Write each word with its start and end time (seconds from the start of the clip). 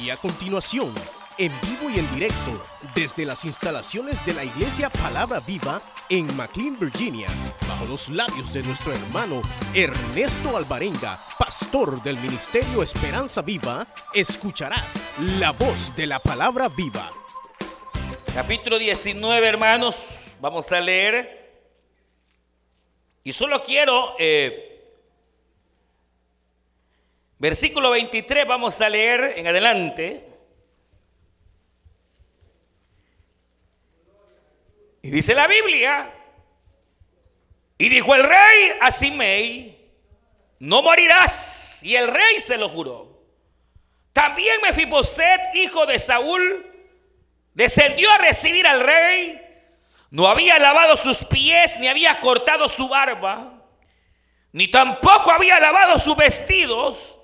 Y 0.00 0.10
a 0.10 0.16
continuación, 0.18 0.92
en 1.38 1.50
vivo 1.62 1.90
y 1.90 1.98
en 1.98 2.14
directo, 2.14 2.62
desde 2.94 3.24
las 3.24 3.44
instalaciones 3.44 4.24
de 4.26 4.34
la 4.34 4.44
Iglesia 4.44 4.90
Palabra 4.90 5.40
Viva 5.40 5.80
en 6.10 6.36
McLean, 6.36 6.78
Virginia, 6.78 7.28
bajo 7.66 7.86
los 7.86 8.10
labios 8.10 8.52
de 8.52 8.62
nuestro 8.62 8.92
hermano 8.92 9.40
Ernesto 9.74 10.56
Alvarenga, 10.56 11.24
pastor 11.38 12.02
del 12.02 12.18
Ministerio 12.18 12.82
Esperanza 12.82 13.40
Viva, 13.40 13.86
escucharás 14.12 15.00
la 15.38 15.52
voz 15.52 15.94
de 15.96 16.06
la 16.06 16.18
Palabra 16.18 16.68
Viva. 16.68 17.10
Capítulo 18.34 18.78
19, 18.78 19.46
hermanos, 19.46 20.36
vamos 20.40 20.70
a 20.72 20.80
leer. 20.80 21.62
Y 23.24 23.32
solo 23.32 23.62
quiero, 23.62 24.14
eh, 24.18 24.75
versículo 27.38 27.90
23, 27.90 28.46
vamos 28.46 28.80
a 28.80 28.88
leer 28.88 29.34
en 29.36 29.46
adelante. 29.46 30.24
Y 35.02 35.10
dice 35.10 35.34
la 35.34 35.46
Biblia, 35.46 36.12
y 37.78 37.88
dijo 37.88 38.14
el 38.14 38.24
rey 38.24 38.72
a 38.80 38.90
Simei, 38.90 39.76
no 40.58 40.82
morirás. 40.82 41.82
Y 41.82 41.94
el 41.94 42.08
rey 42.08 42.38
se 42.38 42.56
lo 42.56 42.68
juró. 42.68 43.22
También 44.12 44.60
Mefiboset, 44.62 45.54
hijo 45.54 45.84
de 45.86 45.98
Saúl, 45.98 46.66
descendió 47.52 48.10
a 48.10 48.18
recibir 48.18 48.66
al 48.66 48.80
rey. 48.80 49.42
No 50.10 50.26
había 50.26 50.58
lavado 50.58 50.96
sus 50.96 51.24
pies, 51.24 51.78
ni 51.80 51.88
había 51.88 52.18
cortado 52.20 52.68
su 52.68 52.88
barba, 52.88 53.62
ni 54.52 54.68
tampoco 54.68 55.30
había 55.30 55.60
lavado 55.60 55.98
sus 55.98 56.16
vestidos, 56.16 57.18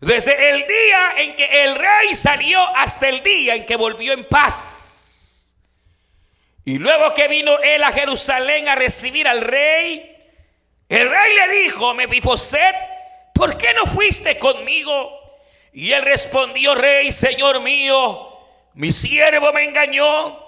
desde 0.00 0.50
el 0.50 0.66
día 0.66 1.12
en 1.18 1.36
que 1.36 1.64
el 1.64 1.74
rey 1.74 2.14
salió 2.14 2.60
hasta 2.76 3.08
el 3.08 3.22
día 3.22 3.54
en 3.56 3.66
que 3.66 3.76
volvió 3.76 4.12
en 4.12 4.24
paz. 4.24 5.54
Y 6.64 6.78
luego 6.78 7.14
que 7.14 7.28
vino 7.28 7.58
él 7.60 7.82
a 7.82 7.92
Jerusalén 7.92 8.68
a 8.68 8.74
recibir 8.74 9.26
al 9.26 9.40
rey, 9.40 10.16
el 10.88 11.10
rey 11.10 11.34
le 11.34 11.62
dijo, 11.62 11.94
Mefiboset, 11.94 12.76
¿por 13.34 13.56
qué 13.56 13.72
no 13.74 13.86
fuiste 13.86 14.38
conmigo? 14.38 15.18
Y 15.72 15.92
él 15.92 16.02
respondió, 16.02 16.74
rey, 16.74 17.10
señor 17.10 17.60
mío, 17.60 18.38
mi 18.74 18.92
siervo 18.92 19.52
me 19.52 19.64
engañó, 19.64 20.38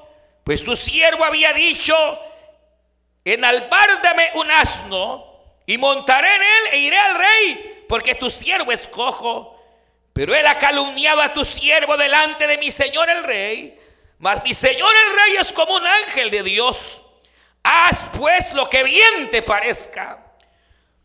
pues 0.45 0.65
tu 0.65 0.77
siervo 0.77 1.25
había 1.25 1.53
dicho, 1.53 1.95
enalbárdame 3.25 4.31
un 4.35 4.51
asno 4.51 5.27
y 5.67 5.79
montaré 5.79 6.35
en 6.35 6.43
él 6.43 6.73
e 6.73 6.79
iré 6.79 6.99
al 6.99 7.15
rey, 7.19 7.70
porque 7.91 8.15
tu 8.15 8.31
siervo 8.31 8.71
es 8.71 8.87
cojo. 8.87 9.61
Pero 10.13 10.33
él 10.33 10.47
ha 10.47 10.57
calumniado 10.59 11.21
a 11.21 11.33
tu 11.33 11.45
siervo 11.45 11.97
delante 11.97 12.47
de 12.47 12.57
mi 12.59 12.71
señor 12.71 13.11
el 13.11 13.25
rey. 13.25 13.77
Mas 14.21 14.45
mi 14.45 14.53
Señor 14.53 14.93
el 15.07 15.17
Rey 15.17 15.37
es 15.41 15.51
como 15.51 15.75
un 15.75 15.87
ángel 15.87 16.31
de 16.31 16.43
Dios. 16.43 17.01
Haz 17.63 18.11
pues 18.19 18.53
lo 18.53 18.69
que 18.69 18.85
bien 18.85 19.31
te 19.31 19.41
parezca. 19.41 20.23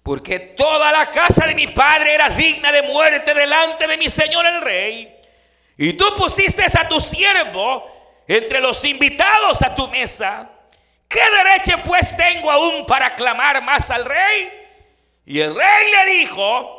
Porque 0.04 0.38
toda 0.38 0.92
la 0.92 1.06
casa 1.08 1.48
de 1.48 1.56
mi 1.56 1.68
padre 1.68 2.14
era 2.14 2.30
digna 2.30 2.74
de 2.74 2.82
muerte 2.84 3.34
delante 3.34 3.88
de 3.88 3.98
mi 3.98 4.10
Señor 4.10 4.46
el 4.46 4.62
Rey. 4.62 5.16
Y 5.78 5.94
tú 5.94 6.14
pusiste 6.18 6.66
a 6.66 6.90
tu 6.90 7.00
siervo 7.00 7.90
entre 8.28 8.60
los 8.60 8.84
invitados 8.84 9.62
a 9.62 9.74
tu 9.74 9.88
mesa. 9.88 10.50
¿Qué 11.08 11.22
derecho 11.22 11.82
pues 11.86 12.18
tengo 12.18 12.52
aún 12.52 12.86
para 12.86 13.16
clamar 13.16 13.64
más 13.64 13.90
al 13.92 14.04
rey? 14.04 14.52
Y 15.26 15.40
el 15.40 15.56
rey 15.56 15.92
le 15.92 16.12
dijo, 16.18 16.75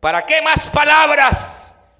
¿para 0.00 0.24
qué 0.24 0.42
más 0.42 0.68
palabras? 0.68 1.96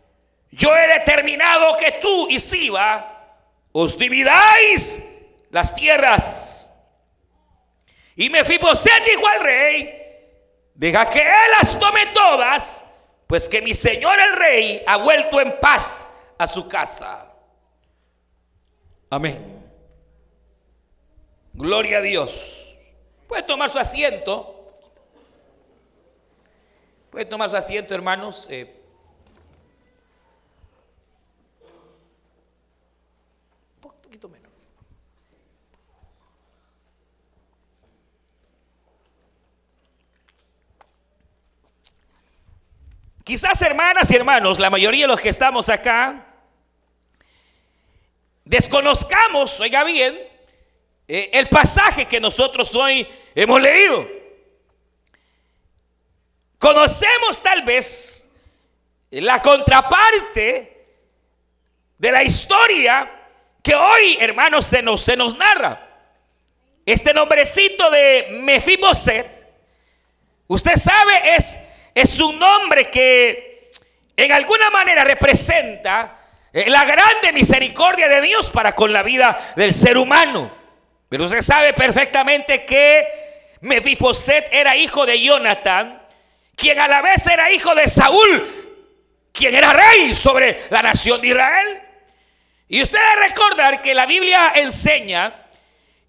Yo 0.50 0.74
he 0.74 0.88
determinado 0.98 1.76
que 1.76 1.92
tú 2.00 2.28
y 2.30 2.40
Siba 2.40 3.36
os 3.72 3.98
dividáis 3.98 5.18
las 5.50 5.74
tierras. 5.74 6.64
Y 8.16 8.30
Mefiboset 8.30 9.04
dijo 9.04 9.28
al 9.28 9.40
rey, 9.40 9.94
deja 10.74 11.08
que 11.08 11.20
él 11.20 11.50
las 11.60 11.78
tome 11.78 12.06
todas, 12.06 12.84
pues 13.26 13.48
que 13.48 13.62
mi 13.62 13.74
señor 13.74 14.18
el 14.18 14.36
rey 14.36 14.82
ha 14.86 14.96
vuelto 14.96 15.40
en 15.40 15.58
paz 15.60 16.32
a 16.38 16.46
su 16.46 16.66
casa. 16.66 17.32
Amén. 19.10 19.58
Gloria 21.52 21.98
a 21.98 22.02
Dios. 22.02 22.76
Puede 23.26 23.42
tomar 23.42 23.70
su 23.70 23.78
asiento. 23.78 24.57
Puede 27.18 27.30
tomar 27.30 27.52
asiento, 27.56 27.96
hermanos. 27.96 28.46
Eh, 28.48 28.76
Quizás 43.24 43.60
hermanas 43.62 44.08
y 44.12 44.14
hermanos, 44.14 44.60
la 44.60 44.70
mayoría 44.70 45.02
de 45.02 45.08
los 45.08 45.20
que 45.20 45.30
estamos 45.30 45.68
acá, 45.68 46.24
desconozcamos, 48.44 49.58
oiga 49.58 49.82
bien, 49.82 50.16
eh, 51.08 51.30
el 51.32 51.48
pasaje 51.48 52.06
que 52.06 52.20
nosotros 52.20 52.72
hoy 52.76 53.08
hemos 53.34 53.60
leído. 53.60 54.17
Conocemos 56.58 57.42
tal 57.42 57.62
vez 57.62 58.30
la 59.10 59.40
contraparte 59.40 60.86
de 61.96 62.12
la 62.12 62.22
historia 62.22 63.10
que 63.62 63.74
hoy, 63.74 64.18
hermanos, 64.20 64.66
se 64.66 64.82
nos, 64.82 65.00
se 65.00 65.16
nos 65.16 65.36
narra. 65.36 65.86
Este 66.84 67.12
nombrecito 67.12 67.90
de 67.90 68.38
Mefiboset, 68.42 69.46
usted 70.46 70.76
sabe, 70.76 71.34
es 71.36 71.58
es 72.00 72.20
un 72.20 72.38
nombre 72.38 72.88
que 72.90 73.68
en 74.16 74.30
alguna 74.30 74.70
manera 74.70 75.02
representa 75.02 76.16
eh, 76.52 76.70
la 76.70 76.84
grande 76.84 77.32
misericordia 77.32 78.08
de 78.08 78.20
Dios 78.20 78.50
para 78.50 78.72
con 78.72 78.92
la 78.92 79.02
vida 79.02 79.36
del 79.56 79.72
ser 79.72 79.98
humano. 79.98 80.48
Pero 81.08 81.24
usted 81.24 81.42
sabe 81.42 81.72
perfectamente 81.72 82.64
que 82.64 83.04
Mefiboset 83.62 84.48
era 84.52 84.76
hijo 84.76 85.06
de 85.06 85.20
Jonathan, 85.20 85.97
quien 86.58 86.78
a 86.80 86.88
la 86.88 87.00
vez 87.00 87.24
era 87.26 87.52
hijo 87.52 87.72
de 87.76 87.86
Saúl, 87.86 88.74
quien 89.32 89.54
era 89.54 89.72
rey 89.72 90.12
sobre 90.14 90.66
la 90.70 90.82
nación 90.82 91.20
de 91.20 91.28
Israel. 91.28 91.82
Y 92.68 92.82
usted 92.82 92.98
debe 92.98 93.28
recordar 93.28 93.80
que 93.80 93.94
la 93.94 94.06
Biblia 94.06 94.52
enseña 94.56 95.32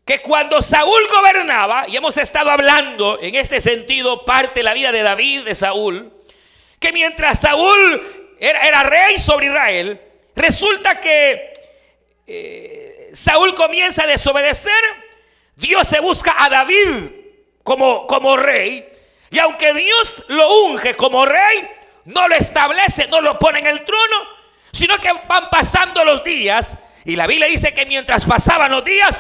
que 0.04 0.20
cuando 0.20 0.60
Saúl 0.64 1.08
gobernaba, 1.08 1.86
y 1.88 1.96
hemos 1.96 2.18
estado 2.18 2.50
hablando 2.50 3.20
en 3.22 3.36
este 3.36 3.62
sentido 3.62 4.26
parte 4.26 4.62
de 4.62 4.64
la 4.64 4.74
vida 4.74 4.92
de 4.92 5.04
David, 5.04 5.44
de 5.44 5.54
Saúl, 5.54 6.12
que 6.80 6.92
mientras 6.92 7.42
Saúl 7.42 8.36
era, 8.40 8.82
rey 8.84 9.20
sobre 9.20 9.46
Israel, 9.46 10.02
resulta 10.36 11.00
que 11.00 11.54
eh, 12.26 13.12
Saúl 13.14 13.54
comienza 13.54 14.04
a 14.04 14.08
desobedecer, 14.08 14.74
Dios 15.56 15.88
se 15.88 16.00
busca 16.00 16.44
a 16.44 16.50
David 16.50 17.12
como, 17.62 18.08
como 18.08 18.36
rey, 18.36 18.90
y 19.32 19.40
aunque 19.40 19.74
Dios 19.74 20.24
lo 20.28 20.64
unge 20.66 20.96
como 20.96 21.26
rey, 21.26 21.70
no 22.06 22.28
lo 22.28 22.36
establece, 22.36 23.08
no 23.08 23.22
lo 23.22 23.38
pone 23.38 23.60
en 23.60 23.68
el 23.68 23.84
trono, 23.84 24.18
sino 24.72 24.98
que 24.98 25.12
van 25.28 25.50
pasando 25.50 26.04
los 26.04 26.24
días, 26.24 26.78
y 27.06 27.16
la 27.16 27.28
Biblia 27.28 27.48
dice 27.48 27.74
que 27.74 27.86
mientras 27.86 28.26
pasaban 28.26 28.72
los 28.72 28.84
días, 28.84 29.20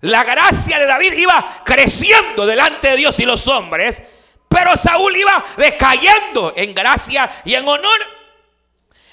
la 0.00 0.24
gracia 0.24 0.78
de 0.78 0.86
David 0.86 1.12
iba 1.12 1.62
creciendo 1.64 2.46
delante 2.46 2.88
de 2.88 2.96
Dios 2.96 3.20
y 3.20 3.24
los 3.24 3.46
hombres, 3.48 4.02
pero 4.48 4.76
Saúl 4.76 5.16
iba 5.16 5.44
decayendo 5.56 6.52
en 6.56 6.74
gracia 6.74 7.30
y 7.44 7.54
en 7.54 7.66
honor. 7.66 7.98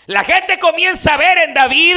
La 0.08 0.24
gente 0.24 0.58
comienza 0.58 1.14
a 1.14 1.18
ver 1.18 1.38
en 1.38 1.54
David 1.54 1.96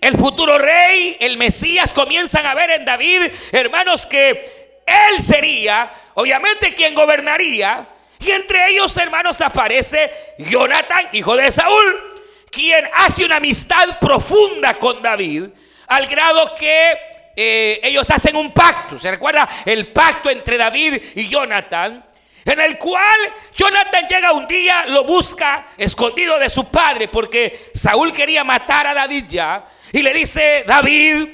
el 0.00 0.18
futuro 0.18 0.58
rey, 0.58 1.16
el 1.20 1.36
Mesías, 1.38 1.94
comienzan 1.94 2.44
a 2.44 2.54
ver 2.54 2.70
en 2.70 2.84
David, 2.84 3.30
hermanos, 3.52 4.04
que 4.04 4.61
él 4.86 5.20
sería, 5.20 5.92
obviamente, 6.14 6.74
quien 6.74 6.94
gobernaría. 6.94 7.86
Y 8.18 8.30
entre 8.30 8.68
ellos, 8.68 8.96
hermanos, 8.96 9.40
aparece 9.40 10.10
Jonathan, 10.38 11.08
hijo 11.12 11.36
de 11.36 11.50
Saúl, 11.50 12.24
quien 12.50 12.88
hace 12.94 13.24
una 13.24 13.36
amistad 13.36 13.98
profunda 13.98 14.74
con 14.74 15.02
David, 15.02 15.44
al 15.88 16.06
grado 16.06 16.54
que 16.54 16.92
eh, 17.34 17.80
ellos 17.82 18.08
hacen 18.10 18.36
un 18.36 18.52
pacto. 18.52 18.98
¿Se 18.98 19.10
recuerda 19.10 19.48
el 19.64 19.88
pacto 19.88 20.30
entre 20.30 20.56
David 20.56 21.02
y 21.16 21.28
Jonathan? 21.28 22.04
En 22.44 22.60
el 22.60 22.76
cual 22.76 23.32
Jonathan 23.54 24.06
llega 24.08 24.32
un 24.32 24.48
día, 24.48 24.86
lo 24.86 25.04
busca 25.04 25.68
escondido 25.78 26.38
de 26.38 26.50
su 26.50 26.68
padre, 26.70 27.08
porque 27.08 27.70
Saúl 27.72 28.12
quería 28.12 28.42
matar 28.42 28.86
a 28.86 28.94
David 28.94 29.24
ya. 29.28 29.64
Y 29.92 30.02
le 30.02 30.12
dice, 30.12 30.64
David, 30.66 31.26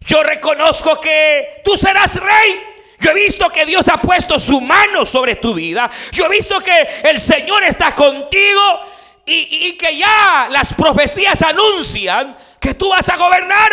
yo 0.00 0.22
reconozco 0.22 1.00
que 1.00 1.60
tú 1.64 1.76
serás 1.76 2.16
rey. 2.16 2.73
Yo 3.00 3.10
he 3.10 3.14
visto 3.14 3.48
que 3.50 3.66
Dios 3.66 3.88
ha 3.88 4.00
puesto 4.00 4.38
su 4.38 4.60
mano 4.60 5.04
sobre 5.04 5.36
tu 5.36 5.54
vida. 5.54 5.90
Yo 6.12 6.26
he 6.26 6.28
visto 6.28 6.60
que 6.60 6.88
el 7.04 7.20
Señor 7.20 7.62
está 7.64 7.94
contigo. 7.94 8.90
y, 9.26 9.72
que 9.78 9.96
ya 9.96 10.48
las 10.50 10.74
profecías 10.74 11.40
anuncian 11.40 12.36
que 12.60 12.74
tú 12.74 12.90
vas 12.90 13.08
a 13.08 13.16
gobernar. 13.16 13.72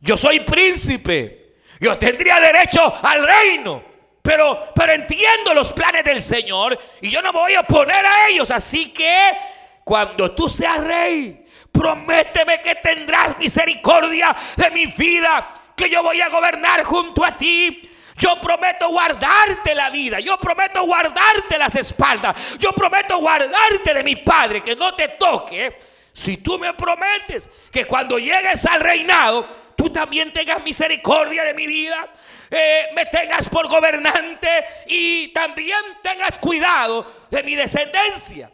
Yo 0.00 0.16
soy 0.16 0.40
príncipe. 0.40 1.56
Yo 1.80 1.96
tendría 1.98 2.40
derecho 2.40 2.94
al 3.02 3.26
reino. 3.26 3.82
Pero, 4.22 4.72
pero 4.74 4.92
entiendo 4.92 5.54
los 5.54 5.72
planes 5.72 6.04
del 6.04 6.20
Señor 6.20 6.76
y 7.00 7.10
yo 7.10 7.22
no 7.22 7.32
me 7.32 7.38
voy 7.38 7.54
a 7.54 7.60
oponer 7.60 8.04
a 8.04 8.28
ellos. 8.28 8.50
Así 8.50 8.88
que 8.88 9.30
cuando 9.84 10.32
tú 10.32 10.48
seas 10.48 10.84
rey, 10.84 11.46
prométeme 11.70 12.60
que 12.60 12.74
tendrás 12.76 13.38
misericordia 13.38 14.34
de 14.56 14.70
mi 14.72 14.86
vida, 14.86 15.54
que 15.76 15.88
yo 15.88 16.02
voy 16.02 16.20
a 16.20 16.28
gobernar 16.28 16.82
junto 16.82 17.24
a 17.24 17.38
ti. 17.38 17.80
Yo 18.18 18.40
prometo 18.40 18.88
guardarte 18.88 19.74
la 19.74 19.90
vida. 19.90 20.20
Yo 20.20 20.38
prometo 20.38 20.84
guardarte 20.84 21.58
las 21.58 21.76
espaldas. 21.76 22.58
Yo 22.58 22.72
prometo 22.72 23.18
guardarte 23.18 23.92
de 23.94 24.02
mi 24.02 24.16
Padre, 24.16 24.62
que 24.62 24.74
no 24.74 24.94
te 24.94 25.08
toque. 25.08 25.78
Si 26.12 26.38
tú 26.38 26.58
me 26.58 26.72
prometes 26.72 27.48
que 27.70 27.84
cuando 27.84 28.18
llegues 28.18 28.64
al 28.64 28.80
reinado, 28.80 29.46
tú 29.76 29.90
también 29.90 30.32
tengas 30.32 30.64
misericordia 30.64 31.44
de 31.44 31.52
mi 31.52 31.66
vida. 31.66 32.08
Eh, 32.50 32.88
me 32.94 33.04
tengas 33.06 33.48
por 33.48 33.68
gobernante 33.68 34.48
y 34.86 35.28
también 35.28 35.78
tengas 36.02 36.38
cuidado 36.38 37.26
de 37.30 37.42
mi 37.42 37.54
descendencia. 37.54 38.50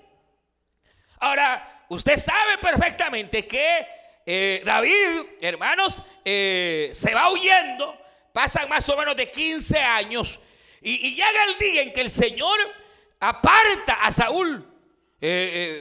Ahora, 1.20 1.84
usted 1.88 2.16
sabe 2.16 2.58
perfectamente 2.58 3.46
que 3.46 3.86
eh, 4.26 4.62
David, 4.64 5.22
hermanos, 5.40 6.02
eh, 6.24 6.90
se 6.92 7.14
va 7.14 7.30
huyendo, 7.30 7.96
pasan 8.32 8.68
más 8.68 8.88
o 8.88 8.96
menos 8.96 9.16
de 9.16 9.30
15 9.30 9.78
años 9.78 10.40
y, 10.80 11.14
llega 11.14 11.44
el 11.48 11.58
día 11.58 11.82
en 11.82 11.92
que 11.92 12.00
el 12.00 12.10
Señor 12.10 12.58
aparta 13.20 13.94
a 14.02 14.10
Saúl, 14.10 14.66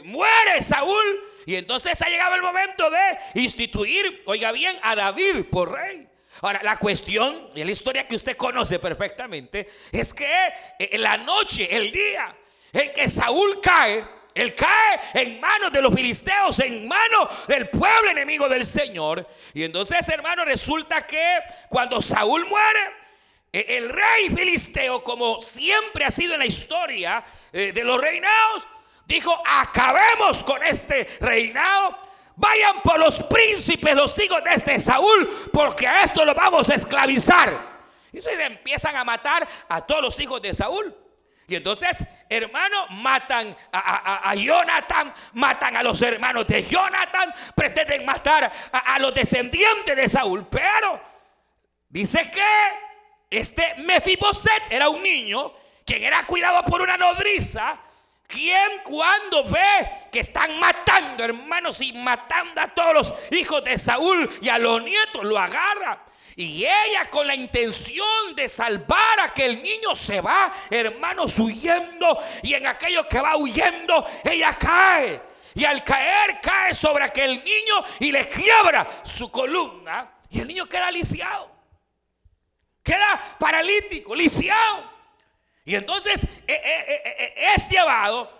muere 0.04 0.62
Saúl 0.62 1.32
y 1.46 1.56
entonces 1.56 2.00
ha 2.02 2.10
llegado 2.10 2.36
el 2.36 2.42
momento 2.42 2.90
de 2.90 3.42
instituir, 3.42 4.24
oiga 4.26 4.52
bien, 4.52 4.78
a 4.84 4.96
David 4.96 5.46
por 5.50 5.72
rey. 5.72 6.08
Ahora, 6.42 6.62
la 6.64 6.78
cuestión, 6.78 7.50
y 7.56 7.64
la 7.64 7.72
historia 7.72 8.08
que 8.08 8.16
usted 8.16 8.38
conoce 8.38 8.80
perfectamente, 8.80 9.70
es 9.92 10.14
que 10.14 10.28
en 10.80 11.02
la 11.02 11.18
noche, 11.18 11.68
el 11.76 11.92
día 11.92 12.36
en 12.72 12.94
que 12.94 13.10
Saúl 13.10 13.60
cae, 13.62 14.04
él 14.34 14.56
cae 14.56 15.00
en 15.14 15.40
manos 15.40 15.72
de 15.72 15.82
los 15.82 15.94
filisteos, 15.94 16.60
en 16.60 16.88
manos 16.88 17.48
del 17.48 17.70
pueblo 17.70 18.12
enemigo 18.12 18.48
del 18.48 18.66
Señor. 18.66 19.28
Y 19.54 19.64
entonces, 19.64 20.08
hermano, 20.10 20.46
resulta 20.46 21.06
que 21.06 21.40
cuando 21.70 22.02
Saúl 22.02 22.46
muere, 22.46 22.80
e, 23.52 23.78
el 23.78 23.90
rey 23.90 24.30
filisteo, 24.36 25.04
como 25.04 25.42
siempre 25.42 26.06
ha 26.06 26.12
sido 26.12 26.34
en 26.34 26.40
la 26.40 26.46
historia 26.46 27.24
eh, 27.52 27.72
de 27.74 27.84
los 27.84 28.00
reinados, 28.00 28.68
dijo, 29.06 29.42
acabemos 29.46 30.44
con 30.44 30.64
este 30.64 31.08
reinado 31.20 32.12
Vayan 32.42 32.82
por 32.82 33.00
los 33.00 33.22
príncipes, 33.24 33.94
los 33.94 34.18
hijos 34.18 34.44
de 34.44 34.56
este 34.56 34.80
Saúl, 34.80 35.50
porque 35.54 35.88
a 35.88 36.04
esto 36.04 36.26
lo 36.26 36.34
vamos 36.34 36.72
a 36.72 36.76
esclavizar. 36.76 37.54
Y 38.12 38.18
entonces 38.18 38.42
empiezan 38.42 38.96
a 38.96 39.04
matar 39.04 39.48
a 39.70 39.82
todos 39.86 40.02
los 40.02 40.20
hijos 40.20 40.42
de 40.42 40.54
Saúl. 40.54 40.96
Y 41.52 41.56
entonces, 41.56 42.06
hermano, 42.30 42.88
matan 42.92 43.54
a, 43.74 44.34
Jonathan, 44.36 45.14
matan 45.34 45.76
a 45.76 45.84
los 45.84 46.02
hermanos 46.02 46.48
de 46.48 46.64
Jonathan, 46.64 47.34
pretenden 47.54 48.06
matar 48.06 48.50
a, 48.72 49.00
los 49.00 49.14
descendientes 49.14 49.94
de 49.94 50.08
Saúl. 50.08 50.48
Pero 50.50 51.02
dice 51.90 52.32
que 52.32 53.38
este 53.38 53.76
Mefiboset 53.80 54.64
era 54.70 54.88
un 54.88 55.04
niño 55.04 55.54
quien 55.86 56.04
era 56.04 56.24
cuidado 56.24 56.64
por 56.64 56.82
una 56.82 56.96
nodriza 56.96 57.78
¿Quién 58.32 58.80
cuando 58.86 59.44
ve 59.44 60.08
que 60.10 60.22
están 60.22 60.58
matando, 60.58 61.22
hermanos, 61.22 61.82
y 61.82 61.92
matando 61.92 62.62
a 62.62 62.70
todos 62.70 62.94
los 62.94 63.14
hijos 63.32 63.62
de 63.66 63.78
Saúl 63.78 64.30
y 64.42 64.48
a 64.48 64.58
los 64.58 64.82
nietos, 64.82 65.26
lo 65.26 65.38
agarra? 65.38 66.02
Y 66.36 66.64
ella 66.64 67.10
con 67.10 67.28
la 67.28 67.36
intención 67.36 68.36
de 68.36 68.48
salvar 68.48 69.20
a 69.20 69.34
que 69.34 69.46
el 69.46 69.62
niño 69.62 69.96
se 69.96 70.22
va, 70.22 70.54
hermanos, 70.70 71.38
huyendo. 71.40 72.18
Y 72.44 72.54
en 72.54 72.68
aquello 72.68 73.08
que 73.08 73.20
va 73.20 73.38
huyendo, 73.38 74.06
ella 74.24 74.54
cae. 74.54 75.22
Y 75.54 75.66
al 75.66 75.84
caer, 75.84 76.40
cae 76.42 76.74
sobre 76.74 77.04
aquel 77.04 77.44
niño 77.44 77.86
y 78.00 78.12
le 78.12 78.28
quiebra 78.28 78.88
su 79.04 79.30
columna. 79.30 80.20
Y 80.30 80.40
el 80.40 80.48
niño 80.48 80.66
queda 80.68 80.90
lisiado. 80.92 81.52
Queda 82.82 83.38
paralítico, 83.38 84.16
lisiado. 84.16 84.90
Y 85.66 85.76
entonces 85.76 86.24
eh, 86.24 86.30
eh, 86.48 87.02
eh, 87.06 87.34
es 87.56 87.70
llevado 87.70 88.32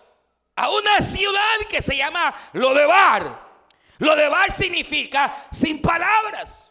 a 0.56 0.70
una 0.70 1.00
ciudad 1.00 1.60
que 1.70 1.82
se 1.82 1.96
llama 1.96 2.34
Lodebar. 2.54 3.52
Lodebar 4.00 4.52
significa 4.52 5.48
sin 5.52 5.82
palabras. 5.82 6.71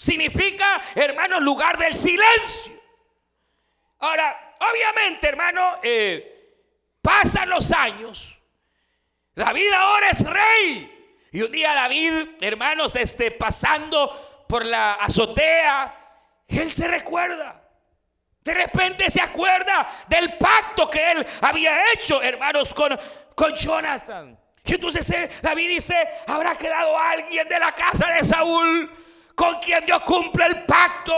Significa, 0.00 0.80
hermano, 0.94 1.38
lugar 1.40 1.76
del 1.76 1.94
silencio. 1.94 2.72
Ahora, 3.98 4.56
obviamente, 4.58 5.28
hermano, 5.28 5.78
pasan 7.02 7.50
los 7.50 7.70
años. 7.70 8.34
David 9.34 9.70
ahora 9.76 10.08
es 10.08 10.24
rey. 10.24 11.18
Y 11.32 11.42
un 11.42 11.52
día 11.52 11.74
David, 11.74 12.28
hermanos, 12.40 12.96
este, 12.96 13.30
pasando 13.30 14.46
por 14.48 14.64
la 14.64 14.94
azotea, 14.94 15.94
él 16.48 16.72
se 16.72 16.88
recuerda 16.88 17.62
de 18.42 18.54
repente 18.54 19.10
se 19.10 19.20
acuerda 19.20 19.86
del 20.08 20.32
pacto 20.38 20.88
que 20.88 21.12
él 21.12 21.26
había 21.42 21.92
hecho, 21.92 22.22
hermanos, 22.22 22.72
con, 22.72 22.98
con 23.34 23.54
Jonathan. 23.54 24.38
Y 24.64 24.74
entonces 24.76 25.42
David 25.42 25.68
dice, 25.68 25.94
habrá 26.26 26.56
quedado 26.56 26.98
alguien 26.98 27.46
de 27.46 27.58
la 27.58 27.70
casa 27.72 28.08
de 28.12 28.24
Saúl 28.24 28.90
con 29.40 29.58
quien 29.58 29.86
Dios 29.86 30.02
cumple 30.02 30.44
el 30.44 30.64
pacto. 30.64 31.14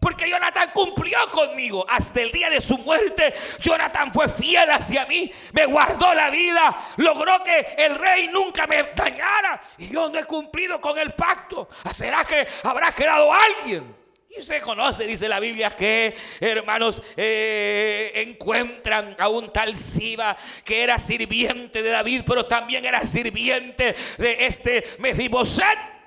Porque 0.00 0.28
Jonathan 0.28 0.70
cumplió 0.72 1.18
conmigo 1.30 1.86
hasta 1.88 2.20
el 2.22 2.32
día 2.32 2.50
de 2.50 2.60
su 2.60 2.76
muerte. 2.78 3.32
Jonathan 3.60 4.12
fue 4.12 4.28
fiel 4.28 4.68
hacia 4.70 5.04
mí, 5.04 5.30
me 5.52 5.66
guardó 5.66 6.12
la 6.14 6.30
vida, 6.30 6.74
logró 6.96 7.40
que 7.44 7.74
el 7.78 7.94
rey 7.96 8.28
nunca 8.28 8.66
me 8.66 8.82
dañara. 8.96 9.62
Y 9.78 9.92
yo 9.92 10.08
no 10.08 10.18
he 10.18 10.24
cumplido 10.24 10.80
con 10.80 10.98
el 10.98 11.12
pacto. 11.12 11.68
¿Será 11.92 12.24
que 12.24 12.48
habrá 12.64 12.90
quedado 12.90 13.30
alguien? 13.32 13.94
Y 14.30 14.40
usted 14.40 14.60
conoce, 14.62 15.06
dice 15.06 15.28
la 15.28 15.38
Biblia, 15.38 15.70
que 15.70 16.16
hermanos 16.40 17.02
eh, 17.16 18.10
encuentran 18.16 19.14
a 19.18 19.28
un 19.28 19.52
tal 19.52 19.76
Siba 19.76 20.36
que 20.64 20.82
era 20.82 20.98
sirviente 20.98 21.82
de 21.84 21.90
David, 21.90 22.22
pero 22.26 22.46
también 22.46 22.84
era 22.84 23.04
sirviente 23.04 23.94
de 24.18 24.46
este 24.46 24.84
Mefiboset. 24.98 25.99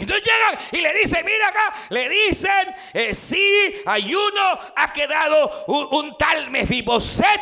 Entonces 0.00 0.24
llegan 0.24 0.66
y 0.72 0.80
le 0.80 0.94
dicen, 0.94 1.24
mira 1.24 1.48
acá, 1.48 1.74
le 1.90 2.08
dicen, 2.08 2.74
eh, 2.92 3.14
sí, 3.14 3.82
hay 3.86 4.14
uno, 4.14 4.58
ha 4.76 4.92
quedado 4.92 5.64
un, 5.66 5.88
un 5.90 6.18
tal 6.18 6.50
Mefiboset, 6.50 7.40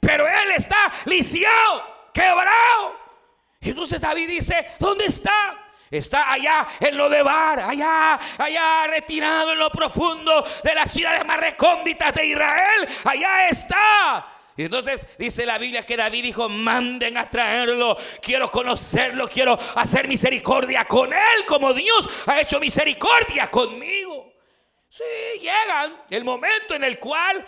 pero 0.00 0.26
él 0.26 0.50
está 0.56 0.92
lisiado, 1.04 2.10
quebrado. 2.12 2.98
Y 3.60 3.70
entonces 3.70 4.00
David 4.00 4.28
dice, 4.28 4.66
¿dónde 4.78 5.06
está? 5.06 5.60
Está 5.90 6.32
allá 6.32 6.66
en 6.78 6.96
lo 6.96 7.08
de 7.08 7.22
Bar, 7.22 7.58
allá, 7.58 8.18
allá 8.38 8.86
retirado 8.86 9.52
en 9.52 9.58
lo 9.58 9.70
profundo 9.70 10.46
de 10.62 10.74
las 10.74 10.90
ciudades 10.90 11.26
más 11.26 11.40
recónditas 11.40 12.14
de 12.14 12.26
Israel. 12.26 12.88
Allá 13.04 13.48
está. 13.48 14.39
Y 14.56 14.64
entonces 14.64 15.06
dice 15.18 15.46
la 15.46 15.58
Biblia 15.58 15.86
que 15.86 15.96
David 15.96 16.22
dijo, 16.22 16.48
manden 16.48 17.16
a 17.16 17.30
traerlo, 17.30 17.96
quiero 18.20 18.50
conocerlo, 18.50 19.28
quiero 19.28 19.58
hacer 19.76 20.08
misericordia 20.08 20.84
con 20.84 21.12
él, 21.12 21.44
como 21.46 21.72
Dios 21.72 22.08
ha 22.26 22.40
hecho 22.40 22.60
misericordia 22.60 23.48
conmigo. 23.48 24.32
Sí, 24.88 25.04
llega 25.40 26.04
el 26.10 26.24
momento 26.24 26.74
en 26.74 26.84
el 26.84 26.98
cual 26.98 27.46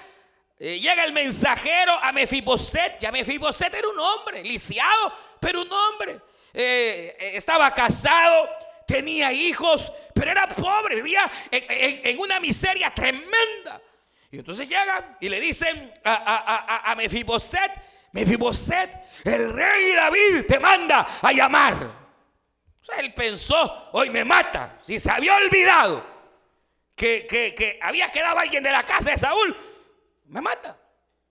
eh, 0.64 0.78
llega 0.78 1.02
el 1.04 1.12
mensajero 1.12 1.92
a 2.00 2.12
Mefiboset. 2.12 2.99
Ya 3.00 3.11
Mefiboset 3.11 3.75
era 3.75 3.88
un 3.88 3.99
hombre, 3.99 4.44
lisiado, 4.44 5.12
pero 5.40 5.61
un 5.61 5.73
hombre. 5.73 6.21
Eh, 6.54 7.16
eh, 7.18 7.32
estaba 7.35 7.75
casado, 7.75 8.49
tenía 8.87 9.32
hijos, 9.32 9.92
pero 10.14 10.30
era 10.30 10.47
pobre, 10.47 10.97
vivía 10.97 11.28
en, 11.50 12.16
una 12.21 12.38
miseria 12.38 12.94
tremenda. 12.94 13.82
Y 14.32 14.38
entonces 14.38 14.66
llegan 14.66 15.18
y 15.20 15.28
le 15.28 15.38
dicen 15.40 15.92
a, 16.04 16.14
a, 16.14 16.36
a, 16.56 16.90
a 16.90 16.94
Mefiboset, 16.96 17.70
Mefiboset, 18.12 18.90
el 19.24 19.52
rey 19.52 19.92
David 19.92 20.46
te 20.48 20.58
manda 20.58 21.06
a 21.20 21.32
llamar. 21.32 21.76
él 22.96 23.12
pensó, 23.12 23.90
hoy 23.92 24.08
me 24.08 24.24
mata, 24.24 24.78
si 24.82 24.98
se 24.98 25.10
había 25.10 25.36
olvidado 25.36 26.04
que, 26.96 27.26
que, 27.28 27.78
había 27.82 28.08
quedado 28.08 28.38
alguien 28.38 28.64
de 28.64 28.72
la 28.72 28.82
casa 28.84 29.10
de 29.10 29.18
Saúl, 29.18 29.54
me 30.26 30.40
mata. 30.40 30.78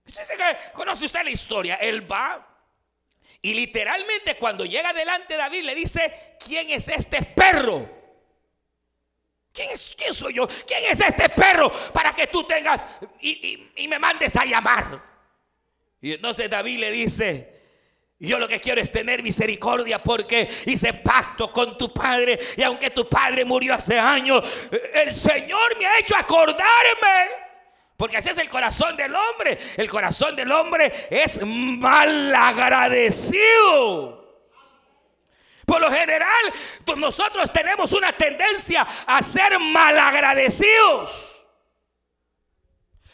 Entonces, 0.06 0.38
conoce 0.72 1.04
usted 1.04 1.24
la 1.24 1.30
historia, 1.30 1.74
él 1.76 2.10
va 2.10 2.48
y 3.40 3.54
literalmente 3.54 4.36
cuando 4.36 4.64
llega 4.64 4.92
delante 4.92 5.36
David 5.36 5.64
le 5.64 5.74
dice, 5.74 6.36
¿quién 6.38 6.70
es 6.70 6.86
este 6.86 7.20
perro? 7.24 8.01
¿Quién, 9.52 9.70
es, 9.70 9.94
¿Quién 9.96 10.14
soy 10.14 10.34
yo? 10.34 10.48
¿Quién 10.66 10.84
es 10.88 11.00
este 11.00 11.28
perro 11.28 11.70
para 11.92 12.12
que 12.12 12.26
tú 12.26 12.44
tengas 12.44 12.84
y, 13.20 13.68
me 13.86 13.98
mandes 13.98 14.34
a 14.36 14.44
llamar? 14.44 15.02
Y 16.00 16.14
entonces 16.14 16.48
David 16.48 16.78
le 16.78 16.90
dice, 16.90 17.60
yo 18.18 18.38
lo 18.38 18.48
que 18.48 18.60
quiero 18.60 18.80
es 18.80 18.90
tener 18.90 19.22
misericordia 19.22 20.02
porque 20.02 20.48
hice 20.66 20.94
pacto 20.94 21.52
con 21.52 21.76
tu 21.76 21.92
padre. 21.92 22.38
Y 22.56 22.62
aunque 22.62 22.90
tu 22.90 23.06
padre 23.08 23.44
murió 23.44 23.74
hace 23.74 23.98
años, 23.98 24.42
el 24.94 25.12
Señor 25.12 25.78
me 25.78 25.86
ha 25.86 25.98
hecho 25.98 26.16
acordarme. 26.16 27.42
Porque 27.96 28.16
así 28.16 28.30
es 28.30 28.38
el 28.38 28.48
corazón 28.48 28.96
del 28.96 29.14
hombre. 29.14 29.58
El 29.76 29.88
corazón 29.88 30.34
del 30.34 30.50
hombre 30.50 30.90
es 31.10 31.44
mal 31.44 32.34
agradecido. 32.34 34.21
Por 35.72 35.80
lo 35.80 35.90
general, 35.90 36.52
nosotros 36.98 37.50
tenemos 37.50 37.94
una 37.94 38.12
tendencia 38.12 38.86
a 39.06 39.22
ser 39.22 39.58
malagradecidos. 39.58 41.46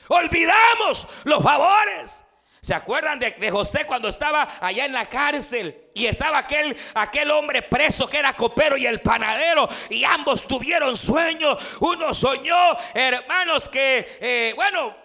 Olvidamos 0.08 1.06
los 1.22 1.40
favores. 1.40 2.24
¿Se 2.60 2.74
acuerdan 2.74 3.20
de, 3.20 3.48
José 3.52 3.84
cuando 3.86 4.08
estaba 4.08 4.58
allá 4.60 4.86
en 4.86 4.92
la 4.92 5.06
cárcel? 5.06 5.88
Y 5.94 6.06
estaba 6.06 6.38
aquel, 6.38 6.76
aquel 6.94 7.30
hombre 7.30 7.62
preso 7.62 8.08
que 8.08 8.18
era 8.18 8.32
copero 8.32 8.76
y 8.76 8.86
el 8.86 9.02
panadero. 9.02 9.68
Y 9.88 10.02
ambos 10.02 10.44
tuvieron 10.48 10.96
sueños. 10.96 11.76
Uno 11.78 12.12
soñó, 12.12 12.76
hermanos, 12.92 13.68
que, 13.68 14.18
eh, 14.20 14.52
bueno, 14.56 14.96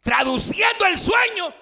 traduciendo 0.00 0.86
el 0.86 0.98
sueño, 0.98 1.52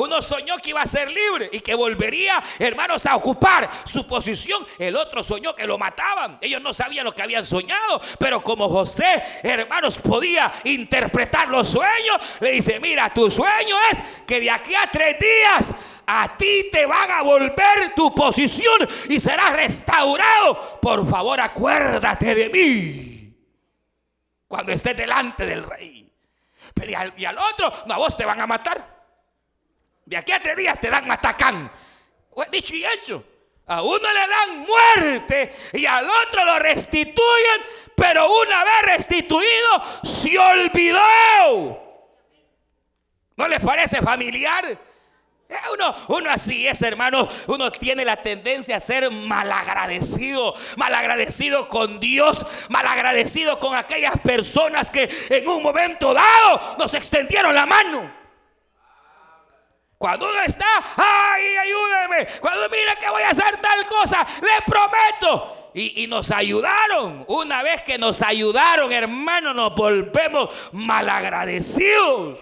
uno 0.00 0.22
soñó 0.22 0.56
que 0.58 0.70
iba 0.70 0.82
a 0.82 0.86
ser 0.86 1.10
libre 1.10 1.48
y 1.52 1.60
que 1.60 1.74
volvería, 1.74 2.42
hermanos, 2.58 3.06
a 3.06 3.16
ocupar 3.16 3.68
su 3.84 4.06
posición. 4.06 4.66
El 4.78 4.96
otro 4.96 5.22
soñó 5.22 5.54
que 5.54 5.66
lo 5.66 5.78
mataban. 5.78 6.38
Ellos 6.40 6.62
no 6.62 6.72
sabían 6.72 7.04
lo 7.04 7.12
que 7.12 7.22
habían 7.22 7.44
soñado. 7.44 8.00
Pero 8.18 8.42
como 8.42 8.68
José, 8.68 9.22
hermanos, 9.42 9.98
podía 9.98 10.52
interpretar 10.64 11.48
los 11.48 11.68
sueños, 11.68 12.16
le 12.40 12.52
dice, 12.52 12.80
mira, 12.80 13.12
tu 13.12 13.30
sueño 13.30 13.76
es 13.90 14.02
que 14.26 14.40
de 14.40 14.50
aquí 14.50 14.74
a 14.74 14.88
tres 14.90 15.16
días 15.18 15.74
a 16.06 16.36
ti 16.36 16.68
te 16.72 16.86
van 16.86 17.10
a 17.10 17.22
volver 17.22 17.94
tu 17.94 18.14
posición 18.14 18.88
y 19.08 19.20
serás 19.20 19.52
restaurado. 19.54 20.78
Por 20.80 21.08
favor, 21.08 21.40
acuérdate 21.40 22.34
de 22.34 22.48
mí 22.48 23.10
cuando 24.48 24.72
estés 24.72 24.96
delante 24.96 25.46
del 25.46 25.62
rey. 25.62 26.12
Pero 26.74 26.90
y 26.90 26.94
al, 26.94 27.14
y 27.16 27.24
al 27.24 27.38
otro, 27.38 27.72
no, 27.86 27.94
a 27.94 27.98
vos 27.98 28.16
te 28.16 28.24
van 28.24 28.40
a 28.40 28.46
matar. 28.46 28.99
De 30.10 30.16
aquí 30.16 30.32
a 30.32 30.42
tres 30.42 30.56
días 30.56 30.80
te 30.80 30.90
dan 30.90 31.06
matacán. 31.06 31.70
Dicho 32.50 32.74
y 32.74 32.84
hecho. 32.84 33.22
A 33.68 33.80
uno 33.80 34.00
le 34.12 34.26
dan 34.26 34.66
muerte 34.66 35.54
y 35.72 35.86
al 35.86 36.04
otro 36.04 36.44
lo 36.44 36.58
restituyen, 36.58 37.60
pero 37.94 38.28
una 38.28 38.64
vez 38.64 38.82
restituido 38.86 39.84
se 40.02 40.36
olvidó. 40.36 40.98
¿No 43.36 43.46
les 43.46 43.60
parece 43.60 44.02
familiar? 44.02 44.64
Eh, 45.48 45.56
uno, 45.74 45.94
uno 46.08 46.28
así 46.28 46.66
es, 46.66 46.82
hermano. 46.82 47.28
Uno 47.46 47.70
tiene 47.70 48.04
la 48.04 48.16
tendencia 48.16 48.78
a 48.78 48.80
ser 48.80 49.08
malagradecido. 49.12 50.54
Malagradecido 50.74 51.68
con 51.68 52.00
Dios. 52.00 52.44
Malagradecido 52.68 53.60
con 53.60 53.76
aquellas 53.76 54.18
personas 54.18 54.90
que 54.90 55.08
en 55.28 55.46
un 55.46 55.62
momento 55.62 56.12
dado 56.12 56.76
nos 56.78 56.94
extendieron 56.94 57.54
la 57.54 57.64
mano. 57.64 58.19
Cuando 60.00 60.30
uno 60.30 60.40
está, 60.40 60.66
ay, 60.96 61.56
ayúdeme. 61.58 62.40
Cuando 62.40 62.70
mira 62.70 62.96
que 62.96 63.06
voy 63.10 63.22
a 63.22 63.28
hacer 63.28 63.60
tal 63.60 63.84
cosa, 63.84 64.26
le 64.40 64.62
prometo. 64.64 65.72
Y, 65.74 66.04
y, 66.04 66.06
nos 66.06 66.30
ayudaron. 66.30 67.26
Una 67.28 67.62
vez 67.62 67.82
que 67.82 67.98
nos 67.98 68.22
ayudaron, 68.22 68.90
hermano, 68.90 69.52
nos 69.52 69.74
volvemos 69.74 70.48
malagradecidos. 70.72 72.38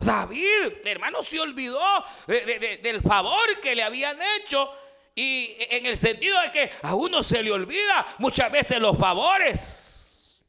David, 0.00 0.84
hermano, 0.84 1.22
se 1.22 1.38
olvidó 1.38 1.80
del 2.26 3.00
favor 3.02 3.60
que 3.62 3.76
le 3.76 3.84
habían 3.84 4.18
hecho. 4.36 4.68
Y 5.14 5.56
en 5.70 5.86
el 5.86 5.96
sentido 5.96 6.40
de 6.40 6.50
que 6.50 6.72
a 6.82 6.96
uno 6.96 7.22
se 7.22 7.40
le 7.40 7.52
olvida 7.52 8.04
muchas 8.18 8.50
veces 8.50 8.80
los 8.80 8.98
favores. 8.98 10.42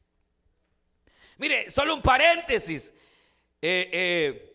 Mire, 1.36 1.70
solo 1.70 1.94
un 1.94 2.02
paréntesis. 2.02 2.92
Eh, 3.62 3.90
eh, 3.92 4.47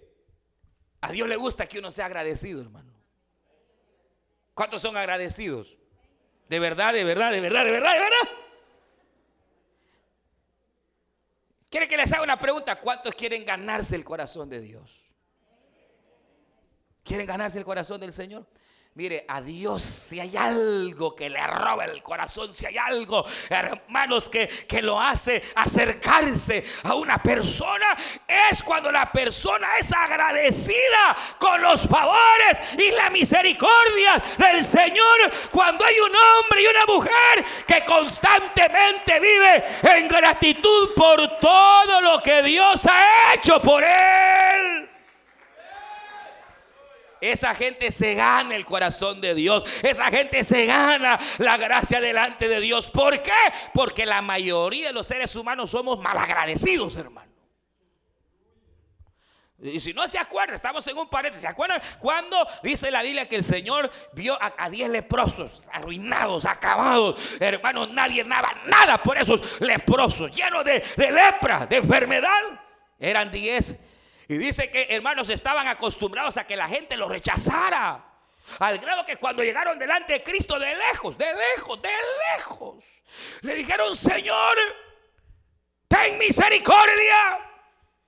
a 1.04 1.12
Dios 1.12 1.28
le 1.28 1.36
gusta 1.36 1.68
que 1.68 1.80
uno 1.80 1.92
sea 1.92 2.06
agradecido, 2.06 2.62
hermano. 2.62 2.94
¿Cuántos 4.54 4.82
son 4.82 4.96
agradecidos? 4.96 5.78
De 6.48 6.60
verdad, 6.60 6.94
de 6.94 7.04
verdad, 7.04 7.30
de 7.30 7.42
verdad, 7.42 7.66
de 7.66 7.72
verdad, 7.72 7.94
de 7.94 8.00
verdad. 8.00 8.30
¿Quiere 11.70 11.90
que 11.90 11.98
les 11.98 12.10
haga 12.14 12.24
una 12.24 12.40
pregunta? 12.40 12.78
¿Cuántos 12.78 13.14
quieren 13.16 13.44
ganarse 13.44 13.98
el 13.98 14.06
corazón 14.06 14.50
de 14.50 14.62
Dios? 14.62 15.04
¿Quieren 17.04 17.28
ganarse 17.28 17.58
el 17.58 17.66
corazón 17.66 18.00
del 18.00 18.14
Señor? 18.14 18.48
Mire, 18.96 19.26
a 19.28 19.42
Dios 19.42 19.82
si 19.82 20.20
hay 20.20 20.38
algo 20.38 21.16
que 21.16 21.28
le 21.28 21.42
roba 21.48 21.86
el 21.86 22.04
corazón, 22.04 22.54
si 22.54 22.68
hay 22.68 22.78
algo, 22.78 23.26
hermanos, 23.50 24.30
que, 24.30 24.48
que 24.48 24.84
lo 24.84 25.02
hace 25.02 25.42
acercarse 25.56 26.64
a 26.84 26.94
una 26.94 27.18
persona, 27.18 27.98
es 28.28 28.62
cuando 28.62 28.92
la 28.92 29.12
persona 29.12 29.80
es 29.80 29.92
agradecida 29.92 31.18
con 31.40 31.60
los 31.64 31.88
favores 31.88 32.62
y 32.78 32.92
la 32.92 33.10
misericordia 33.10 34.22
del 34.38 34.64
Señor. 34.64 35.32
Cuando 35.50 35.84
hay 35.86 36.00
un 36.00 36.16
hombre 36.16 36.62
y 36.62 36.68
una 36.68 36.86
mujer 36.86 37.46
que 37.66 37.84
constantemente 37.86 39.20
vive 39.20 39.64
en 39.98 40.08
gratitud 40.08 40.94
por 40.96 41.40
todo 41.40 42.00
lo 42.02 42.22
que 42.22 42.44
Dios 42.44 42.86
ha 42.86 43.34
hecho 43.34 43.60
por 43.60 43.84
él. 43.84 44.73
Esa 47.24 47.56
gente 47.56 47.90
se 47.90 48.16
gana 48.16 48.54
el 48.54 48.66
corazón 48.66 49.22
de 49.22 49.34
Dios. 49.34 49.64
Esa 49.82 50.08
gente 50.08 50.44
se 50.44 50.66
gana 50.66 51.18
la 51.38 51.56
gracia 51.56 52.02
delante 52.02 52.50
de 52.50 52.60
Dios. 52.60 52.90
¿Por 52.90 53.22
qué? 53.22 53.32
Porque 53.74 54.06
la 54.06 54.22
mayoría 54.22 54.88
de 54.88 54.94
los 54.94 55.08
seres 55.08 55.34
humanos 55.38 55.72
somos 55.72 56.00
malagradecidos, 56.00 56.98
hermano. 56.98 57.32
Y 59.62 59.80
si 59.80 59.94
no 59.94 60.06
se 60.10 60.20
acuerdan, 60.20 60.56
estamos 60.56 60.86
en 60.88 60.98
un 60.98 61.08
paréntesis. 61.08 61.44
¿Se 61.44 61.48
acuerdan 61.48 61.82
cuando 62.00 62.46
dice 62.62 62.92
la 62.92 63.02
Biblia 63.02 63.26
que 63.30 63.38
el 63.38 63.44
Señor 63.46 63.90
vio 64.12 64.38
a, 64.42 64.70
diez 64.70 64.90
leprosos, 64.90 65.64
arruinados, 65.72 66.46
acabados? 66.46 67.38
Hermanos, 67.40 67.90
nadie 67.92 68.26
daba 68.26 68.54
nada 68.66 69.02
por 69.02 69.18
esos 69.18 69.62
leprosos, 69.62 70.30
llenos 70.36 70.66
de, 70.66 70.84
de 70.98 71.10
lepra, 71.10 71.68
de 71.68 71.78
enfermedad. 71.78 72.42
Eran 73.00 73.32
diez 73.32 73.80
y 74.28 74.38
dice 74.38 74.70
que 74.70 74.88
hermanos 74.90 75.30
estaban 75.30 75.68
acostumbrados 75.68 76.38
a 76.38 76.46
que 76.46 76.56
la 76.56 76.68
gente 76.68 76.98
los 76.98 77.10
rechazara. 77.10 78.04
Al 78.60 78.78
grado 78.78 79.06
que 79.06 79.18
cuando 79.18 79.44
llegaron 79.44 79.80
delante 79.80 80.14
de 80.14 80.24
Cristo 80.24 80.60
de 80.60 80.76
lejos, 80.76 81.18
de 81.18 81.34
lejos, 81.34 81.82
de 81.82 81.90
lejos, 82.36 82.86
le 83.42 83.56
dijeron, 83.56 83.96
Señor, 83.96 84.58
ten 85.88 86.18
misericordia. 86.18 87.40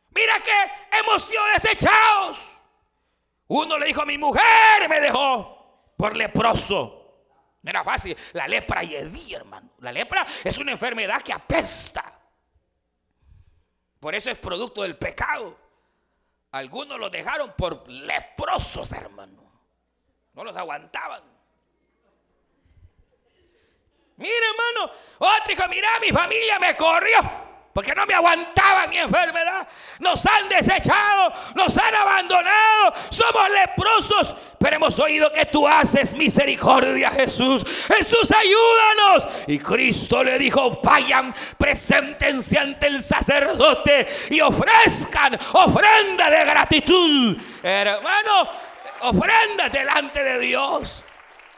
Mira 0.10 0.40
que 0.40 0.98
hemos 1.00 1.24
sido 1.24 1.44
desechados. 1.54 2.38
Uno 3.48 3.78
le 3.78 3.88
dijo, 3.88 4.06
mi 4.06 4.18
mujer 4.18 4.90
me 4.90 5.00
dejó 5.00 5.94
por 5.98 6.16
leproso. 6.16 7.06
No 7.62 7.70
era 7.70 7.84
fácil. 7.84 8.16
La 8.34 8.48
lepra 8.48 8.84
y 8.84 8.96
hedía, 8.96 9.38
hermano. 9.38 9.72
La 9.80 9.92
lepra 9.92 10.26
es 10.44 10.58
una 10.58 10.72
enfermedad 10.72 11.22
que 11.22 11.34
apesta. 11.34 12.20
Por 14.00 14.14
eso 14.14 14.30
es 14.30 14.38
producto 14.38 14.84
del 14.84 14.98
pecado. 14.98 15.65
Algunos 16.56 16.98
los 16.98 17.12
dejaron 17.12 17.52
por 17.58 17.86
leprosos, 17.90 18.90
hermano. 18.94 19.44
No 20.32 20.42
los 20.42 20.56
aguantaban. 20.56 21.22
Mire, 24.16 24.34
hermano, 24.38 24.94
otro 25.20 25.52
hijo, 25.52 25.68
mira, 25.68 25.90
mi 26.00 26.12
familia 26.12 26.58
me 26.58 26.74
corrió 26.78 27.20
porque 27.76 27.94
no 27.94 28.06
me 28.06 28.14
aguantaba 28.14 28.88
mi 28.88 28.98
enfermedad. 28.98 29.68
Nos 30.00 30.26
han 30.26 30.48
desechado, 30.48 31.34
nos 31.56 31.78
han 31.78 31.94
abandonado, 31.94 32.94
somos 33.10 33.50
leprosos, 33.50 34.34
pero 34.58 34.78
hemos 34.78 34.98
oído 34.98 35.30
que 35.34 35.46
tú 35.48 35.68
haces 35.68 36.16
misericordia, 36.16 37.12
Jesús. 37.12 37.66
Jesús, 37.94 38.32
ayúdanos. 38.32 39.28
Y 39.48 39.60
Cristo 39.60 40.24
le 40.24 40.40
dijo, 40.40 40.80
vayan, 40.82 41.36
preséntense 41.58 42.58
ante 42.58 42.88
el 42.88 43.04
sacerdote 43.04 44.08
y 44.30 44.40
ofrezcan 44.40 45.38
ofrenda 45.52 46.30
de 46.30 46.46
gratitud. 46.46 47.38
Hermano, 47.62 48.48
ofrenda 49.02 49.68
delante 49.68 50.24
de 50.24 50.40
Dios. 50.40 51.05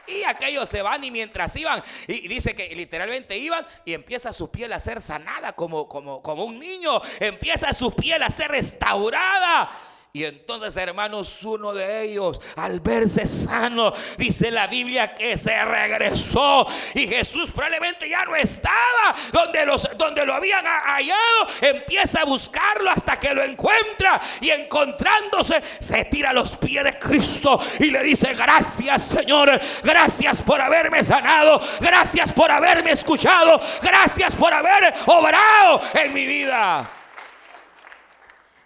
Y 0.08 0.24
aquellos 0.24 0.68
se 0.68 0.82
van 0.82 1.04
y 1.04 1.10
mientras 1.10 1.54
iban, 1.56 1.82
y 2.06 2.26
dice 2.28 2.54
que 2.54 2.74
literalmente 2.74 3.36
iban 3.36 3.66
y 3.84 3.92
empieza 3.92 4.32
su 4.32 4.50
piel 4.50 4.72
a 4.72 4.80
ser 4.80 5.02
sanada 5.02 5.52
como, 5.52 5.86
como, 5.88 6.22
como 6.22 6.44
un 6.44 6.58
niño, 6.58 7.00
empieza 7.20 7.72
su 7.72 7.94
piel 7.94 8.22
a 8.22 8.30
ser 8.30 8.50
restaurada. 8.50 9.70
Y 10.10 10.24
entonces, 10.24 10.74
hermanos, 10.78 11.44
uno 11.44 11.74
de 11.74 12.02
ellos, 12.02 12.40
al 12.56 12.80
verse 12.80 13.26
sano, 13.26 13.92
dice 14.16 14.50
la 14.50 14.66
Biblia 14.66 15.14
que 15.14 15.36
se 15.36 15.62
regresó. 15.64 16.66
Y 16.94 17.06
Jesús 17.06 17.50
probablemente 17.50 18.08
ya 18.08 18.24
no 18.24 18.34
estaba 18.34 19.14
donde, 19.30 19.66
los, 19.66 19.86
donde 19.98 20.24
lo 20.24 20.32
habían 20.32 20.64
hallado. 20.64 21.48
Empieza 21.60 22.22
a 22.22 22.24
buscarlo 22.24 22.90
hasta 22.90 23.20
que 23.20 23.34
lo 23.34 23.44
encuentra. 23.44 24.18
Y 24.40 24.50
encontrándose, 24.50 25.62
se 25.78 26.06
tira 26.06 26.30
a 26.30 26.32
los 26.32 26.56
pies 26.56 26.84
de 26.84 26.98
Cristo 26.98 27.60
y 27.78 27.90
le 27.90 28.02
dice, 28.02 28.32
gracias 28.32 29.08
Señor, 29.08 29.60
gracias 29.84 30.40
por 30.40 30.60
haberme 30.60 31.04
sanado. 31.04 31.60
Gracias 31.80 32.32
por 32.32 32.50
haberme 32.50 32.92
escuchado. 32.92 33.60
Gracias 33.82 34.34
por 34.34 34.54
haber 34.54 34.94
obrado 35.06 35.82
en 35.94 36.14
mi 36.14 36.26
vida. 36.26 36.90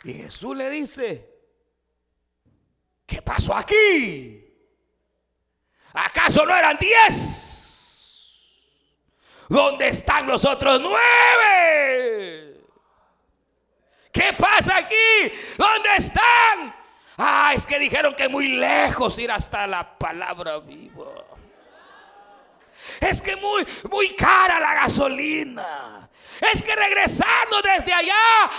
Y 0.04 0.14
Jesús 0.14 0.56
le 0.56 0.70
dice, 0.70 1.31
¿Qué 3.12 3.20
pasó 3.20 3.54
aquí? 3.54 4.42
¿Acaso 5.92 6.46
no 6.46 6.56
eran 6.56 6.78
diez? 6.78 8.40
¿Dónde 9.50 9.88
están 9.88 10.26
los 10.26 10.46
otros 10.46 10.80
nueve? 10.80 12.58
¿Qué 14.10 14.32
pasa 14.32 14.78
aquí? 14.78 15.30
¿Dónde 15.58 15.90
están? 15.98 16.74
Ah, 17.18 17.52
es 17.54 17.66
que 17.66 17.78
dijeron 17.78 18.14
que 18.14 18.30
muy 18.30 18.48
lejos 18.48 19.18
ir 19.18 19.30
hasta 19.30 19.66
la 19.66 19.98
palabra 19.98 20.58
viva. 20.60 21.12
Es 22.98 23.20
que 23.20 23.36
muy, 23.36 23.66
muy 23.90 24.16
cara 24.16 24.58
la 24.58 24.72
gasolina. 24.72 26.08
Es 26.54 26.62
que 26.62 26.74
regresando 26.74 27.60
desde 27.60 27.92
allá 27.92 28.50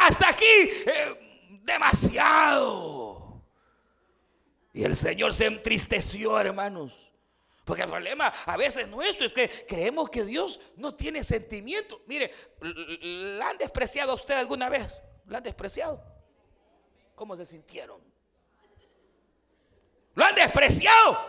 hasta 0.00 0.28
aquí, 0.28 0.44
eh, 0.44 1.60
demasiado. 1.62 3.05
Y 4.76 4.84
el 4.84 4.94
Señor 4.94 5.32
se 5.32 5.46
entristeció, 5.46 6.38
hermanos. 6.38 7.10
Porque 7.64 7.84
el 7.84 7.88
problema 7.88 8.26
a 8.44 8.58
veces 8.58 8.86
nuestro 8.86 9.24
es 9.24 9.32
que 9.32 9.48
creemos 9.66 10.10
que 10.10 10.22
Dios 10.22 10.60
no 10.76 10.94
tiene 10.94 11.22
sentimiento. 11.22 12.02
Mire, 12.06 12.30
¿la 12.60 13.48
han 13.48 13.56
despreciado 13.56 14.12
a 14.12 14.16
usted 14.16 14.34
alguna 14.34 14.68
vez? 14.68 14.86
¿La 15.28 15.38
han 15.38 15.44
despreciado? 15.44 16.04
¿Cómo 17.14 17.34
se 17.36 17.46
sintieron? 17.46 18.02
¿Lo 20.14 20.26
han 20.26 20.34
despreciado? 20.34 21.20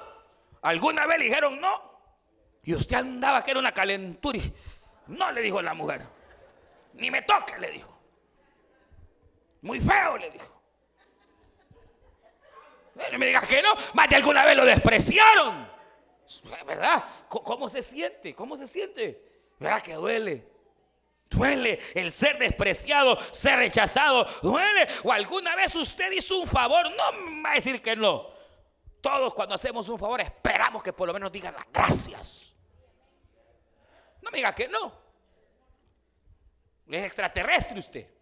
¿Alguna 0.61 1.07
vez 1.07 1.17
le 1.19 1.25
dijeron 1.25 1.61
no? 1.61 1.99
Y 2.63 2.73
usted 2.73 2.97
andaba 2.97 3.45
que 3.45 3.51
era 3.51 3.61
una 3.61 3.73
calentura. 3.73 4.39
No 5.07 5.31
le 5.31 5.41
dijo 5.41 5.61
la 5.61 5.73
mujer. 5.73 6.05
Ni 6.95 7.09
me 7.09 7.21
toque, 7.21 7.57
le 7.59 7.71
dijo. 7.71 7.97
Muy 9.61 9.79
feo, 9.79 10.17
le 10.17 10.31
dijo. 10.31 10.56
No 13.11 13.17
me 13.19 13.27
digas 13.27 13.47
que 13.47 13.61
no, 13.61 13.73
más 13.93 14.09
de 14.09 14.15
alguna 14.15 14.43
vez 14.45 14.55
lo 14.55 14.65
despreciaron. 14.65 15.69
¿Verdad? 16.65 17.03
¿Cómo 17.29 17.69
se 17.69 17.81
siente? 17.81 18.33
¿Cómo 18.35 18.57
se 18.57 18.67
siente? 18.67 19.23
¿Verdad 19.59 19.81
que 19.81 19.93
duele? 19.93 20.47
Duele 21.29 21.79
el 21.93 22.11
ser 22.11 22.37
despreciado, 22.37 23.17
ser 23.31 23.59
rechazado. 23.59 24.25
Duele. 24.41 24.87
O 25.03 25.11
alguna 25.11 25.55
vez 25.55 25.75
usted 25.75 26.11
hizo 26.11 26.37
un 26.39 26.47
favor. 26.47 26.89
No 26.91 27.11
me 27.13 27.43
va 27.43 27.51
a 27.51 27.55
decir 27.55 27.81
que 27.81 27.95
no. 27.95 28.29
Todos 29.01 29.33
cuando 29.33 29.55
hacemos 29.55 29.87
un 29.89 29.99
favor 29.99 30.19
esperamos 30.21 30.83
que 30.83 30.93
por 30.93 31.07
lo 31.07 31.13
menos 31.13 31.31
digan 31.31 31.53
las 31.53 31.65
gracias. 31.71 32.55
No 34.21 34.31
me 34.31 34.37
diga 34.37 34.53
que 34.53 34.67
no. 34.67 35.07
Es 36.89 37.03
extraterrestre 37.03 37.79
usted. 37.79 38.16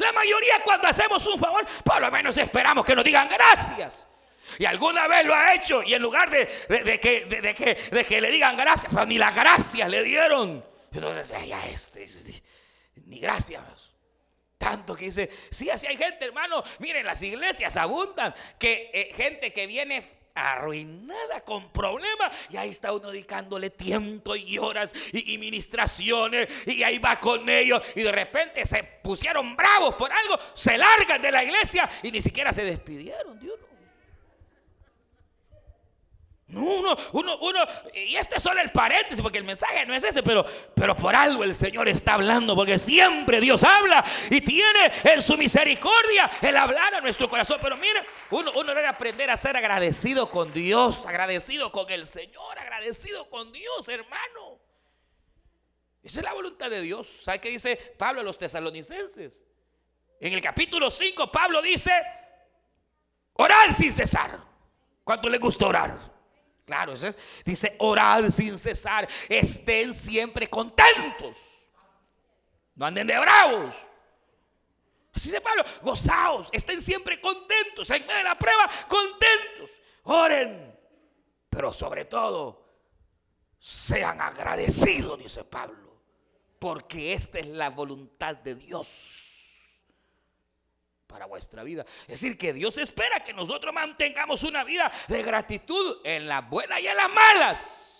La 0.00 0.12
mayoría 0.12 0.54
cuando 0.64 0.88
hacemos 0.88 1.26
un 1.26 1.38
favor, 1.38 1.66
por 1.84 2.00
lo 2.00 2.10
menos 2.10 2.36
esperamos 2.38 2.86
que 2.86 2.96
nos 2.96 3.04
digan 3.04 3.28
gracias. 3.28 4.08
Y 4.58 4.64
alguna 4.64 5.06
vez 5.06 5.26
lo 5.26 5.34
ha 5.34 5.54
hecho 5.54 5.82
y 5.82 5.92
en 5.92 6.00
lugar 6.00 6.30
de, 6.30 6.48
que, 6.98 7.26
de, 7.90 8.04
que, 8.04 8.20
le 8.20 8.30
digan 8.30 8.56
gracias, 8.56 8.92
pues 8.92 9.06
ni 9.06 9.18
las 9.18 9.34
gracias 9.34 9.88
le 9.90 10.02
dieron. 10.02 10.64
Entonces, 10.90 11.46
ya 11.46 11.64
este, 11.66 12.06
ni 13.04 13.20
gracias. 13.20 13.62
Tanto 14.56 14.96
que 14.96 15.04
dice, 15.04 15.30
sí, 15.50 15.68
así 15.68 15.86
hay 15.86 15.98
gente, 15.98 16.24
hermano. 16.24 16.64
Miren, 16.78 17.04
las 17.04 17.22
iglesias 17.22 17.76
abundan. 17.76 18.34
Que 18.58 18.90
eh, 18.92 19.12
gente 19.14 19.52
que 19.52 19.66
viene 19.66 20.02
arruinada 20.40 21.40
con 21.44 21.70
problemas 21.70 22.34
y 22.50 22.56
ahí 22.56 22.70
está 22.70 22.92
uno 22.92 23.10
dedicándole 23.10 23.70
tiempo 23.70 24.36
y 24.36 24.58
horas 24.58 24.92
y, 25.12 25.38
ministraciones 25.38 26.48
y 26.66 26.82
ahí 26.82 26.98
va 26.98 27.16
con 27.16 27.48
ellos. 27.48 27.82
Y 27.94 28.02
de 28.02 28.12
repente 28.12 28.64
se 28.66 28.82
pusieron 29.02 29.56
bravos 29.56 29.94
por 29.94 30.10
algo, 30.12 30.38
se 30.54 30.76
largan 30.76 31.22
de 31.22 31.32
la 31.32 31.44
iglesia 31.44 31.88
y 32.02 32.10
ni 32.10 32.20
siquiera 32.20 32.52
se 32.52 32.64
despidieron 32.64 33.38
Dios 33.38 33.58
uno, 33.58 33.69
uno, 36.52 36.96
uno, 37.12 37.66
y 37.94 38.16
este 38.16 38.36
es 38.36 38.42
solo 38.42 38.60
el 38.60 38.70
paréntesis, 38.70 39.22
porque 39.22 39.38
el 39.38 39.44
mensaje 39.44 39.86
no 39.86 39.94
es 39.94 40.02
este, 40.02 40.22
pero, 40.22 40.44
pero 40.74 40.96
por 40.96 41.14
algo 41.14 41.44
el 41.44 41.54
Señor 41.54 41.88
está 41.88 42.14
hablando, 42.14 42.56
porque 42.56 42.78
siempre 42.78 43.40
Dios 43.40 43.62
habla 43.62 44.04
y 44.30 44.40
tiene 44.40 44.92
en 45.04 45.22
su 45.22 45.36
misericordia 45.36 46.30
el 46.42 46.56
hablar 46.56 46.94
a 46.94 47.00
nuestro 47.00 47.28
corazón. 47.28 47.58
Pero 47.60 47.76
mire, 47.76 48.04
uno, 48.30 48.50
uno 48.56 48.74
debe 48.74 48.86
aprender 48.86 49.30
a 49.30 49.36
ser 49.36 49.56
agradecido 49.56 50.30
con 50.30 50.52
Dios, 50.52 51.06
agradecido 51.06 51.70
con 51.70 51.90
el 51.90 52.06
Señor, 52.06 52.58
agradecido 52.58 53.28
con 53.30 53.52
Dios, 53.52 53.88
hermano. 53.88 54.60
Esa 56.02 56.20
es 56.20 56.24
la 56.24 56.32
voluntad 56.32 56.70
de 56.70 56.80
Dios. 56.80 57.08
¿Sabe 57.22 57.40
qué 57.40 57.50
dice 57.50 57.76
Pablo 57.98 58.22
a 58.22 58.24
los 58.24 58.38
tesalonicenses? 58.38 59.44
En 60.20 60.32
el 60.32 60.40
capítulo 60.40 60.90
5, 60.90 61.30
Pablo 61.30 61.62
dice: 61.62 61.92
Orad 63.34 63.76
sin 63.76 63.92
cesar. 63.92 64.40
¿Cuánto 65.04 65.28
le 65.28 65.38
gusta 65.38 65.66
orar? 65.66 66.19
Claro, 66.70 66.94
dice, 67.44 67.74
orad 67.80 68.30
sin 68.30 68.56
cesar, 68.56 69.08
estén 69.28 69.92
siempre 69.92 70.46
contentos. 70.46 71.66
No 72.76 72.86
anden 72.86 73.08
de 73.08 73.18
bravos. 73.18 73.74
Así 75.12 75.30
dice 75.30 75.40
Pablo, 75.40 75.64
gozaos, 75.82 76.48
estén 76.52 76.80
siempre 76.80 77.20
contentos, 77.20 77.90
en 77.90 78.06
medio 78.06 78.18
de 78.18 78.22
la 78.22 78.38
prueba, 78.38 78.70
contentos. 78.86 79.70
Oren, 80.04 80.78
pero 81.48 81.72
sobre 81.72 82.04
todo, 82.04 82.64
sean 83.58 84.20
agradecidos, 84.20 85.18
dice 85.18 85.42
Pablo, 85.42 86.00
porque 86.60 87.14
esta 87.14 87.40
es 87.40 87.48
la 87.48 87.70
voluntad 87.70 88.36
de 88.36 88.54
Dios 88.54 89.19
para 91.10 91.26
vuestra 91.26 91.64
vida. 91.64 91.84
Es 92.02 92.20
decir, 92.20 92.38
que 92.38 92.52
Dios 92.52 92.78
espera 92.78 93.22
que 93.24 93.32
nosotros 93.32 93.74
mantengamos 93.74 94.44
una 94.44 94.64
vida 94.64 94.90
de 95.08 95.22
gratitud 95.22 95.98
en 96.04 96.28
las 96.28 96.48
buenas 96.48 96.80
y 96.80 96.86
en 96.86 96.96
las 96.96 97.10
malas. 97.10 97.90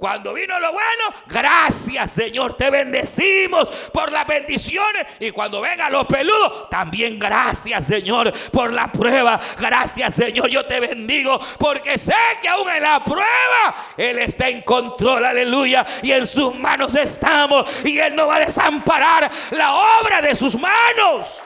Cuando 0.00 0.32
vino 0.32 0.58
lo 0.58 0.72
bueno, 0.72 1.14
gracias 1.26 2.12
Señor, 2.12 2.56
te 2.56 2.70
bendecimos 2.70 3.68
por 3.92 4.10
las 4.10 4.26
bendiciones. 4.26 5.06
Y 5.20 5.30
cuando 5.30 5.60
venga 5.60 5.90
los 5.90 6.06
peludos, 6.06 6.70
también 6.70 7.18
gracias 7.18 7.86
Señor 7.86 8.32
por 8.50 8.72
la 8.72 8.90
prueba. 8.90 9.38
Gracias 9.58 10.14
Señor, 10.14 10.48
yo 10.48 10.64
te 10.64 10.80
bendigo 10.80 11.38
porque 11.58 11.98
sé 11.98 12.14
que 12.40 12.48
aún 12.48 12.70
en 12.70 12.82
la 12.82 13.04
prueba 13.04 13.76
Él 13.98 14.20
está 14.20 14.48
en 14.48 14.62
control, 14.62 15.22
aleluya. 15.22 15.84
Y 16.02 16.12
en 16.12 16.26
sus 16.26 16.54
manos 16.54 16.94
estamos. 16.94 17.68
Y 17.84 17.98
Él 17.98 18.16
no 18.16 18.26
va 18.26 18.36
a 18.36 18.40
desamparar 18.40 19.30
la 19.50 19.74
obra 19.74 20.22
de 20.22 20.34
sus 20.34 20.58
manos. 20.58 21.42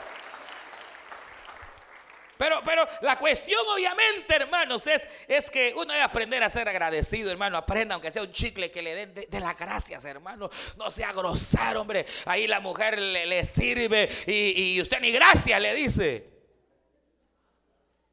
Pero, 2.37 2.61
pero 2.64 2.87
la 3.03 3.16
cuestión 3.16 3.61
obviamente, 3.73 4.35
hermanos, 4.35 4.87
es, 4.87 5.09
es 5.29 5.51
que 5.51 5.73
uno 5.75 5.92
debe 5.92 6.03
aprender 6.03 6.42
a 6.42 6.51
ser 6.51 6.68
agradecido, 6.68 7.31
hermano. 7.31 7.57
Aprenda, 7.57 7.94
aunque 7.94 8.11
sea 8.11 8.23
un 8.23 8.33
chicle, 8.33 8.70
que 8.70 8.83
le 8.83 8.94
den 8.94 9.14
de, 9.14 9.40
las 9.40 9.57
gracias, 9.57 10.05
hermano. 10.05 10.51
No 10.77 10.90
sea 10.90 11.12
grosero, 11.12 11.83
hombre. 11.83 12.07
Ahí 12.27 12.47
la 12.47 12.61
mujer 12.61 12.99
le, 12.99 13.44
sirve 13.44 14.09
y, 14.27 14.81
usted 14.81 15.01
ni 15.01 15.12
gracias 15.12 15.61
le 15.61 15.75
dice. 15.75 16.31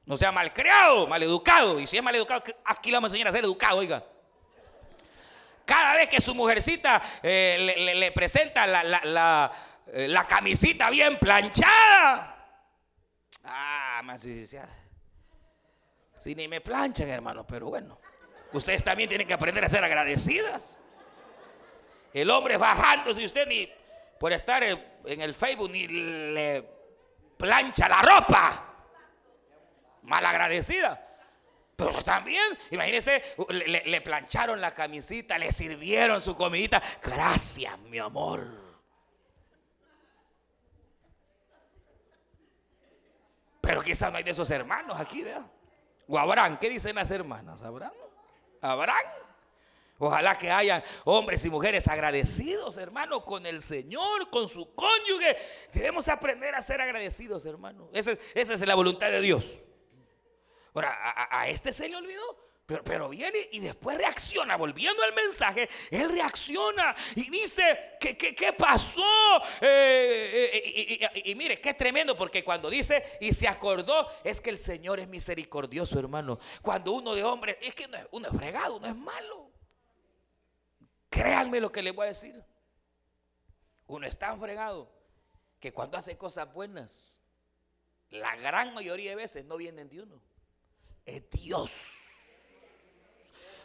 No 0.05 0.17
sea 0.17 0.31
malcriado, 0.31 1.07
maleducado. 1.07 1.79
Y 1.79 1.87
si 1.87 1.97
es 1.97 2.03
maleducado, 2.03 2.43
aquí 2.65 2.89
le 2.89 2.97
vamos 2.97 3.11
a 3.11 3.15
enseñar 3.15 3.29
a 3.29 3.31
ser 3.31 3.45
educado, 3.45 3.77
oiga. 3.77 4.03
Cada 5.65 5.95
vez 5.95 6.09
que 6.09 6.19
su 6.19 6.35
mujercita 6.35 7.01
eh, 7.23 7.95
le, 7.95 8.11
presenta 8.11 8.67
la, 8.67 8.83
la, 8.83 9.51
eh, 9.93 10.07
la 10.07 10.27
camisita 10.27 10.89
bien 10.89 11.17
planchada. 11.17 12.31
Ah, 13.43 13.80
más 14.01 14.21
si, 14.21 14.47
si 16.19 16.35
ni 16.35 16.47
me 16.47 16.61
planchan, 16.61 17.09
hermano, 17.09 17.45
pero 17.45 17.67
bueno. 17.67 17.99
Ustedes 18.53 18.83
también 18.83 19.07
tienen 19.07 19.27
que 19.27 19.33
aprender 19.33 19.63
a 19.63 19.69
ser 19.69 19.83
agradecidas. 19.83 20.77
El 22.13 22.29
hombre 22.29 22.57
bajando, 22.57 23.13
si 23.13 23.23
usted 23.23 23.47
ni 23.47 23.71
por 24.19 24.33
estar 24.33 24.61
en 24.63 25.21
el 25.21 25.33
Facebook 25.33 25.71
ni 25.71 25.87
le 25.87 26.63
plancha 27.37 27.89
la 27.89 28.01
ropa. 28.01 28.67
Mal 30.03 30.25
agradecida. 30.25 31.07
Pero 31.75 32.01
también, 32.03 32.43
imagínense, 32.69 33.23
le, 33.49 33.83
le, 33.85 34.01
plancharon 34.01 34.61
la 34.61 34.71
camisita, 34.71 35.39
le 35.39 35.51
sirvieron 35.51 36.21
su 36.21 36.35
comidita. 36.35 36.81
Gracias, 37.01 37.79
mi 37.79 37.97
amor. 37.97 38.60
Pero 43.71 43.83
quizás 43.83 44.11
no 44.11 44.17
hay 44.17 44.23
de 44.25 44.31
esos 44.31 44.51
hermanos 44.51 44.99
aquí, 44.99 45.23
¿verdad? 45.23 45.49
O 46.05 46.19
habrán, 46.19 46.59
¿qué 46.59 46.69
dicen 46.69 46.93
las 46.93 47.09
hermanas? 47.09 47.63
¿Habrán? 47.63 47.93
¿Habrán? 48.59 49.05
Ojalá 49.97 50.37
que 50.37 50.51
hayan 50.51 50.83
hombres 51.05 51.45
y 51.45 51.49
mujeres 51.49 51.87
agradecidos, 51.87 52.75
hermano, 52.75 53.23
con 53.23 53.45
el 53.45 53.61
Señor, 53.61 54.29
con 54.29 54.49
su 54.49 54.75
cónyuge. 54.75 55.37
Debemos 55.71 56.09
aprender 56.09 56.53
a 56.53 56.61
ser 56.61 56.81
agradecidos, 56.81 57.45
hermano. 57.45 57.89
Esa, 57.93 58.17
esa 58.33 58.55
es 58.55 58.67
la 58.67 58.75
voluntad 58.75 59.09
de 59.09 59.21
Dios. 59.21 59.59
Ahora, 60.73 60.93
a, 61.31 61.47
este 61.47 61.71
se 61.71 61.87
le 61.87 61.95
olvidó. 61.95 62.50
Pero, 62.65 62.83
pero, 62.83 63.09
viene 63.09 63.37
y 63.51 63.59
después 63.59 63.97
reacciona, 63.97 64.55
volviendo 64.55 65.03
al 65.03 65.13
mensaje, 65.13 65.67
él 65.89 66.09
reacciona 66.09 66.95
y 67.15 67.29
dice, 67.29 67.97
¿qué, 67.99 68.15
qué, 68.15 68.53
pasó? 68.53 69.03
Eh, 69.59 70.49
eh, 70.53 71.11
y, 71.25 71.31
y, 71.31 71.35
mire, 71.35 71.59
qué 71.59 71.73
tremendo, 71.73 72.15
porque 72.15 72.43
cuando 72.43 72.69
dice, 72.69 73.03
y 73.19 73.33
se 73.33 73.47
acordó, 73.47 74.07
es 74.23 74.39
que 74.39 74.51
el 74.51 74.57
Señor 74.57 74.99
es 74.99 75.07
misericordioso, 75.07 75.99
hermano. 75.99 76.39
Cuando 76.61 76.93
uno 76.93 77.13
de 77.13 77.23
hombre, 77.23 77.57
es 77.61 77.75
que 77.75 77.89
uno 78.11 78.27
es 78.27 78.37
fregado, 78.37 78.77
uno 78.77 78.87
es 78.87 78.95
malo. 78.95 79.51
Créanme 81.09 81.59
lo 81.59 81.71
que 81.71 81.81
les 81.81 81.93
voy 81.93 82.05
a 82.05 82.09
decir. 82.09 82.41
Uno 83.87 84.07
es 84.07 84.17
tan 84.17 84.39
fregado 84.39 84.89
que 85.59 85.73
cuando 85.73 85.97
hace 85.97 86.17
cosas 86.17 86.51
buenas, 86.53 87.19
la 88.09 88.35
gran 88.37 88.73
mayoría 88.73 89.09
de 89.09 89.17
veces 89.17 89.43
no 89.43 89.57
vienen 89.57 89.89
de 89.89 90.01
uno 90.01 90.21
es 91.05 91.29
Dios. 91.29 91.71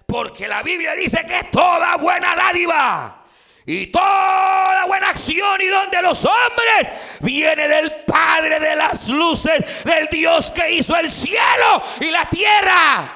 Porque 0.06 0.46
la 0.46 0.62
Biblia 0.62 0.94
dice 0.94 1.24
que 1.26 1.48
toda 1.50 1.96
buena 1.96 2.36
dádiva 2.36 3.24
y 3.64 3.88
toda 3.88 4.86
buena 4.86 5.10
acción 5.10 5.60
y 5.60 5.66
donde 5.66 6.00
los 6.00 6.24
hombres 6.24 7.18
viene 7.20 7.66
del 7.66 8.04
Padre 8.04 8.60
de 8.60 8.76
las 8.76 9.08
luces, 9.08 9.84
del 9.84 10.06
Dios 10.06 10.52
que 10.52 10.70
hizo 10.70 10.96
el 10.96 11.10
cielo 11.10 11.82
y 12.00 12.10
la 12.10 12.24
tierra. 12.30 13.12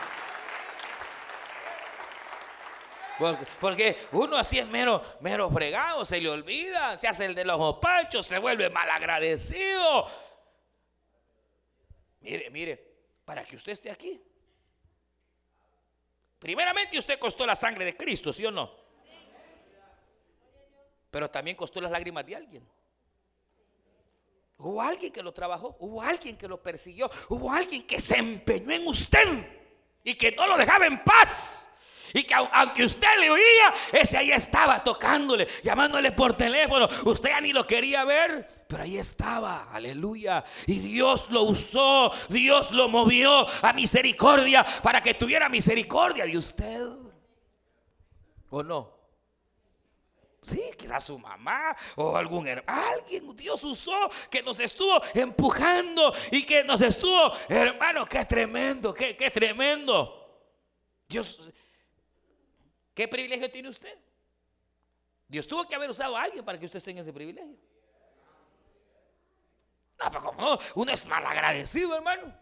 Porque, 3.60 4.08
uno 4.12 4.36
así 4.36 4.58
es 4.58 4.66
mero, 4.66 5.00
mero 5.20 5.50
fregado, 5.50 6.04
se 6.04 6.20
le 6.20 6.30
olvida, 6.30 6.98
se 6.98 7.06
hace 7.06 7.26
el 7.26 7.34
de 7.34 7.44
los 7.44 7.60
opachos, 7.60 8.26
se 8.26 8.38
vuelve 8.38 8.70
malagradecido. 8.70 10.10
Mire, 12.20 12.50
mire, 12.50 12.82
para 13.24 13.44
que 13.44 13.56
usted 13.56 13.72
esté 13.72 13.90
aquí. 13.90 14.20
Primeramente 16.40 16.98
usted 16.98 17.18
costó 17.18 17.46
la 17.46 17.54
sangre 17.54 17.84
de 17.84 17.96
Cristo, 17.96 18.32
¿sí 18.32 18.44
o 18.46 18.50
no? 18.50 18.70
Pero 21.10 21.30
también 21.30 21.56
costó 21.56 21.80
las 21.80 21.92
lágrimas 21.92 22.24
de 22.24 22.34
alguien. 22.34 22.68
Hubo 24.56 24.80
alguien 24.80 25.12
que 25.12 25.22
lo 25.22 25.32
trabajó, 25.32 25.76
hubo 25.80 26.02
alguien 26.02 26.36
que 26.36 26.48
lo 26.48 26.62
persiguió, 26.62 27.10
hubo 27.28 27.52
alguien 27.52 27.86
que 27.86 28.00
se 28.00 28.16
empeñó 28.16 28.72
en 28.72 28.86
usted 28.86 29.26
y 30.02 30.14
que 30.14 30.32
no 30.32 30.46
lo 30.46 30.56
dejaba 30.56 30.86
en 30.86 31.04
paz. 31.04 31.68
Y 32.14 32.24
que 32.24 32.34
aunque 32.34 32.84
usted 32.84 33.08
le 33.18 33.30
oía, 33.30 33.74
ese 33.92 34.16
ahí 34.16 34.30
estaba 34.30 34.82
tocándole, 34.82 35.46
llamándole 35.62 36.12
por 36.12 36.36
teléfono. 36.36 36.88
Usted 37.04 37.30
ya 37.30 37.40
ni 37.40 37.52
lo 37.52 37.66
quería 37.66 38.04
ver, 38.04 38.66
pero 38.68 38.84
ahí 38.84 38.98
estaba, 38.98 39.68
aleluya. 39.72 40.44
Y 40.66 40.78
Dios 40.78 41.30
lo 41.30 41.42
usó, 41.42 42.12
Dios 42.28 42.70
lo 42.70 42.88
movió 42.88 43.46
a 43.62 43.72
misericordia 43.72 44.64
para 44.82 45.02
que 45.02 45.14
tuviera 45.14 45.48
misericordia 45.48 46.24
de 46.24 46.38
usted. 46.38 46.86
¿O 48.50 48.62
no? 48.62 49.00
Sí, 50.42 50.62
quizás 50.78 51.04
su 51.04 51.18
mamá 51.18 51.76
o 51.96 52.16
algún 52.16 52.46
hermano. 52.46 52.80
Alguien 52.80 53.36
Dios 53.36 53.62
usó 53.62 54.10
que 54.30 54.42
nos 54.42 54.58
estuvo 54.58 55.00
empujando 55.14 56.14
y 56.30 56.44
que 56.44 56.64
nos 56.64 56.80
estuvo, 56.80 57.32
hermano, 57.48 58.06
qué 58.06 58.24
tremendo, 58.24 58.94
qué, 58.94 59.16
qué 59.16 59.30
tremendo. 59.30 60.16
Dios, 61.08 61.50
¿Qué 62.94 63.08
privilegio 63.08 63.50
tiene 63.50 63.68
usted? 63.68 63.98
Dios 65.28 65.46
tuvo 65.46 65.66
que 65.66 65.74
haber 65.74 65.90
usado 65.90 66.16
a 66.16 66.22
alguien 66.22 66.44
para 66.44 66.58
que 66.58 66.66
usted 66.66 66.82
tenga 66.82 67.02
ese 67.02 67.12
privilegio. 67.12 67.56
No, 70.02 70.10
pero 70.10 70.24
como 70.24 70.58
uno 70.74 70.92
es 70.92 71.06
mal 71.06 71.24
agradecido, 71.24 71.94
hermano. 71.94 72.34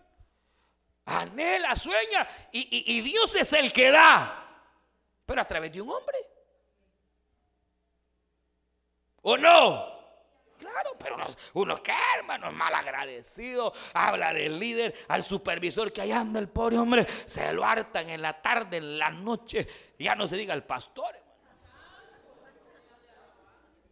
Anhela, 1.04 1.74
sueña 1.74 2.28
y, 2.52 3.00
Dios 3.00 3.34
es 3.34 3.52
el 3.52 3.72
que 3.72 3.90
da. 3.90 4.62
Pero 5.26 5.40
a 5.40 5.44
través 5.44 5.72
de 5.72 5.82
un 5.82 5.90
hombre. 5.90 6.18
¿O 9.22 9.36
no? 9.36 9.97
Claro, 10.58 10.96
pero 10.98 11.14
uno, 11.14 11.26
uno 11.54 11.82
que 11.82 11.92
hermano, 12.18 12.48
es 12.48 12.52
mal 12.52 12.74
agradecido. 12.74 13.72
Habla 13.94 14.32
del 14.32 14.58
líder, 14.58 14.94
al 15.08 15.24
supervisor 15.24 15.92
que 15.92 16.00
ahí 16.00 16.10
anda 16.10 16.40
el 16.40 16.48
pobre 16.48 16.78
hombre. 16.78 17.06
Se 17.26 17.52
lo 17.52 17.64
hartan 17.64 18.10
en 18.10 18.20
la 18.20 18.42
tarde, 18.42 18.78
en 18.78 18.98
la 18.98 19.10
noche. 19.10 19.66
Ya 19.98 20.16
no 20.16 20.26
se 20.26 20.36
diga 20.36 20.54
el 20.54 20.64
pastor. 20.64 21.14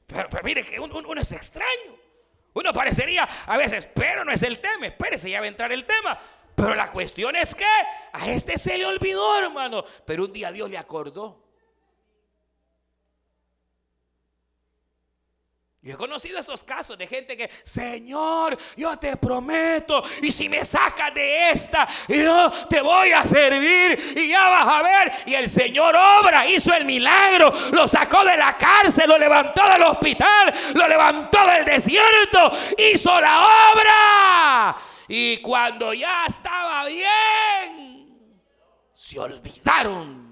Pero, 0.06 0.28
mire 0.42 0.64
que 0.64 0.80
uno, 0.80 1.20
es 1.20 1.32
extraño. 1.32 1.96
Uno 2.54 2.72
parecería 2.72 3.28
a 3.46 3.56
veces, 3.56 3.88
pero 3.94 4.24
no 4.24 4.32
es 4.32 4.42
el 4.42 4.58
tema. 4.58 4.86
Espérese, 4.86 5.30
ya 5.30 5.40
va 5.40 5.46
a 5.46 5.48
entrar 5.48 5.70
el 5.72 5.84
tema. 5.84 6.18
Pero 6.54 6.74
la 6.74 6.90
cuestión 6.90 7.36
es 7.36 7.54
que 7.54 7.66
a 8.12 8.30
este 8.30 8.56
se 8.58 8.78
le 8.78 8.86
olvidó, 8.86 9.38
hermano. 9.38 9.84
Pero 10.04 10.24
un 10.24 10.32
día 10.32 10.50
Dios 10.50 10.70
le 10.70 10.78
acordó. 10.78 11.45
Yo 15.86 15.94
he 15.94 15.96
conocido 15.96 16.40
esos 16.40 16.64
casos 16.64 16.98
de 16.98 17.06
gente 17.06 17.36
que, 17.36 17.48
Señor, 17.62 18.58
yo 18.76 18.96
te 18.96 19.16
prometo, 19.16 20.02
y 20.20 20.32
si 20.32 20.48
me 20.48 20.64
sacas 20.64 21.14
de 21.14 21.50
esta, 21.50 21.86
yo 22.08 22.50
te 22.68 22.80
voy 22.80 23.12
a 23.12 23.22
servir 23.22 23.96
y 24.16 24.30
ya 24.30 24.48
vas 24.48 24.66
a 24.66 24.82
ver. 24.82 25.12
Y 25.26 25.34
el 25.34 25.48
Señor 25.48 25.94
obra, 25.94 26.44
hizo 26.44 26.74
el 26.74 26.86
milagro, 26.86 27.52
lo 27.70 27.86
sacó 27.86 28.24
de 28.24 28.36
la 28.36 28.58
cárcel, 28.58 29.08
lo 29.08 29.16
levantó 29.16 29.62
del 29.68 29.84
hospital, 29.84 30.52
lo 30.74 30.88
levantó 30.88 31.46
del 31.46 31.64
desierto, 31.64 32.50
hizo 32.92 33.20
la 33.20 33.46
obra. 33.72 34.76
Y 35.06 35.36
cuando 35.36 35.94
ya 35.94 36.26
estaba 36.26 36.84
bien, 36.86 38.42
se 38.92 39.20
olvidaron 39.20 40.25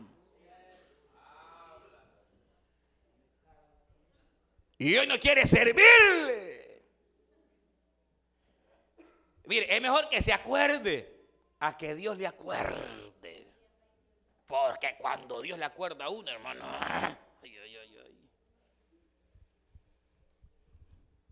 Y 4.84 4.98
hoy 4.98 5.06
no 5.06 5.18
quiere 5.18 5.46
servirle. 5.46 6.82
Mire, 9.44 9.74
es 9.74 9.80
mejor 9.80 10.10
que 10.10 10.20
se 10.20 10.30
acuerde 10.30 11.26
a 11.60 11.74
que 11.78 11.94
Dios 11.94 12.18
le 12.18 12.26
acuerde. 12.26 13.48
Porque 14.46 14.94
cuando 14.98 15.40
Dios 15.40 15.58
le 15.58 15.64
acuerda 15.64 16.04
a 16.04 16.10
uno, 16.10 16.30
hermano. 16.30 16.66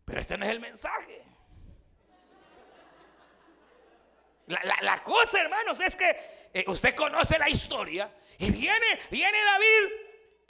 Pero 0.06 0.20
este 0.20 0.38
no 0.38 0.46
es 0.46 0.50
el 0.50 0.60
mensaje. 0.60 1.22
La, 4.46 5.02
cosa, 5.02 5.42
hermanos, 5.42 5.78
es 5.80 5.94
que 5.94 6.48
eh, 6.54 6.64
usted 6.68 6.94
conoce 6.94 7.38
la 7.38 7.50
historia 7.50 8.10
y 8.38 8.50
viene, 8.50 8.98
viene 9.10 9.38
David 9.44 10.01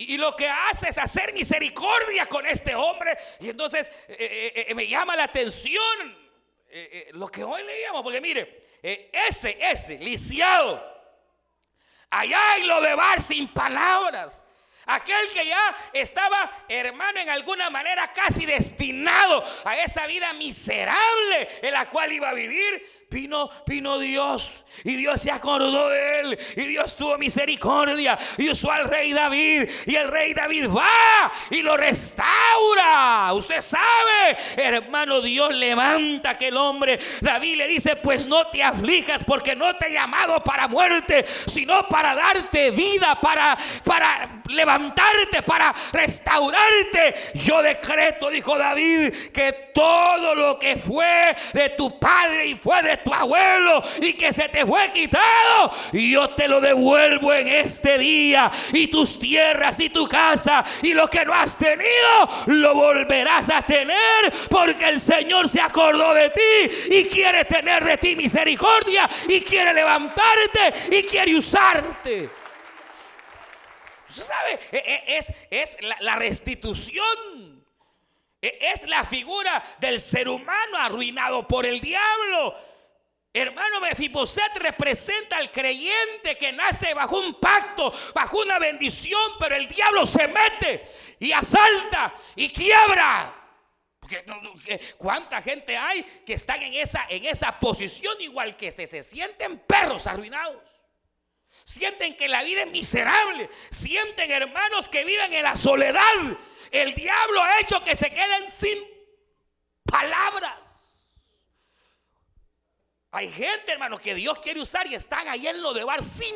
y, 0.09 0.19
lo 0.19 0.35
que 0.37 0.49
hace 0.49 0.89
es 0.89 0.99
hacer 0.99 1.33
misericordia 1.33 2.27
con 2.27 2.47
este 2.47 2.75
hombre. 2.75 3.17
Y 3.41 3.51
entonces 3.51 3.91
eh, 4.09 4.53
eh, 4.55 4.67
eh, 4.69 4.75
me 4.75 4.87
llama 4.87 5.17
la 5.17 5.25
atención 5.25 6.23
lo 7.13 7.29
que 7.29 7.45
hoy 7.45 7.63
leíamos. 7.63 8.03
Porque 8.03 8.21
mire, 8.21 8.69
ese, 8.83 9.59
ese, 9.61 9.99
lisiado, 9.99 10.83
allá 12.11 12.57
en 12.59 12.67
lo 12.67 12.81
de 12.81 12.95
bar 12.95 13.21
sin 13.21 13.49
palabras. 13.49 14.45
Aquel 14.87 15.31
que 15.33 15.47
ya 15.47 15.91
estaba, 15.93 16.65
hermano, 16.69 17.21
en 17.21 17.29
alguna 17.29 17.71
manera 17.71 18.13
casi 18.13 18.47
destinado 18.47 19.45
a 19.65 19.77
esa 19.79 20.07
vida 20.07 20.33
miserable 20.33 21.49
en 21.63 21.73
la 21.73 21.89
cual 21.89 22.13
iba 22.13 22.31
a 22.31 22.35
vivir, 22.35 23.02
Vino, 23.13 23.51
vino 23.67 23.99
Dios 23.99 24.51
y 24.85 24.97
Dios 24.97 25.21
se 25.21 25.31
acordó 25.31 25.89
de 25.89 26.21
él 26.21 26.39
y 26.57 26.63
Dios 26.63 26.97
tuvo 26.97 27.19
misericordia 27.19 28.19
y 28.39 28.49
usó 28.49 28.73
al 28.73 28.89
rey 28.89 29.13
David 29.13 29.69
y 29.87 29.95
el 29.95 30.09
rey 30.09 30.33
David 30.33 30.69
va 30.71 31.31
y 31.51 31.63
lo 31.63 31.77
restaura. 31.77 33.33
Usted 33.35 33.61
sabe, 33.61 34.37
hermano, 34.57 35.21
Dios 35.21 35.55
levanta 35.55 36.31
aquel 36.31 36.57
hombre. 36.57 36.99
David 37.21 37.57
le 37.59 37.69
dice, 37.69 37.97
pues 37.97 38.27
no 38.27 38.47
te 38.47 38.63
aflijas 38.63 39.23
porque 39.25 39.55
no 39.55 39.77
te 39.77 39.89
he 39.89 39.93
llamado 39.93 40.43
para 40.43 40.67
muerte, 40.69 41.27
sino 41.47 41.87
para 41.89 42.15
darte 42.15 42.71
vida, 42.71 43.19
para, 43.21 43.57
para 43.85 44.43
levantarte, 44.49 45.43
para 45.43 45.75
restaurarte. 45.93 47.15
Yo 47.35 47.63
decreto, 47.63 48.31
dijo 48.31 48.57
David, 48.57 49.13
que 49.33 49.53
todo 49.75 50.35
lo 50.35 50.59
que 50.59 50.77
fue 50.77 51.37
de 51.53 51.71
tu 51.71 51.99
padre 51.99 52.47
y 52.47 52.55
fue 52.55 52.83
de 52.83 53.02
tu 53.03 53.13
abuelo 53.13 53.83
y 54.01 54.15
que 54.15 54.33
se 54.33 54.49
te 54.49 54.67
fue 54.67 54.91
quitado, 54.91 55.73
yo 55.93 56.31
te 56.31 56.49
lo 56.49 56.61
devuelvo 56.61 57.33
en 57.33 57.49
este 57.49 57.99
día. 57.99 58.51
Y 58.73 58.89
tus 58.89 59.19
tierras 59.19 59.79
y 59.81 59.91
tu 59.91 60.07
casa 60.07 60.65
y 60.83 60.95
lo 60.95 61.09
que 61.09 61.25
no 61.25 61.35
has 61.35 61.57
tenido, 61.57 62.45
lo 62.47 62.75
volverás 62.75 63.51
a 63.51 63.63
tener 63.63 64.33
porque 64.49 64.89
el 64.89 65.01
Señor 65.01 65.49
se 65.49 65.61
acordó 65.61 66.15
de 66.15 66.31
ti 66.31 66.95
y 66.95 67.05
quiere 67.05 67.45
tener 67.45 67.85
de 67.85 67.99
ti 67.99 68.17
misericordia 68.17 69.09
y 69.29 69.41
quiere 69.41 69.73
levantarte 69.73 70.75
y 70.91 71.03
quiere 71.03 71.37
usarte. 71.37 72.43
Usted 74.13 74.25
sabe, 74.25 74.61
e, 74.73 74.77
e, 74.77 75.17
es, 75.17 75.33
es 75.51 75.79
la, 76.01 76.17
restitución. 76.17 77.65
E, 78.43 78.59
es 78.61 78.87
la 78.87 79.05
figura 79.05 79.63
del 79.79 80.01
ser 80.01 80.29
humano 80.29 80.77
arruinado 80.79 81.49
por 81.49 81.65
el 81.65 81.81
diablo. 81.81 82.55
Hermano 83.35 83.81
Mefiboset 83.81 84.57
representa 84.57 85.39
al 85.39 85.51
creyente 85.51 86.37
que 86.37 86.53
nace 86.53 86.93
bajo 86.93 87.19
un 87.19 87.41
pacto, 87.41 87.93
bajo 88.15 88.39
una 88.41 88.59
bendición, 88.59 89.33
pero 89.39 89.57
el 89.57 89.67
diablo 89.69 90.05
se 90.05 90.29
mete 90.29 90.87
y 91.19 91.33
asalta 91.33 92.15
y 92.37 92.51
quiebra. 92.51 93.35
Cuánta 94.99 95.41
gente 95.41 95.77
hay 95.77 96.03
que 96.27 96.35
están 96.35 96.63
en 96.63 96.75
esa, 96.75 97.07
en 97.09 97.25
esa 97.25 97.59
posición 97.59 98.21
igual 98.21 98.55
que 98.57 98.69
este, 98.69 98.87
se 98.87 99.03
sienten 99.03 99.61
perros 99.61 100.07
arruinados. 100.07 100.63
Sienten 101.65 102.17
que 102.17 102.29
la 102.29 102.43
vida 102.43 102.63
es 102.63 102.71
miserable. 102.71 103.49
Sienten 103.71 104.31
hermanos 104.31 104.91
que 104.91 105.05
viven 105.05 105.33
en 105.33 105.45
la 105.45 105.57
soledad. 105.57 106.03
El 106.71 106.95
diablo 106.95 107.43
ha 107.43 107.61
hecho 107.61 107.83
que 107.83 107.97
se 107.97 108.11
queden 108.11 108.51
sin 108.51 108.79
palabras. 109.85 110.72
Hay 113.13 113.31
gente, 113.31 113.73
hermanos, 113.73 114.01
que 114.01 114.15
Dios 114.15 114.39
quiere 114.39 114.61
usar 114.61 114.87
y 114.87 114.95
están 114.95 115.29
ahí 115.29 115.47
en 115.47 115.61
lo 115.63 115.75
de 115.75 115.85
bar 115.85 116.03
sin 116.03 116.35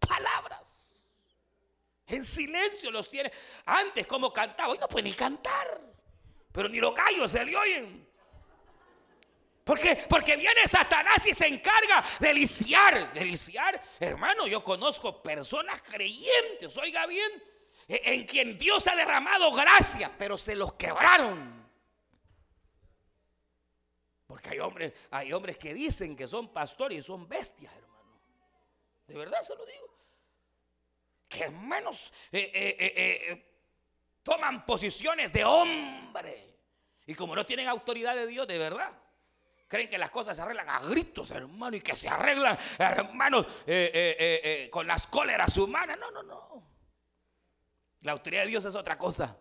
palabras. 0.00 1.06
En 2.08 2.24
silencio 2.24 2.90
los 2.90 3.08
tiene. 3.08 3.32
Antes, 3.64 4.06
como 4.08 4.32
cantaba, 4.32 4.70
hoy 4.70 4.78
no 4.78 4.88
puede 4.88 5.04
ni 5.04 5.14
cantar. 5.14 5.80
Pero 6.50 6.68
ni 6.68 6.78
los 6.78 6.94
gallos 6.94 7.30
se 7.30 7.44
le 7.44 7.56
oyen. 7.56 8.08
Porque, 9.62 10.04
porque 10.08 10.36
viene 10.36 10.66
Satanás 10.66 11.26
y 11.26 11.34
se 11.34 11.46
encarga 11.46 12.04
de 12.18 12.34
lisiar. 12.34 13.12
De 13.12 13.24
lisiar. 13.24 13.80
Hermano, 14.00 14.48
yo 14.48 14.62
conozco 14.62 15.22
personas 15.22 15.80
creyentes, 15.82 16.76
oiga 16.76 17.06
bien, 17.06 17.30
e, 17.88 18.00
en 18.04 18.24
quien 18.24 18.58
Dios 18.58 18.86
ha 18.88 18.96
derramado 18.96 19.52
gracia, 19.52 20.10
pero 20.18 20.36
se 20.38 20.56
los 20.56 20.72
quebraron. 20.74 21.55
Porque 24.46 24.54
hay 24.54 24.60
hombres, 24.60 24.92
hay 25.10 25.32
hombres 25.32 25.56
que 25.56 25.74
dicen 25.74 26.16
que 26.16 26.28
son 26.28 26.52
pastores 26.52 27.00
y 27.00 27.02
son 27.02 27.28
bestias, 27.28 27.74
hermano. 27.74 28.20
De 29.06 29.16
verdad 29.16 29.40
se 29.40 29.56
lo 29.56 29.66
digo. 29.66 29.86
Que 31.28 31.44
hermanos 31.44 32.12
eh, 32.30 32.50
eh, 32.54 32.76
eh, 32.78 33.54
toman 34.22 34.64
posiciones 34.64 35.32
de 35.32 35.44
hombre. 35.44 36.58
Y 37.06 37.14
como 37.14 37.34
no 37.34 37.44
tienen 37.44 37.66
autoridad 37.66 38.14
de 38.14 38.26
Dios, 38.26 38.46
de 38.46 38.58
verdad 38.58 38.92
Creen 39.68 39.88
que 39.88 39.98
las 39.98 40.12
cosas 40.12 40.36
se 40.36 40.42
arreglan 40.42 40.68
a 40.68 40.78
gritos, 40.78 41.32
hermano, 41.32 41.76
y 41.76 41.80
que 41.80 41.96
se 41.96 42.08
arreglan, 42.08 42.56
hermanos, 42.78 43.46
con 44.70 44.86
las 44.86 45.08
cóleras 45.08 45.56
humanas. 45.56 45.98
No, 45.98 46.12
no, 46.12 46.22
no. 46.22 46.62
La 48.02 48.12
autoridad 48.12 48.42
de 48.42 48.50
Dios 48.50 48.64
es 48.64 48.76
otra 48.76 48.96
cosa. 48.96 49.36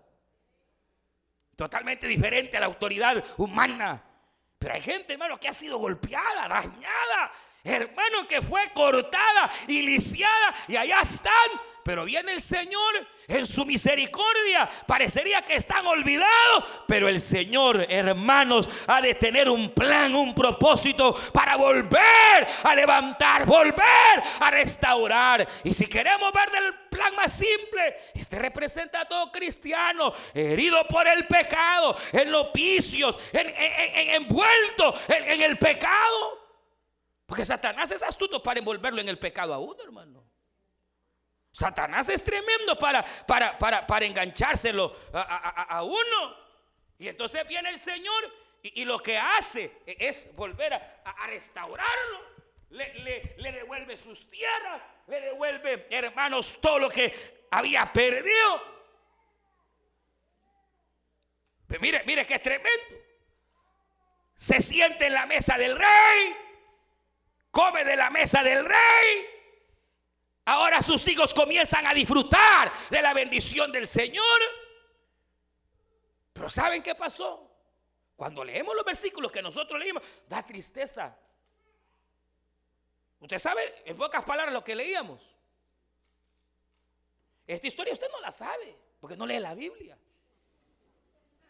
Totalmente 1.55 2.07
diferente 2.07 2.57
a 2.57 2.61
la 2.61 2.65
autoridad 2.65 3.23
humana. 3.37 4.03
Hay 4.71 4.81
gente, 4.81 5.13
hermano, 5.13 5.37
que 5.37 5.47
ha 5.47 5.53
sido 5.53 5.77
golpeada, 5.77 6.47
dañada. 6.47 7.31
Hermano, 7.63 8.27
que 8.27 8.41
fue 8.41 8.61
cortada 8.73 9.51
y 9.67 9.81
lisiada. 9.81 10.55
Y 10.67 10.75
allá 10.75 11.01
están 11.01 11.33
pero 11.85 12.03
viene 12.03 12.31
el 12.31 12.41
Señor 12.41 13.07
en 13.27 13.45
su 13.45 13.63
misericordia. 13.63 14.67
Parecería 14.87 15.43
que 15.43 15.53
están 15.53 15.85
olvidados, 15.85 16.63
pero 16.87 17.07
el 17.07 17.19
Señor, 17.19 17.85
hermanos, 17.87 18.67
ha 18.87 19.01
de 19.01 19.13
tener 19.13 19.47
un 19.47 19.69
plan, 19.69 20.15
un 20.15 20.33
propósito 20.33 21.15
para 21.31 21.57
volver 21.57 22.47
a 22.63 22.73
levantar, 22.73 23.45
volver 23.45 24.23
a 24.39 24.49
restaurar. 24.49 25.47
Y 25.63 25.75
si 25.75 25.85
queremos 25.85 26.33
ver 26.33 26.49
del 26.49 26.73
plan 26.89 27.15
más 27.15 27.31
simple, 27.33 27.95
este 28.15 28.39
representa 28.39 29.01
a 29.01 29.05
todo 29.05 29.31
cristiano 29.31 30.11
herido 30.33 30.87
por 30.87 31.07
el 31.07 31.27
pecado, 31.27 31.95
en 32.13 32.31
los 32.31 32.51
vicios, 32.51 33.19
envuelto 33.31 34.95
en 35.07 35.39
el 35.39 35.59
pecado. 35.59 36.47
Porque 37.27 37.45
Satanás 37.45 37.91
es 37.91 38.01
astuto 38.01 38.41
para 38.41 38.57
envolverlo 38.57 39.01
en 39.01 39.07
el 39.07 39.19
pecado 39.19 39.53
a 39.53 39.59
uno, 39.59 39.77
hermano. 39.83 40.14
Satanás 41.55 42.09
es 42.09 42.21
tremendo 42.21 42.77
para, 42.77 43.01
para, 43.01 43.87
para, 43.87 44.05
enganchárselo 44.05 44.93
a, 45.13 45.81
uno. 45.83 46.35
Y 46.99 47.07
entonces 47.07 47.47
viene 47.47 47.69
el 47.69 47.79
Señor 47.79 48.29
y, 48.61 48.83
lo 48.83 48.99
que 48.99 49.17
hace 49.17 49.71
es 49.85 50.35
volver 50.35 50.73
a, 50.73 51.27
restaurarlo. 51.27 52.35
Le, 52.71 53.37
le, 53.37 53.51
devuelve 53.53 53.95
sus 53.95 54.29
tierras, 54.29 54.81
le 55.07 55.21
devuelve, 55.21 55.87
hermanos, 55.91 56.59
todo 56.59 56.77
lo 56.77 56.89
que 56.89 57.47
había 57.51 57.89
perdido. 57.93 58.75
Pero 61.67 61.79
mire, 61.79 62.03
mire 62.05 62.25
que 62.25 62.33
es 62.33 62.41
tremendo. 62.41 62.97
Se 64.35 64.61
siente 64.61 65.05
en 65.05 65.13
la 65.13 65.25
mesa 65.25 65.57
del 65.57 65.77
rey, 65.77 66.35
come 67.49 67.85
de 67.85 67.95
la 67.95 68.09
mesa 68.09 68.43
del 68.43 68.65
rey 68.65 69.34
Ahora 70.45 70.81
sus 70.81 71.07
hijos 71.07 71.33
comienzan 71.33 71.87
a 71.87 71.93
disfrutar 71.93 72.71
de 72.89 73.01
la 73.01 73.13
bendición 73.13 73.71
del 73.71 73.87
Señor. 73.87 74.39
Pero 76.33 76.49
¿saben 76.49 76.83
qué 76.83 76.93
pasó? 76.93 77.51
Cuando 78.15 78.43
leemos 78.43 78.75
los 78.75 78.85
versículos 78.85 79.31
que 79.31 79.41
nosotros 79.41 79.79
leímos, 79.79 80.03
da 80.27 80.43
tristeza. 80.43 81.17
Usted 83.19 83.39
sabe, 83.39 83.83
en 83.85 83.97
pocas 83.97 84.23
palabras, 84.23 84.53
lo 84.53 84.63
que 84.63 84.75
leíamos. 84.75 85.35
Esta 87.47 87.67
historia 87.67 87.93
usted 87.93 88.09
no 88.11 88.19
la 88.21 88.31
sabe, 88.31 88.77
porque 88.99 89.17
no 89.17 89.25
lee 89.25 89.39
la 89.39 89.55
Biblia. 89.55 89.97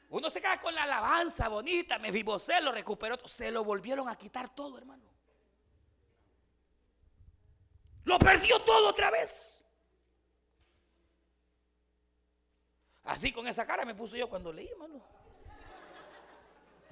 Uno 0.09 0.29
se 0.29 0.39
queda 0.39 0.59
con 0.59 0.73
la 0.73 0.83
alabanza 0.83 1.49
bonita, 1.49 1.99
me 1.99 2.11
vivocé, 2.11 2.61
lo 2.61 2.71
recuperó, 2.71 3.17
se 3.27 3.51
lo 3.51 3.63
volvieron 3.63 4.07
a 4.07 4.17
quitar 4.17 4.53
todo, 4.55 4.77
hermano. 4.77 5.14
Lo 8.05 8.17
perdió 8.19 8.59
todo 8.61 8.89
otra 8.89 9.11
vez. 9.11 9.63
Así 13.03 13.31
con 13.31 13.47
esa 13.47 13.65
cara 13.65 13.85
me 13.85 13.93
puse 13.93 14.17
yo 14.17 14.29
cuando 14.29 14.51
leí, 14.51 14.69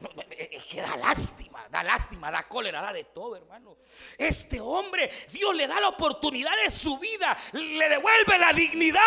hermano. 0.01 0.23
Es 0.51 0.65
que 0.65 0.81
da 0.81 0.95
lástima, 0.97 1.65
da 1.69 1.83
lástima, 1.83 2.31
da 2.31 2.43
cólera, 2.43 2.81
da 2.81 2.93
de 2.93 3.03
todo, 3.05 3.35
hermano. 3.35 3.77
Este 4.17 4.59
hombre, 4.59 5.09
Dios 5.31 5.55
le 5.55 5.67
da 5.67 5.79
la 5.79 5.89
oportunidad 5.89 6.51
de 6.63 6.69
su 6.69 6.97
vida, 6.97 7.37
le 7.53 7.89
devuelve 7.89 8.37
la 8.37 8.53
dignidad, 8.53 9.01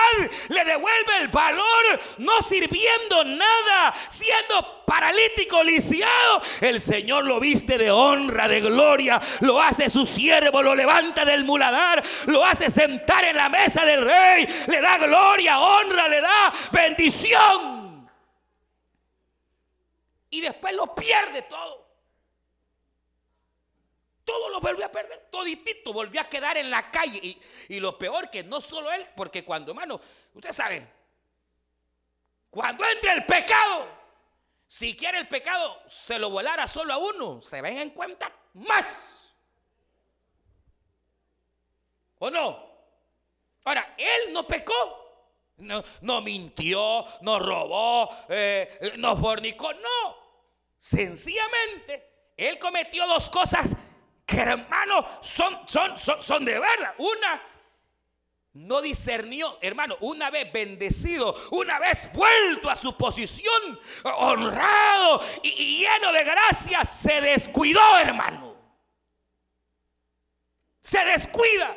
le 0.49 0.64
devuelve 0.64 1.18
el 1.20 1.29
valor, 1.29 2.01
no 2.18 2.42
sirviendo 2.42 3.25
nada, 3.25 3.94
siendo 4.09 4.85
paralítico, 4.87 5.62
lisiado. 5.62 6.42
El 6.61 6.81
Señor 6.81 7.25
lo 7.25 7.40
viste 7.40 7.79
de 7.79 7.90
honra, 7.90 8.49
de 8.49 8.61
gloria, 8.61 9.20
lo 9.40 9.61
hace 9.61 9.90
su 9.90 10.07
siervo, 10.07 10.62
lo 10.62 10.75
levanta 10.75 11.25
del 11.25 11.44
muladar, 11.44 12.03
lo 12.27 12.44
hace 12.44 12.70
sentar 12.70 13.25
en 13.25 13.37
la 13.37 13.49
mesa 13.49 13.85
del 13.85 14.05
rey, 14.05 14.46
le 14.68 14.81
da 14.81 14.99
gloria, 14.99 15.61
honra, 15.61 16.09
le 16.09 16.20
da 16.20 16.53
bendición 16.72 17.76
y 20.31 20.41
después 20.41 20.75
lo 20.75 20.95
pierde 20.95 21.43
todo. 21.43 21.87
Todo 24.25 24.49
lo 24.49 24.61
volvió 24.61 24.85
a 24.87 24.91
perder, 24.91 25.29
toditito, 25.31 25.93
volvió 25.93 26.21
a 26.21 26.25
quedar 26.25 26.57
en 26.57 26.69
la 26.69 26.91
calle. 26.91 27.21
Y, 27.23 27.41
y 27.69 27.79
lo 27.79 27.97
peor 27.97 28.29
que 28.29 28.43
no 28.43 28.61
solo 28.61 28.91
él, 28.93 29.07
porque 29.15 29.45
cuando, 29.45 29.71
hermano, 29.71 30.01
usted 30.35 30.53
sabe, 30.53 30.87
cuando 32.51 32.85
entra 32.85 33.12
el 33.12 33.25
pecado, 33.25 33.87
si 34.67 34.97
quiere 34.97 35.19
el 35.19 35.29
pecado 35.29 35.81
se 35.89 36.19
lo 36.19 36.31
volara 36.31 36.67
solo 36.67 36.93
a 36.93 36.99
uno, 36.99 37.41
se 37.41 37.62
ven 37.62 37.77
en 37.77 37.91
cuenta 37.91 38.33
más. 38.55 39.33
¿O 42.19 42.31
no? 42.31 42.67
Ahora, 43.65 43.95
él 43.99 44.33
no 44.33 44.47
pecó. 44.47 45.06
No, 45.59 45.83
no 46.03 46.21
mintió, 46.21 47.05
no 47.23 47.38
robó, 47.38 48.11
eh, 48.29 48.92
no 48.99 49.16
fornicó, 49.16 49.73
no. 49.73 50.16
Sencillamente, 50.79 52.33
él 52.37 52.59
cometió 52.59 53.07
dos 53.07 53.31
cosas 53.31 53.75
que 54.27 54.40
hermano 54.40 55.07
son, 55.23 55.61
son, 55.66 55.99
son, 55.99 56.23
son 56.23 56.45
de 56.45 56.59
verdad. 56.59 56.95
Una, 56.99 57.42
no 58.53 58.83
discernió, 58.83 59.59
hermano, 59.62 59.97
una 60.01 60.31
vez 60.31 60.53
bendecido, 60.53 61.35
una 61.53 61.79
vez 61.79 62.11
vuelto 62.12 62.69
a 62.69 62.77
su 62.77 62.97
posición, 62.97 63.81
honrado 64.05 65.23
y, 65.42 65.49
y 65.49 65.79
lleno 65.81 66.12
de 66.12 66.25
gracia, 66.25 66.85
se 66.85 67.21
descuidó, 67.21 67.99
hermano. 67.99 68.57
se 70.83 71.05
descuida 71.05 71.77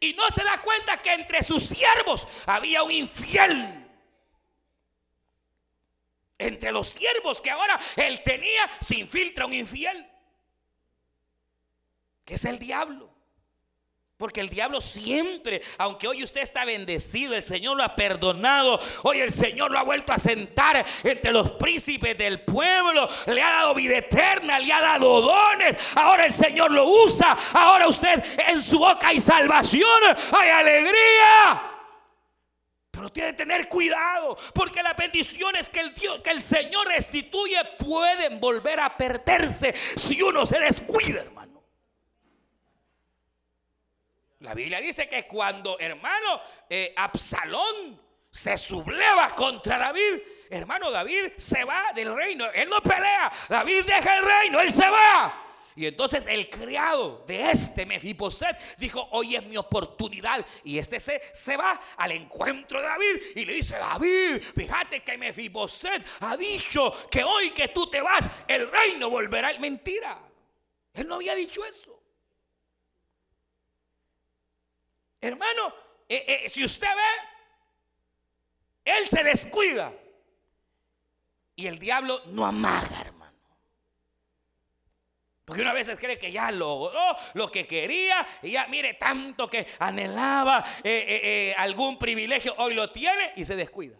y 0.00 0.14
no 0.14 0.28
se 0.30 0.44
da 0.44 0.58
cuenta 0.58 0.96
que 0.98 1.12
entre 1.12 1.42
sus 1.42 1.62
siervos 1.62 2.26
había 2.46 2.82
un 2.82 2.90
infiel. 2.90 3.86
Entre 6.38 6.70
los 6.70 6.86
siervos 6.88 7.40
que 7.40 7.50
ahora 7.50 7.78
él 7.96 8.22
tenía, 8.22 8.70
se 8.80 8.96
infiltra 8.96 9.46
un 9.46 9.52
infiel, 9.52 10.08
que 12.24 12.34
es 12.34 12.44
el 12.44 12.58
diablo. 12.58 13.17
Porque 14.18 14.40
el 14.40 14.48
diablo 14.48 14.80
siempre, 14.80 15.62
aunque 15.78 16.08
hoy 16.08 16.24
usted 16.24 16.40
está 16.40 16.64
bendecido, 16.64 17.34
el 17.34 17.42
Señor 17.44 17.76
lo 17.76 17.84
ha 17.84 17.94
perdonado, 17.94 18.80
hoy 19.04 19.20
el 19.20 19.32
Señor 19.32 19.70
lo 19.70 19.78
ha 19.78 19.84
vuelto 19.84 20.12
a 20.12 20.18
sentar 20.18 20.84
entre 21.04 21.30
los 21.30 21.52
príncipes 21.52 22.18
del 22.18 22.40
pueblo, 22.40 23.08
le 23.26 23.40
ha 23.40 23.50
dado 23.50 23.76
vida 23.76 23.98
eterna, 23.98 24.58
le 24.58 24.72
ha 24.72 24.80
dado 24.80 25.20
dones, 25.20 25.76
ahora 25.94 26.26
el 26.26 26.32
Señor 26.32 26.72
lo 26.72 26.88
usa, 26.88 27.38
ahora 27.52 27.86
usted 27.86 28.20
en 28.48 28.60
su 28.60 28.80
boca 28.80 29.06
hay 29.06 29.20
salvación, 29.20 30.02
hay 30.36 30.50
alegría. 30.50 31.62
Pero 32.90 33.10
tiene 33.10 33.30
que 33.30 33.36
tener 33.36 33.68
cuidado, 33.68 34.36
porque 34.52 34.82
las 34.82 34.96
bendiciones 34.96 35.70
que 35.70 35.78
el, 35.78 35.94
Dios, 35.94 36.18
que 36.22 36.30
el 36.30 36.42
Señor 36.42 36.88
restituye 36.88 37.64
pueden 37.78 38.40
volver 38.40 38.80
a 38.80 38.96
perderse 38.96 39.72
si 39.72 40.20
uno 40.22 40.44
se 40.44 40.58
descuida. 40.58 41.22
La 44.48 44.54
Biblia 44.54 44.80
dice 44.80 45.06
que 45.10 45.26
cuando, 45.26 45.78
hermano, 45.78 46.40
eh, 46.70 46.94
Absalón 46.96 48.00
se 48.30 48.56
subleva 48.56 49.34
contra 49.34 49.76
David, 49.76 50.22
hermano, 50.48 50.90
David 50.90 51.32
se 51.36 51.64
va 51.64 51.92
del 51.94 52.16
reino. 52.16 52.46
Él 52.54 52.70
no 52.70 52.80
pelea. 52.80 53.30
David 53.46 53.84
deja 53.84 54.16
el 54.16 54.24
reino, 54.24 54.58
él 54.58 54.72
se 54.72 54.88
va. 54.88 55.44
Y 55.76 55.84
entonces 55.84 56.26
el 56.28 56.48
criado 56.48 57.26
de 57.26 57.50
este 57.50 57.84
Mefiboset 57.84 58.58
dijo, 58.78 59.06
hoy 59.10 59.36
es 59.36 59.44
mi 59.44 59.58
oportunidad. 59.58 60.42
Y 60.64 60.78
este 60.78 60.98
se, 60.98 61.20
se 61.34 61.58
va 61.58 61.78
al 61.98 62.12
encuentro 62.12 62.80
de 62.80 62.86
David 62.86 63.22
y 63.36 63.44
le 63.44 63.52
dice, 63.52 63.76
David, 63.76 64.42
fíjate 64.56 65.00
que 65.00 65.18
Mefiboset 65.18 66.02
ha 66.20 66.38
dicho 66.38 66.90
que 67.10 67.22
hoy 67.22 67.50
que 67.50 67.68
tú 67.68 67.90
te 67.90 68.00
vas, 68.00 68.24
el 68.48 68.70
reino 68.70 69.10
volverá. 69.10 69.52
Mentira. 69.58 70.18
Él 70.94 71.06
no 71.06 71.16
había 71.16 71.34
dicho 71.34 71.62
eso. 71.66 71.97
Hermano, 75.20 75.74
eh, 76.08 76.42
eh, 76.44 76.48
si 76.48 76.64
usted 76.64 76.86
ve, 76.86 77.02
él 78.84 79.08
se 79.08 79.22
descuida. 79.22 79.92
Y 81.56 81.66
el 81.66 81.78
diablo 81.78 82.22
no 82.26 82.46
amaga, 82.46 83.00
hermano. 83.00 83.36
Porque 85.44 85.62
una 85.62 85.72
vez 85.72 85.90
cree 85.98 86.18
que 86.18 86.30
ya 86.30 86.52
logró 86.52 87.16
lo 87.34 87.50
que 87.50 87.66
quería 87.66 88.26
y 88.42 88.52
ya 88.52 88.66
mire 88.68 88.94
tanto 88.94 89.48
que 89.48 89.66
anhelaba 89.78 90.64
eh, 90.84 91.54
algún 91.56 91.98
privilegio, 91.98 92.54
hoy 92.58 92.74
lo 92.74 92.90
tiene 92.90 93.32
y 93.34 93.44
se 93.44 93.56
descuida. 93.56 93.96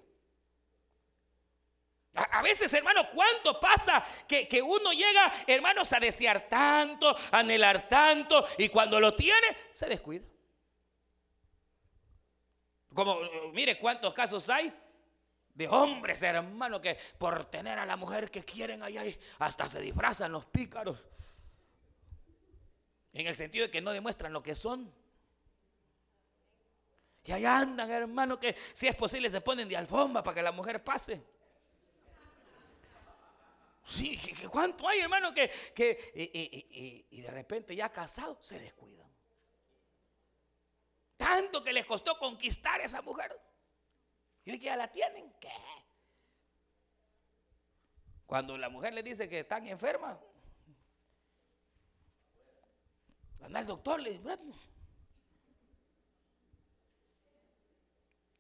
A, 2.15 2.43
veces, 2.43 2.73
hermano, 2.75 3.09
¿cuánto 3.11 3.61
pasa 3.61 4.05
que, 4.27 4.49
que, 4.49 4.61
uno 4.61 4.93
llega, 4.93 5.33
hermanos, 5.47 5.93
a 5.93 6.01
desear 6.01 6.49
tanto, 6.49 7.17
anhelar 7.31 7.89
tanto 7.89 8.45
y 8.59 8.69
cuando 8.69 8.99
lo 8.99 9.15
tiene, 9.15 9.57
se 9.73 9.87
descuida? 9.87 10.27
Como, 12.99 13.17
mire 13.53 13.79
cuántos 13.79 14.13
casos 14.13 14.49
hay 14.49 14.77
de 15.55 15.69
hombres, 15.69 16.21
hermano, 16.21 16.81
que 16.81 16.99
por 17.17 17.45
tener 17.45 17.79
a 17.79 17.87
la 17.87 17.97
mujer 17.97 18.29
que 18.29 18.45
quieren 18.45 18.83
allá, 18.83 19.05
hasta 19.39 19.69
se 19.69 19.81
disfrazan 19.81 20.33
los 20.33 20.47
pícaros. 20.47 20.99
En 23.13 23.29
el 23.29 23.37
sentido 23.37 23.67
de 23.67 23.71
que 23.71 23.81
no 23.81 23.93
demuestran 23.93 24.33
lo 24.33 24.43
que 24.43 24.57
son. 24.57 24.93
Y 27.23 27.31
allá 27.31 27.61
andan, 27.61 27.89
hermano, 27.89 28.37
que 28.41 28.57
si 28.75 28.89
es 28.89 28.97
posible 28.97 29.31
se 29.31 29.43
ponen 29.43 29.69
de 29.69 29.77
alfombra 29.77 30.25
para 30.25 30.35
que 30.35 30.43
la 30.43 30.51
mujer 30.51 30.83
pase. 30.83 31.23
Sí, 33.85 34.19
¿cuánto 34.51 34.89
hay, 34.89 34.99
hermano, 34.99 35.33
que, 35.33 37.07
y 37.13 37.21
de 37.21 37.31
repente 37.31 37.77
ya 37.77 37.93
casado 37.93 38.39
se 38.41 38.59
descuida? 38.59 38.98
Tanto 41.19 41.63
que 41.63 41.75
les 41.75 41.85
costó 41.85 42.17
conquistar 42.17 42.81
a 42.81 42.85
esa 42.85 43.03
mujer. 43.03 43.39
Y 44.45 44.53
hoy 44.53 44.59
ya 44.61 44.77
la 44.77 44.91
tienen. 44.91 45.31
¿Qué? 45.39 45.53
Cuando 48.25 48.57
la 48.57 48.71
mujer 48.71 48.95
le 48.95 49.03
dice 49.03 49.29
que 49.29 49.41
están 49.41 49.67
enfermas, 49.67 50.17
anda 53.43 53.59
al 53.59 53.67
doctor, 53.67 54.01
le 54.01 54.13
dice, 54.13 54.39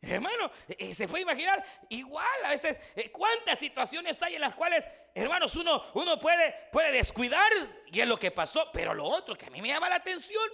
Hermano, 0.01 0.53
eh, 0.69 0.77
eh, 0.79 0.95
se 0.95 1.05
a 1.05 1.19
imaginar 1.19 1.65
igual 1.89 2.45
a 2.45 2.51
veces 2.51 2.79
eh, 2.95 3.11
cuántas 3.11 3.59
situaciones 3.59 4.23
hay 4.23 4.37
en 4.37 4.41
las 4.41 4.55
cuales, 4.55 4.87
hermanos, 5.15 5.57
uno, 5.57 5.83
uno 5.95 6.19
puede, 6.19 6.55
puede 6.71 6.93
descuidar 6.93 7.51
y 7.91 8.01
es 8.01 8.07
lo 8.07 8.17
que 8.19 8.31
pasó, 8.31 8.71
pero 8.73 8.95
lo 8.95 9.05
otro 9.05 9.35
que 9.35 9.47
a 9.47 9.51
mí 9.51 9.61
me 9.61 9.69
llama 9.69 9.89
la 9.89 9.97
atención 9.97 10.49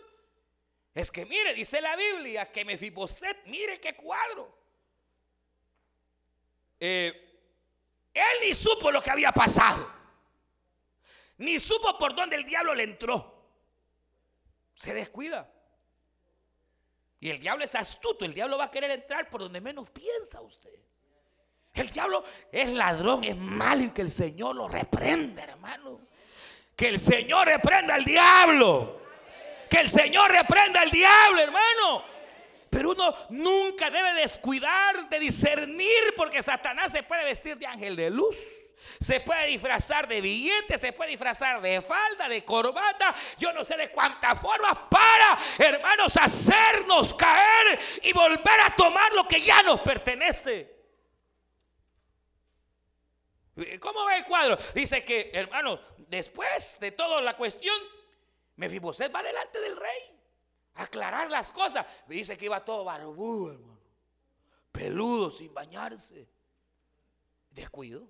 es 0.94 1.10
que 1.10 1.26
mire, 1.26 1.54
dice 1.54 1.80
la 1.80 1.96
Biblia 1.96 2.50
que 2.52 2.64
Mefiboset, 2.64 3.44
mire 3.46 3.80
qué 3.80 3.96
cuadro. 3.96 4.56
Eh, 6.78 7.20
él 8.14 8.38
ni 8.42 8.54
supo 8.54 8.92
lo 8.92 9.02
que 9.02 9.10
había 9.10 9.32
pasado, 9.32 9.92
ni 11.38 11.58
supo 11.58 11.98
por 11.98 12.14
dónde 12.14 12.36
el 12.36 12.44
diablo 12.44 12.74
le 12.74 12.84
entró. 12.84 13.34
Se 14.76 14.94
descuida. 14.94 15.50
Y 17.18 17.30
el 17.30 17.40
diablo 17.40 17.64
es 17.64 17.74
astuto, 17.74 18.24
el 18.24 18.34
diablo 18.34 18.58
va 18.58 18.66
a 18.66 18.70
querer 18.70 18.90
entrar 18.90 19.28
por 19.30 19.40
donde 19.40 19.60
menos 19.60 19.90
piensa 19.90 20.40
usted. 20.42 20.78
El 21.72 21.90
diablo 21.90 22.22
es 22.52 22.68
ladrón, 22.68 23.24
es 23.24 23.36
malo 23.36 23.82
y 23.82 23.90
que 23.90 24.02
el 24.02 24.10
Señor 24.10 24.54
lo 24.54 24.68
reprenda, 24.68 25.42
hermano. 25.42 26.02
Que 26.76 26.88
el 26.88 26.98
Señor 27.00 27.48
reprenda 27.48 27.94
al 27.94 28.04
diablo. 28.04 29.03
Que 29.74 29.80
el 29.80 29.90
Señor 29.90 30.30
reprenda 30.30 30.82
al 30.82 30.90
diablo, 30.92 31.40
hermano. 31.40 32.04
Pero 32.70 32.92
uno 32.92 33.12
nunca 33.30 33.90
debe 33.90 34.14
descuidar 34.14 35.08
de 35.08 35.18
discernir 35.18 36.14
porque 36.16 36.44
Satanás 36.44 36.92
se 36.92 37.02
puede 37.02 37.24
vestir 37.24 37.58
de 37.58 37.66
ángel 37.66 37.96
de 37.96 38.08
luz. 38.08 38.36
Se 39.00 39.18
puede 39.18 39.48
disfrazar 39.48 40.06
de 40.06 40.20
billete, 40.20 40.78
se 40.78 40.92
puede 40.92 41.10
disfrazar 41.10 41.60
de 41.60 41.82
falda, 41.82 42.28
de 42.28 42.44
corbata, 42.44 43.12
yo 43.36 43.52
no 43.52 43.64
sé 43.64 43.76
de 43.76 43.90
cuántas 43.90 44.40
formas 44.40 44.78
para, 44.88 45.38
hermanos, 45.58 46.16
hacernos 46.18 47.12
caer 47.12 47.80
y 48.04 48.12
volver 48.12 48.60
a 48.60 48.76
tomar 48.76 49.12
lo 49.12 49.26
que 49.26 49.40
ya 49.40 49.60
nos 49.64 49.80
pertenece. 49.80 50.72
¿Cómo 53.80 54.04
ve 54.04 54.18
el 54.18 54.24
cuadro? 54.24 54.56
Dice 54.72 55.04
que, 55.04 55.32
hermano, 55.34 55.80
después 55.98 56.78
de 56.78 56.92
toda 56.92 57.20
la 57.20 57.36
cuestión, 57.36 57.76
Mefiboset 58.56 59.14
va 59.14 59.22
delante 59.22 59.60
del 59.60 59.76
rey 59.76 60.20
a 60.74 60.82
aclarar 60.84 61.30
las 61.30 61.50
cosas. 61.50 61.86
Me 62.06 62.16
dice 62.16 62.36
que 62.36 62.46
iba 62.46 62.64
todo 62.64 62.84
barbudo, 62.84 63.52
hermano. 63.52 63.80
Peludo, 64.70 65.30
sin 65.30 65.52
bañarse. 65.52 66.28
Descuido. 67.50 68.08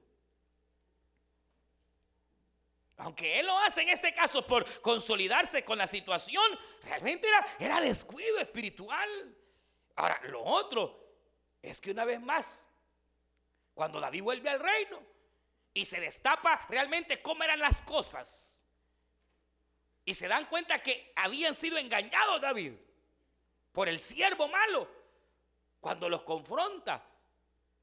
Aunque 2.96 3.40
él 3.40 3.46
lo 3.46 3.58
hace 3.58 3.82
en 3.82 3.88
este 3.88 4.14
caso 4.14 4.46
por 4.46 4.80
consolidarse 4.80 5.64
con 5.64 5.76
la 5.76 5.86
situación, 5.86 6.44
realmente 6.84 7.26
era, 7.28 7.46
era 7.58 7.80
descuido 7.80 8.38
espiritual. 8.38 9.36
Ahora, 9.96 10.20
lo 10.24 10.42
otro 10.42 11.04
es 11.60 11.80
que 11.80 11.90
una 11.90 12.04
vez 12.04 12.20
más, 12.20 12.68
cuando 13.74 14.00
David 14.00 14.22
vuelve 14.22 14.48
al 14.48 14.60
reino 14.60 15.02
y 15.72 15.84
se 15.84 16.00
destapa 16.00 16.66
realmente 16.68 17.20
cómo 17.20 17.42
eran 17.42 17.58
las 17.58 17.82
cosas, 17.82 18.53
y 20.04 20.14
se 20.14 20.28
dan 20.28 20.46
cuenta 20.46 20.80
que 20.80 21.12
habían 21.16 21.54
sido 21.54 21.78
engañados 21.78 22.40
David 22.40 22.74
por 23.72 23.88
el 23.88 23.98
siervo 23.98 24.48
malo. 24.48 24.88
Cuando 25.80 26.08
los 26.08 26.22
confronta, 26.22 27.02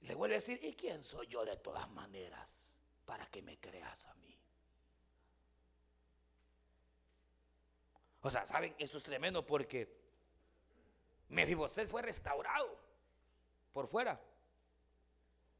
le 0.01 0.15
vuelve 0.15 0.35
a 0.35 0.39
decir, 0.39 0.59
¿y 0.63 0.73
quién 0.73 1.03
soy 1.03 1.27
yo 1.27 1.45
de 1.45 1.57
todas 1.57 1.89
maneras 1.89 2.63
para 3.05 3.25
que 3.27 3.41
me 3.41 3.59
creas 3.59 4.05
a 4.05 4.13
mí? 4.15 4.39
O 8.21 8.29
sea, 8.29 8.45
¿saben? 8.45 8.75
Esto 8.77 8.97
es 8.97 9.03
tremendo 9.03 9.45
porque 9.45 9.99
Mefiboset 11.29 11.89
fue 11.89 12.01
restaurado 12.01 12.77
por 13.73 13.87
fuera, 13.87 14.19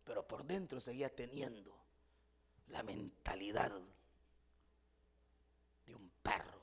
pero 0.04 0.28
por 0.28 0.44
dentro 0.44 0.80
seguía 0.80 1.10
teniendo 1.10 1.76
la 2.68 2.84
mentalidad 2.84 3.72
perro 6.22 6.61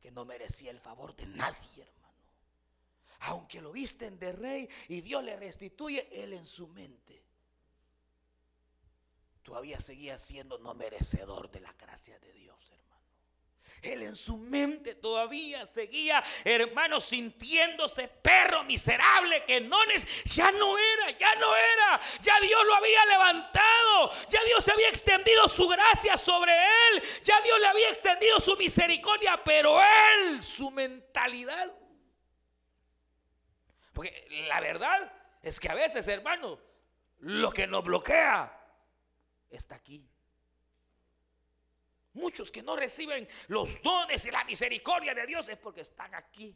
que 0.00 0.10
no 0.10 0.24
merecía 0.24 0.70
el 0.70 0.80
favor 0.80 1.14
de 1.16 1.26
nadie, 1.26 1.82
hermano. 1.82 1.98
Aunque 3.20 3.60
lo 3.60 3.72
visten 3.72 4.18
de 4.18 4.32
rey 4.32 4.68
y 4.88 5.00
Dios 5.00 5.24
le 5.24 5.36
restituye, 5.36 6.08
él 6.22 6.32
en 6.32 6.46
su 6.46 6.68
mente 6.68 7.24
todavía 9.42 9.80
seguía 9.80 10.18
siendo 10.18 10.58
no 10.58 10.74
merecedor 10.74 11.50
de 11.50 11.60
la 11.60 11.72
gracia 11.72 12.18
de 12.18 12.32
Dios, 12.32 12.70
hermano. 12.70 12.87
Él 13.82 14.02
en 14.02 14.16
su 14.16 14.36
mente 14.36 14.94
todavía 14.94 15.64
seguía, 15.66 16.22
hermano, 16.44 17.00
sintiéndose 17.00 18.08
perro 18.08 18.64
miserable 18.64 19.44
que 19.44 19.60
no 19.60 19.78
ya 20.24 20.50
no 20.52 20.78
era, 20.78 21.10
ya 21.10 21.34
no 21.36 21.56
era. 21.56 22.00
Ya 22.20 22.40
Dios 22.40 22.66
lo 22.66 22.74
había 22.74 23.04
levantado. 23.06 24.10
Ya 24.28 24.42
Dios 24.44 24.68
había 24.68 24.88
extendido 24.88 25.48
su 25.48 25.68
gracia 25.68 26.16
sobre 26.16 26.52
él. 26.52 27.02
Ya 27.24 27.40
Dios 27.40 27.58
le 27.60 27.66
había 27.66 27.88
extendido 27.88 28.40
su 28.40 28.56
misericordia, 28.56 29.40
pero 29.44 29.80
él, 29.80 30.42
su 30.42 30.70
mentalidad. 30.70 31.72
Porque 33.92 34.46
la 34.48 34.60
verdad 34.60 35.12
es 35.42 35.58
que 35.58 35.68
a 35.68 35.74
veces, 35.74 36.06
hermano, 36.08 36.60
lo 37.20 37.50
que 37.50 37.66
nos 37.66 37.84
bloquea 37.84 38.54
está 39.50 39.74
aquí. 39.76 40.08
Muchos 42.18 42.50
que 42.50 42.64
no 42.64 42.74
reciben 42.74 43.28
los 43.46 43.80
dones 43.80 44.26
y 44.26 44.30
la 44.32 44.42
misericordia 44.42 45.14
de 45.14 45.24
Dios 45.24 45.48
es 45.48 45.56
porque 45.56 45.82
están 45.82 46.12
aquí. 46.16 46.54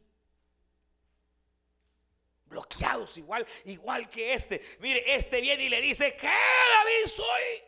Bloqueados 2.46 3.16
igual, 3.16 3.46
igual 3.66 4.08
que 4.08 4.34
este. 4.34 4.60
Mire, 4.80 5.14
este 5.14 5.40
viene 5.40 5.62
y 5.62 5.68
le 5.68 5.80
dice, 5.80 6.16
¿qué 6.16 6.26
David 6.26 7.06
soy? 7.06 7.62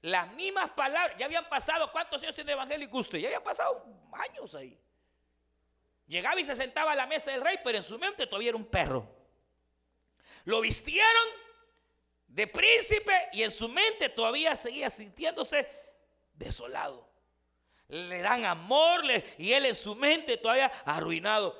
Las 0.00 0.32
mismas 0.32 0.70
palabras, 0.70 1.16
ya 1.18 1.26
habían 1.26 1.48
pasado, 1.50 1.92
¿cuántos 1.92 2.22
años 2.22 2.34
tiene 2.34 2.52
evangélico 2.52 2.96
usted? 2.96 3.18
Ya 3.18 3.28
habían 3.28 3.44
pasado 3.44 3.84
años 4.12 4.54
ahí. 4.54 4.78
Llegaba 6.06 6.40
y 6.40 6.44
se 6.46 6.56
sentaba 6.56 6.92
a 6.92 6.94
la 6.94 7.06
mesa 7.06 7.30
del 7.30 7.42
rey, 7.42 7.58
pero 7.62 7.76
en 7.76 7.84
su 7.84 7.98
mente 7.98 8.26
todavía 8.26 8.50
era 8.50 8.58
un 8.58 8.66
perro. 8.66 9.06
Lo 10.46 10.62
vistieron 10.62 11.28
de 12.26 12.46
príncipe 12.46 13.28
y 13.32 13.42
en 13.42 13.50
su 13.50 13.68
mente 13.68 14.08
todavía 14.08 14.56
seguía 14.56 14.88
sintiéndose 14.88 15.83
desolado. 16.34 17.08
Le 17.88 18.22
dan 18.22 18.44
amor 18.44 19.02
y 19.38 19.52
él 19.52 19.66
en 19.66 19.74
su 19.74 19.94
mente 19.94 20.36
todavía 20.36 20.66
arruinado. 20.84 21.58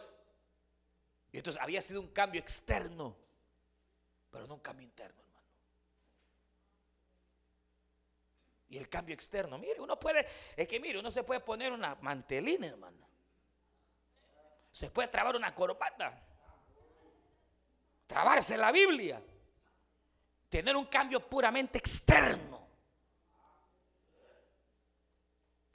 Y 1.33 1.39
entonces 1.39 1.61
había 1.61 1.83
sido 1.83 2.01
un 2.01 2.09
cambio 2.09 2.41
externo, 2.41 3.17
pero 4.31 4.47
no 4.47 4.55
un 4.55 4.61
cambio 4.61 4.85
interno, 4.85 5.21
hermano. 5.21 5.49
Y 8.69 8.77
el 8.79 8.89
cambio 8.89 9.15
externo, 9.15 9.59
mire, 9.59 9.81
uno 9.81 9.99
puede, 9.99 10.27
es 10.57 10.69
que 10.69 10.81
mire, 10.81 10.99
uno 10.99 11.11
se 11.11 11.25
puede 11.25 11.41
poner 11.41 11.73
una 11.73 11.97
mantelina, 11.97 12.69
hermano. 12.69 13.05
Se 14.71 14.91
puede 14.91 15.09
trabar 15.09 15.37
una 15.37 15.55
corbata. 15.55 16.21
Trabarse 18.07 18.57
la 18.57 18.73
Biblia. 18.73 19.23
Tener 20.49 20.77
un 20.77 20.87
cambio 20.87 21.21
puramente 21.29 21.79
externo. 21.79 22.54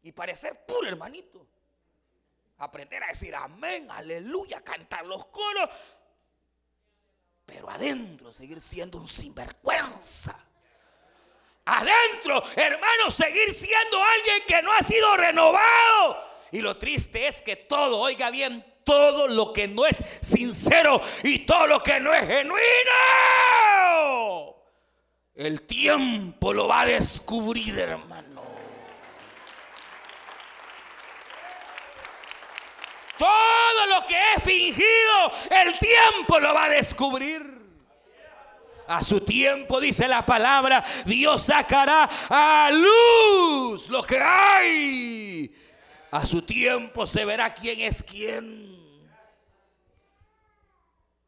Y 0.09 0.11
parecer 0.11 0.65
puro 0.65 0.87
hermanito. 0.87 1.45
Aprender 2.57 3.03
a 3.03 3.07
decir 3.09 3.35
amén, 3.35 3.87
aleluya, 3.91 4.59
cantar 4.61 5.05
los 5.05 5.27
coros. 5.27 5.69
Pero 7.45 7.69
adentro 7.69 8.33
seguir 8.33 8.59
siendo 8.59 8.97
un 8.97 9.07
sinvergüenza. 9.07 10.35
Adentro, 11.63 12.43
hermano, 12.55 13.11
seguir 13.11 13.53
siendo 13.53 14.03
alguien 14.03 14.41
que 14.47 14.63
no 14.63 14.71
ha 14.71 14.81
sido 14.81 15.15
renovado. 15.15 16.27
Y 16.51 16.61
lo 16.61 16.75
triste 16.77 17.27
es 17.27 17.41
que 17.41 17.55
todo, 17.55 17.99
oiga 17.99 18.31
bien, 18.31 18.65
todo 18.83 19.27
lo 19.27 19.53
que 19.53 19.67
no 19.67 19.85
es 19.85 20.03
sincero 20.21 20.99
y 21.23 21.45
todo 21.45 21.67
lo 21.67 21.83
que 21.83 21.99
no 21.99 22.11
es 22.11 22.25
genuino, 22.25 22.59
el 25.35 25.61
tiempo 25.61 26.51
lo 26.51 26.67
va 26.67 26.81
a 26.81 26.85
descubrir, 26.87 27.77
hermano. 27.79 28.39
Todo 33.19 33.85
lo 33.87 34.05
que 34.07 34.15
es 34.35 34.43
fingido, 34.43 35.31
el 35.51 35.77
tiempo 35.77 36.39
lo 36.39 36.53
va 36.53 36.65
a 36.65 36.69
descubrir. 36.69 37.59
A 38.87 39.03
su 39.03 39.21
tiempo, 39.21 39.79
dice 39.79 40.07
la 40.07 40.25
palabra, 40.25 40.83
Dios 41.05 41.43
sacará 41.43 42.09
a 42.29 42.71
luz 42.71 43.89
lo 43.89 44.01
que 44.01 44.19
hay. 44.19 45.53
A 46.09 46.25
su 46.25 46.41
tiempo 46.41 47.05
se 47.05 47.23
verá 47.25 47.53
quién 47.53 47.81
es 47.81 48.01
quién. 48.01 48.79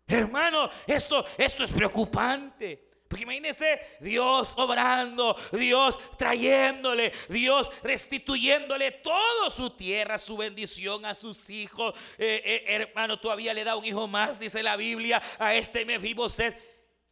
Hermano, 0.08 0.70
esto, 0.88 1.24
esto 1.38 1.64
es 1.64 1.72
preocupante. 1.72 2.91
Porque 3.12 3.24
imagínense 3.24 3.82
Dios 4.00 4.54
obrando, 4.56 5.36
Dios 5.52 6.00
trayéndole, 6.18 7.12
Dios 7.28 7.70
restituyéndole 7.84 8.90
toda 8.90 9.50
su 9.50 9.72
tierra, 9.72 10.18
su 10.18 10.38
bendición 10.38 11.06
a 11.06 11.14
sus 11.14 11.50
hijos. 11.50 11.94
Eh, 12.18 12.42
eh, 12.46 12.64
hermano, 12.68 13.20
todavía 13.20 13.54
le 13.54 13.66
da 13.66 13.76
un 13.76 13.84
hijo 13.84 14.08
más, 14.08 14.40
dice 14.40 14.64
la 14.64 14.78
Biblia, 14.78 15.22
a 15.40 15.54
este 15.54 15.84
Mefiboset. 15.84 16.58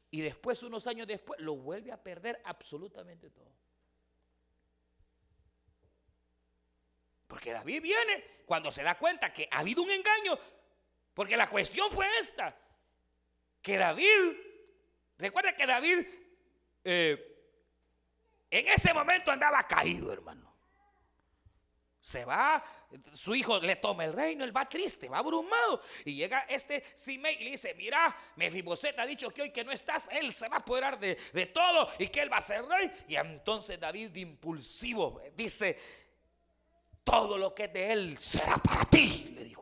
Y 0.10 0.22
después, 0.22 0.64
unos 0.64 0.88
años 0.88 1.06
después, 1.06 1.38
lo 1.42 1.58
vuelve 1.58 1.92
a 1.92 2.02
perder 2.02 2.42
absolutamente 2.46 3.30
todo. 3.30 3.52
Porque 7.28 7.52
David 7.52 7.82
viene 7.82 8.24
cuando 8.46 8.72
se 8.72 8.84
da 8.84 8.98
cuenta 8.98 9.34
que 9.34 9.50
ha 9.52 9.60
habido 9.60 9.84
un 9.84 9.92
engaño. 9.92 10.40
Porque 11.14 11.36
la 11.36 11.50
cuestión 11.50 11.92
fue 11.92 12.08
esta. 12.22 12.58
Que 13.62 13.76
David 13.76 14.49
Recuerda 15.20 15.56
que 15.56 15.68
David 15.68 16.08
eh, 16.84 17.30
en 18.50 18.68
ese 18.68 18.94
momento 18.94 19.32
andaba 19.32 19.62
caído, 19.64 20.12
hermano. 20.12 20.50
Se 22.02 22.26
va, 22.26 22.64
su 23.14 23.36
hijo 23.36 23.60
le 23.60 23.76
toma 23.76 24.06
el 24.06 24.14
reino, 24.14 24.44
él 24.44 24.56
va 24.56 24.68
triste, 24.68 25.10
va 25.10 25.20
abrumado. 25.20 25.82
Y 26.06 26.16
llega 26.16 26.40
este 26.50 26.84
Simei 26.96 27.36
y 27.42 27.44
le 27.44 27.52
dice, 27.52 27.76
mira, 27.76 28.16
Mefiboset 28.38 28.98
ha 28.98 29.06
dicho 29.06 29.30
que 29.30 29.44
hoy 29.44 29.52
que 29.52 29.64
no 29.64 29.72
estás, 29.72 30.10
él 30.14 30.34
se 30.34 30.48
va 30.48 30.56
a 30.56 30.60
apoderar 30.60 30.98
de, 30.98 31.16
de 31.34 31.46
todo 31.48 31.92
y 32.00 32.08
que 32.08 32.22
él 32.22 32.32
va 32.32 32.38
a 32.38 32.42
ser 32.42 32.66
rey. 32.66 32.92
Y 33.10 33.16
entonces 33.18 33.80
David 33.80 34.10
de 34.10 34.22
impulsivo 34.22 35.22
dice, 35.36 35.78
todo 37.04 37.38
lo 37.38 37.54
que 37.54 37.66
es 37.66 37.74
de 37.74 37.92
él 37.92 38.18
será 38.18 38.58
para 38.58 38.86
ti, 38.86 39.32
le 39.36 39.44
dijo. 39.44 39.60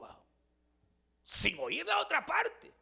Sin 1.24 1.60
oír 1.60 1.86
la 1.86 2.00
otra 2.00 2.26
parte. 2.26 2.77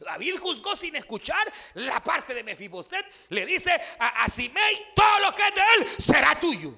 David 0.00 0.38
juzgó 0.38 0.76
sin 0.76 0.96
escuchar 0.96 1.52
la 1.74 2.02
parte 2.02 2.34
de 2.34 2.44
Mefiboset. 2.44 3.04
Le 3.28 3.44
dice 3.46 3.72
a, 3.98 4.28
Simei, 4.28 4.92
todo 4.94 5.18
lo 5.20 5.34
que 5.34 5.48
es 5.48 5.54
de 5.54 5.60
él 5.78 5.88
será 5.98 6.38
tuyo. 6.38 6.74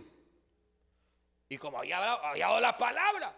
Y 1.49 1.59
como 1.59 1.79
había, 1.79 2.01
dado 2.01 2.61
la 2.61 2.77
palabra. 2.77 3.37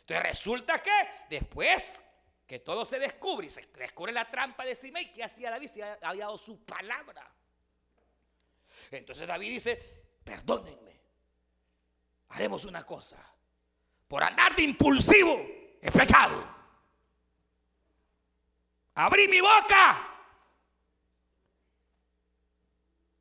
Entonces 0.00 0.22
resulta 0.22 0.78
que 0.80 0.92
después 1.28 2.02
que 2.46 2.58
todo 2.60 2.84
se 2.84 2.98
descubre 2.98 3.46
y 3.46 3.50
se 3.50 3.66
descubre 3.76 4.12
la 4.12 4.30
trampa 4.30 4.64
de 4.64 4.74
Simei, 4.74 5.10
¿qué 5.10 5.24
hacía 5.24 5.50
David? 5.50 5.68
Si 5.68 5.80
había 5.80 6.24
dado 6.24 6.38
su 6.38 6.64
palabra. 6.64 7.30
Entonces 8.90 9.26
David 9.26 9.50
dice, 9.50 9.76
perdónenme, 10.22 11.00
haremos 12.28 12.64
una 12.64 12.84
cosa. 12.84 13.18
Por 14.08 14.22
andar 14.22 14.54
de 14.54 14.62
impulsivo 14.62 15.40
es 15.80 15.90
pecado. 15.90 16.54
Abrí 18.94 19.28
mi 19.28 19.40
boca. 19.40 20.14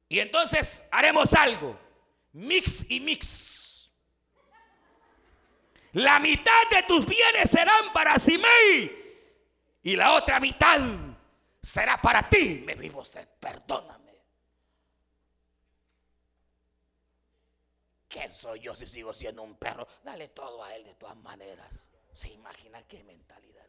Y 0.10 0.20
entonces 0.20 0.88
haremos 0.92 1.34
algo. 1.34 1.80
Mix 2.34 2.90
y 2.90 3.00
mix. 3.00 3.90
La 5.94 6.20
mitad 6.20 6.70
de 6.72 6.84
tus 6.84 7.06
bienes 7.06 7.50
serán 7.50 7.92
para 7.94 8.18
Simei. 8.18 9.02
Y 9.84 9.96
la 9.96 10.14
otra 10.14 10.40
mitad 10.40 10.80
será 11.62 12.02
para 12.02 12.28
ti, 12.30 12.64
me 12.66 12.76
vivo 12.76 13.04
Perdóname. 13.40 14.04
¿Quién 18.08 18.32
soy 18.32 18.60
yo 18.60 18.76
si 18.76 18.86
sigo 18.86 19.14
siendo 19.14 19.42
un 19.42 19.56
perro? 19.56 19.88
Dale 20.04 20.28
todo 20.30 20.64
a 20.64 20.76
él 20.76 20.84
de 20.84 20.94
todas 20.96 21.18
maneras. 21.18 21.86
Se 22.14 22.30
imagina 22.30 22.82
qué 22.88 23.04
mentalidad. 23.04 23.63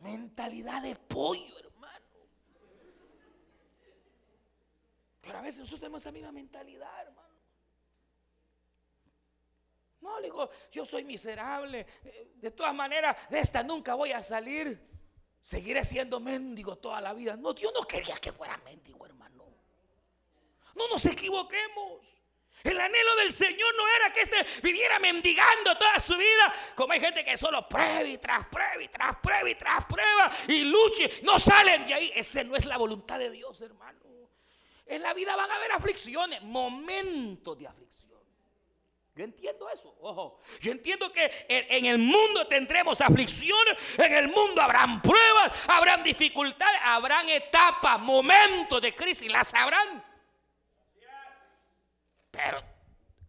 Mentalidad 0.00 0.82
de 0.82 0.94
pollo, 0.96 1.58
hermano. 1.58 2.06
Pero 5.20 5.38
a 5.38 5.42
veces 5.42 5.58
nosotros 5.58 5.80
tenemos 5.80 6.02
esa 6.02 6.12
misma 6.12 6.32
mentalidad, 6.32 7.02
hermano. 7.02 7.28
No, 10.00 10.20
le 10.20 10.26
digo, 10.26 10.48
yo 10.72 10.86
soy 10.86 11.04
miserable. 11.04 11.86
De 12.36 12.50
todas 12.50 12.74
maneras, 12.74 13.16
de 13.28 13.40
esta 13.40 13.62
nunca 13.62 13.94
voy 13.94 14.12
a 14.12 14.22
salir. 14.22 14.88
Seguiré 15.40 15.84
siendo 15.84 16.20
mendigo 16.20 16.76
toda 16.76 17.00
la 17.00 17.12
vida. 17.12 17.36
No, 17.36 17.52
Dios 17.52 17.72
no 17.74 17.82
quería 17.82 18.16
que 18.16 18.32
fuera 18.32 18.56
mendigo, 18.58 19.06
hermano. 19.06 19.44
No 20.74 20.88
nos 20.88 21.04
equivoquemos. 21.06 22.17
El 22.64 22.80
anhelo 22.80 23.16
del 23.16 23.32
Señor 23.32 23.74
no 23.76 23.88
era 23.96 24.12
que 24.12 24.20
éste 24.20 24.46
viviera 24.62 24.98
mendigando 24.98 25.76
toda 25.76 25.98
su 25.98 26.16
vida, 26.16 26.54
como 26.74 26.92
hay 26.92 27.00
gente 27.00 27.24
que 27.24 27.36
solo 27.36 27.68
prueba 27.68 28.02
y 28.02 28.18
tras 28.18 28.46
prueba 28.46 28.82
y 28.82 28.88
tras 28.88 29.16
prueba 29.16 29.48
y 29.48 29.54
tras 29.54 29.84
prueba 29.86 30.30
y 30.48 30.64
luche, 30.64 31.20
no 31.22 31.38
salen 31.38 31.86
de 31.86 31.94
ahí. 31.94 32.12
Esa 32.14 32.42
no 32.44 32.56
es 32.56 32.64
la 32.64 32.76
voluntad 32.76 33.18
de 33.18 33.30
Dios, 33.30 33.60
hermano. 33.60 33.98
En 34.86 35.02
la 35.02 35.12
vida 35.12 35.36
van 35.36 35.50
a 35.50 35.54
haber 35.54 35.72
aflicciones, 35.72 36.42
momentos 36.42 37.58
de 37.58 37.66
aflicción. 37.66 37.98
Yo 39.14 39.24
entiendo 39.24 39.68
eso, 39.68 39.94
ojo. 40.00 40.40
Yo 40.60 40.72
entiendo 40.72 41.12
que 41.12 41.46
en, 41.48 41.84
el 41.84 41.98
mundo 41.98 42.46
tendremos 42.46 43.00
aflicción, 43.00 43.58
en 43.98 44.12
el 44.12 44.28
mundo 44.28 44.62
habrán 44.62 45.02
pruebas, 45.02 45.52
habrán 45.68 46.04
dificultades, 46.04 46.80
habrán 46.84 47.28
etapas, 47.28 47.98
momentos 47.98 48.80
de 48.80 48.94
crisis, 48.94 49.28
las 49.28 49.52
habrán. 49.54 50.04
Pero 52.30 52.62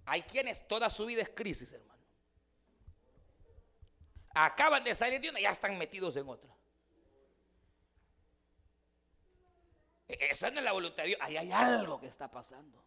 hay 0.09 0.23
quienes 0.23 0.67
toda 0.67 0.89
su 0.89 1.05
vida 1.05 1.21
es 1.21 1.29
crisis, 1.29 1.73
hermano. 1.73 2.03
Acaban 4.33 4.83
de 4.83 4.95
salir 4.95 5.21
de 5.21 5.29
una 5.29 5.39
y 5.39 5.43
ya 5.43 5.49
están 5.51 5.77
metidos 5.77 6.15
en 6.15 6.27
otra. 6.27 6.49
E-, 10.07 10.29
esa 10.31 10.49
no 10.51 10.59
es 10.59 10.63
la 10.65 10.71
voluntad 10.71 11.03
de 11.03 11.09
Dios. 11.09 11.19
Ahí 11.21 11.37
hay 11.37 11.51
algo 11.51 11.99
que 11.99 12.07
está 12.07 12.29
pasando. 12.29 12.83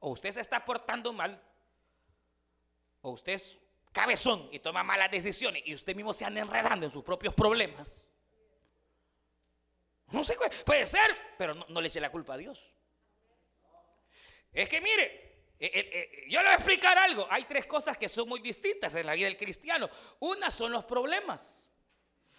O 0.00 0.10
usted 0.10 0.32
se 0.32 0.40
está 0.40 0.64
portando 0.64 1.12
mal 1.12 1.40
o 3.02 3.10
usted 3.10 3.32
es 3.32 3.58
cabezón 3.92 4.48
y 4.52 4.58
toma 4.58 4.82
malas 4.82 5.10
decisiones 5.10 5.62
y 5.64 5.74
usted 5.74 5.94
mismo 5.94 6.12
se 6.12 6.24
anda 6.24 6.40
enredando 6.40 6.86
en 6.86 6.92
sus 6.92 7.04
propios 7.04 7.34
problemas. 7.34 8.10
No 10.10 10.24
sé, 10.24 10.36
puede 10.64 10.86
ser, 10.86 11.16
pero 11.38 11.54
no, 11.54 11.80
le 11.80 11.88
eche 11.88 12.00
la 12.00 12.10
culpa 12.10 12.34
a 12.34 12.36
Dios. 12.36 12.74
Es 14.52 14.68
que 14.68 14.80
mire, 14.80 15.29
yo 15.60 16.40
le 16.40 16.48
voy 16.48 16.52
a 16.52 16.54
explicar 16.54 16.96
algo. 16.96 17.26
Hay 17.30 17.44
tres 17.44 17.66
cosas 17.66 17.98
que 17.98 18.08
son 18.08 18.28
muy 18.28 18.40
distintas 18.40 18.94
en 18.94 19.04
la 19.04 19.12
vida 19.12 19.26
del 19.26 19.36
cristiano. 19.36 19.90
Una 20.20 20.50
son 20.50 20.72
los 20.72 20.84
problemas. 20.84 21.70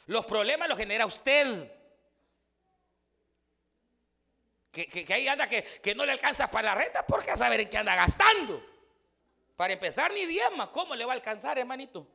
Los 0.07 0.25
problemas 0.25 0.67
los 0.67 0.77
genera 0.77 1.05
usted. 1.05 1.71
Que, 4.71 5.05
ahí 5.13 5.27
anda 5.27 5.47
que, 5.47 5.93
no 5.95 6.05
le 6.05 6.13
alcanza 6.13 6.49
para 6.49 6.69
la 6.69 6.75
renta 6.75 7.05
porque 7.05 7.29
a 7.29 7.37
saber 7.37 7.59
en 7.59 7.69
qué 7.69 7.77
anda 7.77 7.95
gastando. 7.95 8.65
Para 9.55 9.73
empezar, 9.73 10.11
ni 10.11 10.25
diezma. 10.25 10.71
¿Cómo 10.71 10.95
le 10.95 11.05
va 11.05 11.11
a 11.11 11.15
alcanzar, 11.15 11.59
hermanito? 11.59 12.07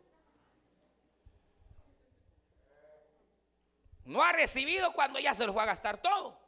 No 4.04 4.24
ha 4.24 4.32
recibido 4.32 4.92
cuando 4.92 5.20
ya 5.20 5.34
se 5.34 5.46
lo 5.46 5.54
va 5.54 5.62
a 5.62 5.66
gastar 5.66 5.98
todo. 5.98 6.45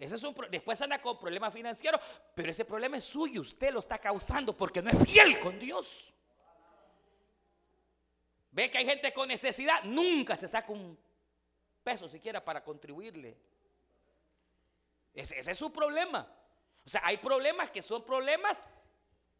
Ese 0.00 0.14
es 0.14 0.22
un, 0.24 0.34
después 0.50 0.80
anda 0.80 1.00
con 1.02 1.18
problemas 1.18 1.52
financieros, 1.52 2.00
pero 2.34 2.50
ese 2.50 2.64
problema 2.64 2.96
es 2.96 3.04
suyo. 3.04 3.42
Usted 3.42 3.70
lo 3.70 3.80
está 3.80 3.98
causando 3.98 4.56
porque 4.56 4.80
no 4.80 4.90
es 4.90 5.10
fiel 5.10 5.38
con 5.38 5.58
Dios. 5.58 6.10
Ve 8.50 8.70
que 8.70 8.78
hay 8.78 8.86
gente 8.86 9.12
con 9.12 9.28
necesidad, 9.28 9.84
nunca 9.84 10.38
se 10.38 10.48
saca 10.48 10.72
un 10.72 10.98
peso 11.84 12.08
siquiera 12.08 12.42
para 12.42 12.64
contribuirle. 12.64 13.36
ese 15.12 15.38
es 15.50 15.58
su 15.58 15.70
problema. 15.70 16.26
O 16.86 16.88
sea, 16.88 17.02
hay 17.04 17.18
problemas 17.18 17.70
que 17.70 17.82
son 17.82 18.02
problemas 18.02 18.64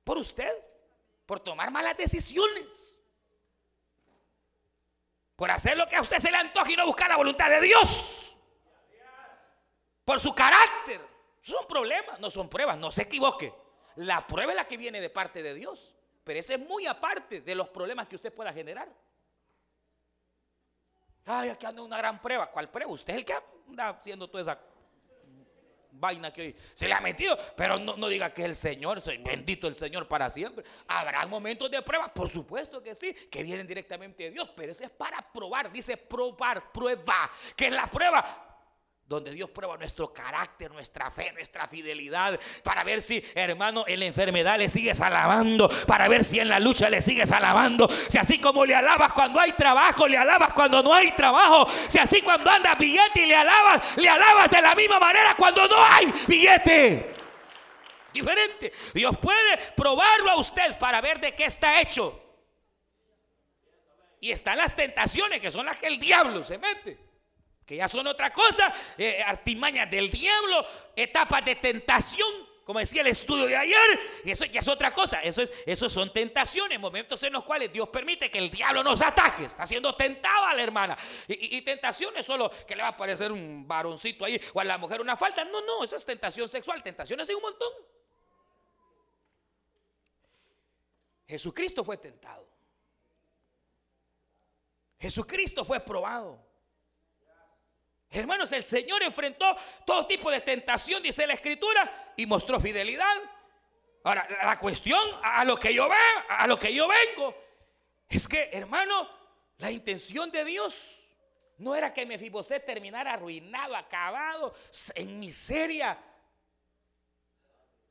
por 0.04 0.18
usted, 0.18 0.52
por 1.24 1.40
tomar 1.40 1.70
malas 1.70 1.96
decisiones, 1.96 3.00
por 5.36 5.50
hacer 5.50 5.78
lo 5.78 5.88
que 5.88 5.96
a 5.96 6.02
usted 6.02 6.18
se 6.18 6.30
le 6.30 6.36
antoja 6.36 6.70
y 6.70 6.76
no 6.76 6.84
buscar 6.84 7.08
la 7.08 7.16
voluntad 7.16 7.48
de 7.48 7.62
Dios, 7.62 8.36
por 10.10 10.18
su 10.18 10.34
carácter. 10.34 11.00
Son 11.40 11.68
problemas, 11.68 12.18
no 12.18 12.30
son 12.30 12.48
pruebas, 12.48 12.76
no 12.76 12.90
se 12.90 13.02
equivoque. 13.02 13.54
La 13.94 14.26
prueba 14.26 14.50
es 14.50 14.56
la 14.56 14.64
que 14.64 14.76
viene 14.76 15.00
de 15.00 15.08
parte 15.08 15.40
de 15.40 15.54
Dios, 15.54 15.94
pero 16.24 16.40
ese 16.40 16.54
es 16.54 16.60
muy 16.60 16.84
aparte 16.84 17.42
de 17.42 17.54
los 17.54 17.68
problemas 17.68 18.08
que 18.08 18.16
usted 18.16 18.34
pueda 18.34 18.52
generar. 18.52 18.92
Ay, 21.26 21.50
aquí 21.50 21.64
anda 21.64 21.82
una 21.82 21.96
gran 21.96 22.20
prueba. 22.20 22.50
¿Cuál 22.50 22.68
prueba? 22.68 22.90
Usted 22.90 23.12
es 23.12 23.18
el 23.20 23.24
que 23.24 23.34
anda 23.68 23.90
haciendo 23.90 24.28
toda 24.28 24.42
esa 24.42 24.60
vaina 25.92 26.32
que 26.32 26.42
hoy 26.42 26.56
se 26.74 26.88
le 26.88 26.94
ha 26.94 27.00
metido. 27.00 27.38
Pero 27.56 27.78
no, 27.78 28.08
diga 28.08 28.34
que 28.34 28.42
es 28.42 28.48
el 28.48 28.56
Señor, 28.56 29.00
bendito 29.22 29.68
el 29.68 29.76
Señor 29.76 30.08
para 30.08 30.28
siempre. 30.28 30.64
Habrá 30.88 31.24
momentos 31.28 31.70
de 31.70 31.80
prueba, 31.82 32.12
por 32.12 32.28
supuesto 32.28 32.82
que 32.82 32.96
sí, 32.96 33.14
que 33.30 33.44
vienen 33.44 33.64
directamente 33.64 34.24
de 34.24 34.30
Dios, 34.32 34.50
pero 34.56 34.72
ese 34.72 34.86
es 34.86 34.90
para 34.90 35.22
probar, 35.30 35.70
dice 35.70 35.96
probar, 35.96 36.72
prueba, 36.72 37.30
que 37.54 37.68
es 37.68 37.72
la 37.72 37.88
prueba 37.88 38.49
donde 39.10 39.32
Dios 39.32 39.50
prueba 39.50 39.76
nuestro 39.76 40.12
carácter, 40.12 40.70
nuestra 40.70 41.10
fe, 41.10 41.32
nuestra 41.32 41.66
fidelidad, 41.66 42.38
para 42.62 42.84
ver 42.84 43.02
si, 43.02 43.20
hermano, 43.34 43.84
en 43.88 43.98
la 43.98 44.06
enfermedad 44.06 44.56
le 44.56 44.68
sigues 44.68 45.00
alabando, 45.00 45.68
para 45.88 46.06
ver 46.06 46.24
si 46.24 46.38
en 46.38 46.48
la 46.48 46.60
lucha 46.60 46.88
le 46.88 47.02
sigues 47.02 47.32
alabando, 47.32 47.88
si 47.88 48.18
así 48.18 48.38
como 48.38 48.64
le 48.64 48.72
alabas 48.72 49.12
cuando 49.12 49.40
hay 49.40 49.50
trabajo, 49.50 50.06
le 50.06 50.16
alabas 50.16 50.52
cuando 50.52 50.80
no 50.80 50.94
hay 50.94 51.10
trabajo, 51.10 51.68
si 51.88 51.98
así 51.98 52.22
cuando 52.22 52.48
anda 52.48 52.76
billete 52.76 53.22
y 53.22 53.26
le 53.26 53.34
alabas, 53.34 53.96
le 53.96 54.08
alabas 54.08 54.48
de 54.48 54.62
la 54.62 54.76
misma 54.76 55.00
manera 55.00 55.34
cuando 55.36 55.66
no 55.66 55.84
hay 55.84 56.06
billete. 56.28 57.16
Diferente. 58.12 58.72
Dios 58.94 59.18
puede 59.18 59.56
probarlo 59.76 60.30
a 60.30 60.36
usted 60.36 60.78
para 60.78 61.00
ver 61.00 61.18
de 61.18 61.34
qué 61.34 61.46
está 61.46 61.80
hecho. 61.80 62.16
Y 64.20 64.30
están 64.30 64.56
las 64.56 64.76
tentaciones 64.76 65.40
que 65.40 65.50
son 65.50 65.66
las 65.66 65.78
que 65.78 65.88
el 65.88 65.98
diablo 65.98 66.44
se 66.44 66.58
mete 66.58 67.09
que 67.70 67.76
ya 67.76 67.88
son 67.88 68.04
otra 68.08 68.32
cosa, 68.32 68.74
eh, 68.98 69.22
artimañas 69.24 69.88
del 69.88 70.10
diablo, 70.10 70.66
etapas 70.96 71.44
de 71.44 71.54
tentación, 71.54 72.28
como 72.64 72.80
decía 72.80 73.02
el 73.02 73.06
estudio 73.06 73.46
de 73.46 73.56
ayer, 73.56 74.00
y 74.24 74.32
eso 74.32 74.44
ya 74.46 74.58
es 74.58 74.66
otra 74.66 74.92
cosa, 74.92 75.20
eso, 75.20 75.40
es, 75.40 75.52
eso 75.64 75.88
son 75.88 76.12
tentaciones, 76.12 76.80
momentos 76.80 77.22
en 77.22 77.32
los 77.32 77.44
cuales 77.44 77.72
Dios 77.72 77.88
permite 77.90 78.28
que 78.28 78.38
el 78.38 78.50
diablo 78.50 78.82
nos 78.82 79.00
ataque, 79.02 79.44
está 79.44 79.66
siendo 79.66 79.94
tentado 79.94 80.46
a 80.46 80.54
la 80.54 80.62
hermana, 80.64 80.98
y, 81.28 81.58
y 81.58 81.62
tentaciones 81.62 82.26
solo 82.26 82.50
que 82.66 82.74
le 82.74 82.82
va 82.82 82.88
a 82.88 82.90
aparecer 82.90 83.30
un 83.30 83.68
varoncito 83.68 84.24
ahí, 84.24 84.40
o 84.52 84.58
a 84.58 84.64
la 84.64 84.76
mujer 84.76 85.00
una 85.00 85.16
falta, 85.16 85.44
no, 85.44 85.60
no, 85.60 85.84
eso 85.84 85.94
es 85.94 86.04
tentación 86.04 86.48
sexual, 86.48 86.82
tentaciones 86.82 87.28
hay 87.28 87.36
un 87.36 87.42
montón. 87.42 87.72
Jesucristo 91.28 91.84
fue 91.84 91.98
tentado. 91.98 92.48
Jesucristo 94.98 95.64
fue 95.64 95.78
probado. 95.78 96.49
Hermanos, 98.10 98.50
el 98.52 98.64
Señor 98.64 99.02
enfrentó 99.02 99.56
todo 99.86 100.06
tipo 100.06 100.30
de 100.30 100.40
tentación, 100.40 101.02
dice 101.02 101.26
la 101.26 101.34
Escritura, 101.34 102.12
y 102.16 102.26
mostró 102.26 102.60
fidelidad. 102.60 103.16
Ahora, 104.02 104.26
la 104.42 104.58
cuestión 104.58 105.00
a 105.22 105.44
lo 105.44 105.56
que 105.56 105.72
yo 105.72 105.88
veo, 105.88 106.24
a 106.28 106.46
lo 106.46 106.58
que 106.58 106.74
yo 106.74 106.88
vengo, 106.88 107.34
es 108.08 108.26
que, 108.26 108.50
hermano, 108.52 109.08
la 109.58 109.70
intención 109.70 110.30
de 110.32 110.44
Dios 110.44 111.00
no 111.58 111.74
era 111.74 111.92
que 111.92 112.06
Mefiboset 112.06 112.64
terminara 112.64 113.12
arruinado, 113.12 113.76
acabado, 113.76 114.54
en 114.94 115.20
miseria. 115.20 115.96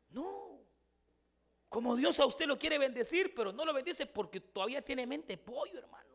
No. 0.09 0.59
Como 1.69 1.95
Dios 1.95 2.19
a 2.19 2.25
usted 2.25 2.47
lo 2.47 2.57
quiere 2.57 2.77
bendecir, 2.77 3.33
pero 3.33 3.53
no 3.53 3.63
lo 3.63 3.73
bendice 3.73 4.07
porque 4.07 4.41
todavía 4.41 4.81
tiene 4.81 5.05
mente 5.05 5.37
pollo, 5.37 5.77
hermano. 5.77 6.09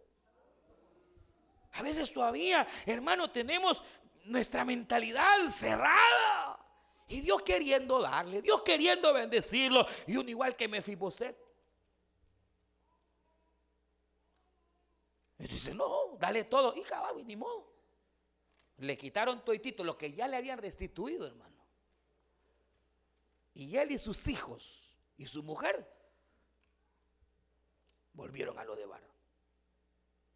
A 1.75 1.83
veces 1.83 2.13
todavía, 2.13 2.67
hermano, 2.87 3.31
tenemos 3.31 3.83
nuestra 4.25 4.65
mentalidad 4.65 5.49
cerrada. 5.49 6.59
Y 7.09 7.21
Dios 7.21 7.43
queriendo 7.43 8.01
darle, 8.01 8.43
Dios 8.43 8.63
queriendo 8.63 9.13
bendecirlo. 9.13 9.87
Y 10.07 10.17
uno 10.17 10.31
igual 10.31 10.57
que 10.57 10.69
Mefiboset. 10.69 11.37
Y 15.39 15.49
dice, 15.49 15.75
no, 15.75 16.17
dale 16.19 16.45
todo. 16.45 16.75
Y 16.77 16.83
caballo, 16.83 17.23
ni 17.25 17.37
modo. 17.37 17.73
Le 18.79 18.97
quitaron 18.97 19.45
todo 19.45 19.85
lo 19.85 19.97
que 19.97 20.13
ya 20.13 20.29
le 20.29 20.37
habían 20.37 20.59
restituido, 20.59 21.27
hermano. 21.27 21.55
Y 23.55 23.77
él 23.77 23.93
y 23.93 23.99
sus 23.99 24.27
hijos 24.29 24.97
y 25.17 25.27
su 25.27 25.43
mujer 25.43 25.89
volvieron 28.13 28.59
a 28.59 28.65
lo 28.65 28.75
de 28.75 28.87
Bar, 28.87 29.03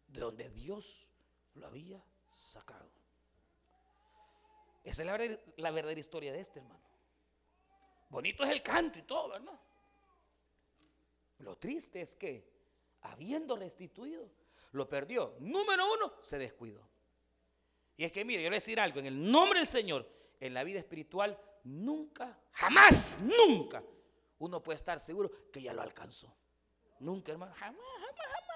de 0.07 0.19
donde 0.19 0.49
Dios 0.49 1.09
lo 1.55 1.67
había 1.67 2.03
sacado. 2.31 2.89
Esa 4.83 5.03
es 5.03 5.39
la 5.57 5.71
verdadera, 5.71 5.99
historia 5.99 6.31
de 6.31 6.39
este 6.39 6.59
hermano. 6.59 6.79
Bonito 8.09 8.43
es 8.43 8.49
el 8.49 8.63
canto 8.63 8.97
y 8.97 9.03
todo, 9.03 9.29
¿verdad? 9.29 9.59
Lo 11.39 11.57
triste 11.57 12.01
es 12.01 12.15
que, 12.15 12.49
habiendo 13.01 13.55
restituido, 13.55 14.29
lo 14.71 14.89
perdió. 14.89 15.35
Número 15.39 15.93
uno, 15.93 16.13
se 16.21 16.37
descuidó. 16.37 16.87
Y 17.97 18.05
es 18.05 18.11
que, 18.11 18.25
mire, 18.25 18.41
yo 18.41 18.49
voy 18.49 18.55
a 18.55 18.57
decir 18.57 18.79
algo, 18.79 18.99
en 18.99 19.07
el 19.07 19.31
nombre 19.31 19.59
del 19.59 19.67
Señor, 19.67 20.09
en 20.39 20.53
la 20.53 20.63
vida 20.63 20.79
espiritual, 20.79 21.37
nunca, 21.65 22.39
jamás, 22.53 23.19
nunca, 23.21 23.83
uno 24.39 24.63
puede 24.63 24.77
estar 24.77 24.99
seguro 24.99 25.51
que 25.51 25.61
ya 25.61 25.73
lo 25.73 25.81
alcanzó. 25.81 26.33
Nunca, 26.99 27.31
hermano, 27.31 27.53
jamás, 27.55 27.81
jamás, 27.99 28.15
jamás. 28.17 28.48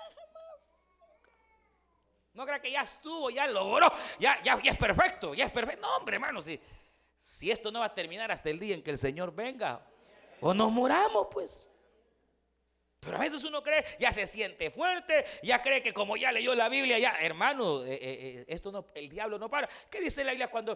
No 2.33 2.45
crea 2.45 2.59
que 2.59 2.71
ya 2.71 2.81
estuvo, 2.81 3.29
ya 3.29 3.45
logró, 3.45 3.91
ya, 4.19 4.41
ya, 4.41 4.59
es 4.63 4.77
perfecto, 4.77 5.35
ya 5.35 5.45
es 5.45 5.51
perfecto. 5.51 5.81
No, 5.81 5.97
hombre, 5.97 6.15
hermano, 6.15 6.41
si, 6.41 6.59
si 7.17 7.51
esto 7.51 7.71
no 7.71 7.79
va 7.79 7.85
a 7.85 7.93
terminar 7.93 8.31
hasta 8.31 8.49
el 8.49 8.59
día 8.59 8.73
en 8.73 8.81
que 8.81 8.89
el 8.89 8.97
Señor 8.97 9.33
venga, 9.33 9.85
o 10.41 10.53
nos 10.53 10.71
moramos, 10.71 11.27
pues. 11.31 11.67
Pero 12.99 13.17
a 13.17 13.19
veces 13.19 13.43
uno 13.43 13.61
cree, 13.61 13.83
ya 13.99 14.11
se 14.11 14.25
siente 14.25 14.71
fuerte, 14.71 15.25
ya 15.43 15.61
cree 15.61 15.83
que 15.83 15.93
como 15.93 16.17
ya 16.17 16.31
leyó 16.31 16.55
la 16.55 16.69
Biblia, 16.69 16.97
ya, 16.97 17.17
hermano, 17.19 17.83
eh, 17.85 17.93
eh, 17.93 17.99
eh, 18.01 18.45
esto 18.47 18.71
no, 18.71 18.87
el 18.95 19.09
diablo 19.09 19.37
no 19.37 19.49
para. 19.49 19.69
¿Qué 19.91 19.99
dice 19.99 20.23
la 20.23 20.31
Biblia 20.31 20.49
cuando, 20.49 20.75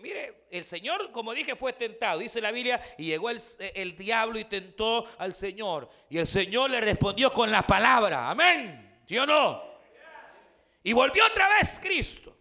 mire, 0.00 0.46
el 0.50 0.62
Señor, 0.62 1.10
como 1.10 1.32
dije, 1.32 1.56
fue 1.56 1.72
tentado, 1.72 2.20
dice 2.20 2.40
la 2.40 2.52
Biblia, 2.52 2.80
y 2.98 3.06
llegó 3.06 3.30
el, 3.30 3.40
el 3.58 3.96
diablo 3.96 4.38
y 4.38 4.44
tentó 4.44 5.06
al 5.18 5.34
Señor. 5.34 5.88
Y 6.08 6.18
el 6.18 6.26
Señor 6.26 6.70
le 6.70 6.80
respondió 6.80 7.32
con 7.32 7.50
la 7.50 7.62
palabra, 7.62 8.30
amén, 8.30 9.02
¿sí 9.08 9.18
o 9.18 9.26
no? 9.26 9.73
Y 10.84 10.92
volvió 10.92 11.26
otra 11.26 11.48
vez 11.48 11.80
Cristo 11.82 12.36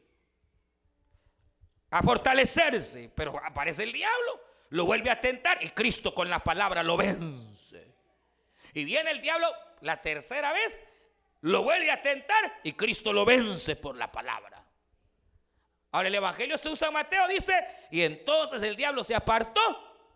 a 1.89 2.03
fortalecerse, 2.03 3.09
pero 3.15 3.39
aparece 3.43 3.83
el 3.83 3.93
diablo, 3.93 4.41
lo 4.69 4.85
vuelve 4.85 5.09
a 5.09 5.21
tentar 5.21 5.63
y 5.63 5.69
Cristo 5.69 6.13
con 6.13 6.29
la 6.29 6.43
palabra 6.43 6.83
lo 6.83 6.97
vence. 6.97 7.95
Y 8.73 8.83
viene 8.83 9.11
el 9.11 9.21
diablo 9.21 9.47
la 9.81 10.01
tercera 10.01 10.51
vez, 10.51 10.83
lo 11.41 11.63
vuelve 11.63 11.89
a 11.89 12.01
tentar 12.01 12.59
y 12.63 12.73
Cristo 12.73 13.13
lo 13.13 13.23
vence 13.23 13.77
por 13.77 13.95
la 13.95 14.11
palabra. 14.11 14.61
Ahora 15.91 16.09
el 16.09 16.15
Evangelio 16.15 16.57
se 16.57 16.69
usa 16.69 16.89
en 16.89 16.95
Mateo, 16.95 17.27
dice, 17.29 17.55
y 17.91 18.01
entonces 18.01 18.61
el 18.61 18.75
diablo 18.75 19.05
se 19.05 19.15
apartó 19.15 19.61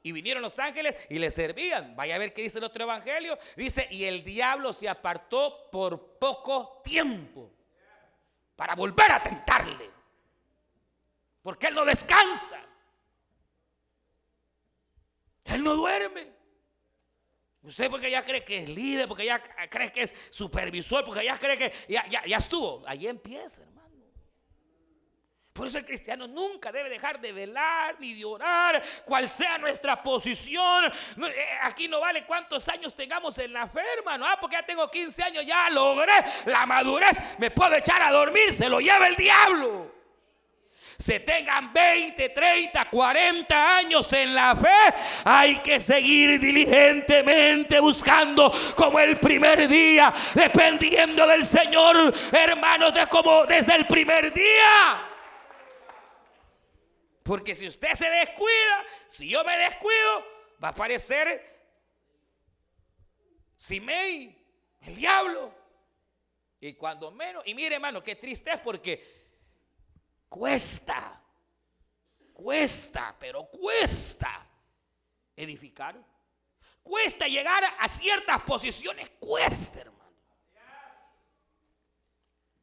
y 0.03 0.11
vinieron 0.11 0.43
los 0.43 0.59
ángeles 0.59 0.95
y 1.09 1.17
le 1.17 1.31
servían. 1.31 1.95
Vaya 1.95 2.15
a 2.15 2.17
ver 2.19 2.33
qué 2.33 2.41
dice 2.41 2.57
el 2.57 2.65
otro 2.65 2.83
Evangelio. 2.83 3.37
Dice, 3.55 3.87
y 3.91 4.03
el 4.03 4.23
diablo 4.23 4.73
se 4.73 4.89
apartó 4.89 5.69
por 5.71 6.17
poco 6.17 6.81
tiempo 6.83 7.56
para 8.57 8.75
volver 8.75 9.09
a 9.09 9.23
tentarle. 9.23 9.89
Porque 11.41 11.67
él 11.67 11.75
no 11.75 11.85
descansa. 11.85 12.59
Él 15.45 15.63
no 15.63 15.75
duerme. 15.75 16.35
Usted 17.61 17.89
porque 17.89 18.11
ya 18.11 18.23
cree 18.23 18.43
que 18.43 18.63
es 18.63 18.69
líder, 18.69 19.07
porque 19.07 19.25
ya 19.25 19.41
cree 19.69 19.91
que 19.91 20.03
es 20.03 20.15
supervisor, 20.31 21.05
porque 21.05 21.23
ya 21.23 21.37
cree 21.37 21.57
que 21.57 21.71
ya, 21.87 22.05
ya, 22.07 22.37
estuvo. 22.37 22.83
Allí 22.85 23.07
empieza, 23.07 23.61
hermano. 23.61 23.86
Por 25.57 25.65
eso 25.65 25.79
el 25.79 25.85
cristiano 25.85 26.27
nunca 26.27 26.71
debe 26.71 26.87
dejar 26.87 27.19
de 27.19 27.31
velar 27.31 27.95
ni 27.99 28.13
de 28.13 28.23
orar, 28.23 28.83
cual 29.03 29.27
sea 29.27 29.57
nuestra 29.57 30.03
posición. 30.03 30.85
Eh, 30.85 31.47
aquí 31.63 31.87
no 31.87 31.99
vale 31.99 32.25
cuántos 32.25 32.69
años 32.69 32.93
tengamos 32.95 33.35
en 33.39 33.51
la 33.53 33.67
fe, 33.67 33.81
hermano. 33.97 34.23
Ah, 34.27 34.37
porque 34.39 34.55
ya 34.55 34.63
tengo 34.63 34.87
15 34.87 35.23
años, 35.23 35.45
ya 35.47 35.67
logré 35.71 36.13
la 36.45 36.67
madurez. 36.67 37.17
Me 37.39 37.49
puedo 37.49 37.73
echar 37.73 38.03
a 38.03 38.11
dormir, 38.11 38.53
se 38.53 38.69
lo 38.69 38.79
lleva 38.79 39.07
el 39.07 39.15
diablo 39.15 39.97
se 40.99 41.19
tengan 41.19 41.71
20, 41.71 42.29
30, 42.29 42.85
40 42.85 43.77
años 43.77 44.11
en 44.13 44.33
la 44.33 44.55
fe, 44.55 44.95
hay 45.25 45.59
que 45.59 45.79
seguir 45.79 46.39
diligentemente 46.39 47.79
buscando 47.79 48.51
como 48.75 48.99
el 48.99 49.17
primer 49.17 49.67
día, 49.67 50.11
dependiendo 50.33 51.27
del 51.27 51.45
Señor, 51.45 52.11
hermanos, 52.31 52.95
de 52.95 53.05
como 53.05 53.45
desde 53.45 53.75
el 53.75 53.85
primer 53.85 54.33
día. 54.33 55.06
Porque 57.27 57.53
si 57.53 57.67
usted 57.67 57.93
se 57.93 58.09
descuida, 58.09 58.85
si 59.07 59.29
yo 59.29 59.43
me 59.43 59.57
descuido, 59.57 60.25
va 60.63 60.69
a 60.69 60.71
aparecer 60.71 61.57
Simei, 63.57 64.35
el 64.81 64.95
diablo. 64.95 65.53
Y 66.61 66.73
cuando 66.73 67.11
menos, 67.11 67.45
y 67.45 67.53
mire 67.53 67.75
hermano, 67.75 68.01
qué 68.01 68.15
triste 68.15 68.51
es 68.51 68.61
porque 68.61 69.27
Cuesta, 70.29 71.21
cuesta, 72.33 73.15
pero 73.17 73.45
cuesta 73.45 74.45
edificar. 75.35 75.95
Cuesta 76.83 77.27
llegar 77.27 77.63
a 77.79 77.87
ciertas 77.89 78.41
posiciones, 78.41 79.09
cuesta, 79.19 79.81
hermano. 79.81 79.97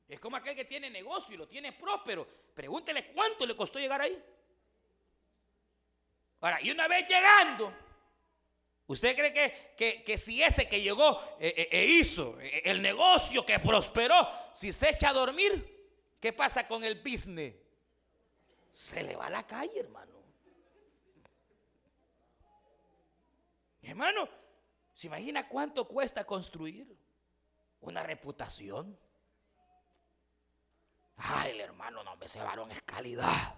Es 0.09 0.21
como 0.21 0.37
aquel 0.37 0.55
que 0.55 0.65
tiene 0.65 0.91
negocio 0.91 1.35
y 1.35 1.39
lo 1.39 1.49
tiene 1.49 1.73
próspero. 1.73 2.27
Pregúntele 2.55 3.13
cuánto 3.13 3.47
le 3.47 3.57
costó 3.57 3.79
llegar 3.79 4.01
ahí. 4.01 4.23
Ahora, 6.45 6.61
y 6.63 6.71
una 6.71 6.89
vez 6.89 7.09
llegando, 7.09 7.73
¿usted 8.87 9.17
cree 9.17 9.33
que, 9.77 10.03
que, 10.05 10.19
si 10.19 10.43
ese 10.43 10.69
que 10.69 10.81
llegó 10.81 11.21
e 11.41 11.85
hizo 11.85 12.39
el 12.65 12.83
negocio 12.83 13.45
que 13.47 13.59
prosperó, 13.59 14.29
si 14.53 14.73
se 14.73 14.91
echa 14.91 15.11
a 15.11 15.13
dormir, 15.13 15.75
¿Qué 16.25 16.33
pasa 16.33 16.67
con 16.67 16.83
el 16.83 17.03
business? 17.03 17.55
Se 18.73 19.03
le 19.03 19.15
va 19.15 19.27
a 19.27 19.31
la 19.31 19.47
calle, 19.47 19.79
hermano. 19.79 20.15
hermano, 23.83 24.27
¿se 24.95 25.09
imagina 25.09 25.47
cuánto 25.47 25.87
cuesta 25.87 26.25
construir 26.25 26.97
una 27.83 28.03
reputación? 28.05 28.99
Ay, 31.19 31.51
el 31.51 31.61
hermano, 31.61 32.03
no, 32.03 32.17
ese 32.23 32.41
varón 32.41 32.71
es 32.71 32.81
calidad. 32.81 33.55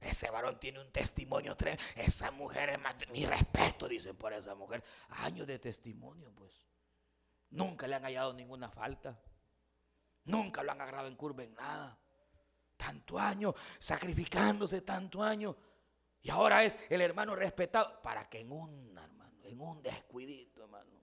Ese 0.00 0.30
varón 0.30 0.58
tiene 0.58 0.80
un 0.80 0.90
testimonio 0.90 1.56
tremendo. 1.56 1.82
Esa 1.96 2.30
mujer 2.30 2.70
es 2.70 2.80
más, 2.80 2.94
mi 3.12 3.26
respeto, 3.26 3.86
dicen 3.86 4.16
por 4.16 4.32
esa 4.32 4.54
mujer. 4.54 4.82
Años 5.10 5.46
de 5.46 5.58
testimonio, 5.58 6.32
pues. 6.34 6.66
Nunca 7.50 7.86
le 7.86 7.96
han 7.96 8.04
hallado 8.04 8.32
ninguna 8.32 8.70
falta. 8.70 9.20
Nunca 10.24 10.62
lo 10.62 10.72
han 10.72 10.80
agarrado 10.80 11.08
en 11.08 11.16
curva 11.16 11.42
en 11.42 11.54
nada. 11.54 11.98
Tanto 12.76 13.18
año, 13.18 13.54
sacrificándose 13.78 14.82
tanto 14.82 15.22
año. 15.22 15.56
Y 16.22 16.30
ahora 16.30 16.64
es 16.64 16.78
el 16.88 17.00
hermano 17.00 17.34
respetado. 17.34 18.00
Para 18.02 18.24
que 18.24 18.40
en 18.40 18.52
un, 18.52 18.96
hermano, 18.96 19.44
en 19.44 19.60
un 19.60 19.82
descuidito, 19.82 20.62
hermano, 20.62 21.00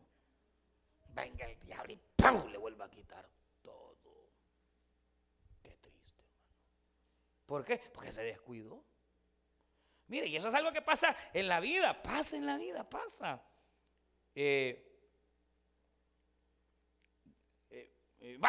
venga 1.09 1.45
el 1.45 1.59
diablo 1.59 1.93
y 1.93 1.99
¡pum! 2.15 2.49
le 2.51 2.57
vuelva 2.57 2.85
a 2.85 2.89
quitar 2.89 3.29
todo. 3.61 3.97
Qué 5.61 5.75
triste, 5.77 6.23
hermano. 6.23 6.55
¿Por 7.47 7.65
qué? 7.65 7.77
Porque 7.77 8.11
se 8.11 8.23
descuidó. 8.23 8.83
Mire, 10.07 10.27
y 10.27 10.35
eso 10.35 10.49
es 10.49 10.53
algo 10.53 10.71
que 10.71 10.81
pasa 10.81 11.15
en 11.33 11.47
la 11.47 11.59
vida. 11.59 12.03
Pasa 12.03 12.37
en 12.37 12.45
la 12.45 12.57
vida, 12.57 12.87
pasa. 12.87 13.41
Eh, 14.35 14.83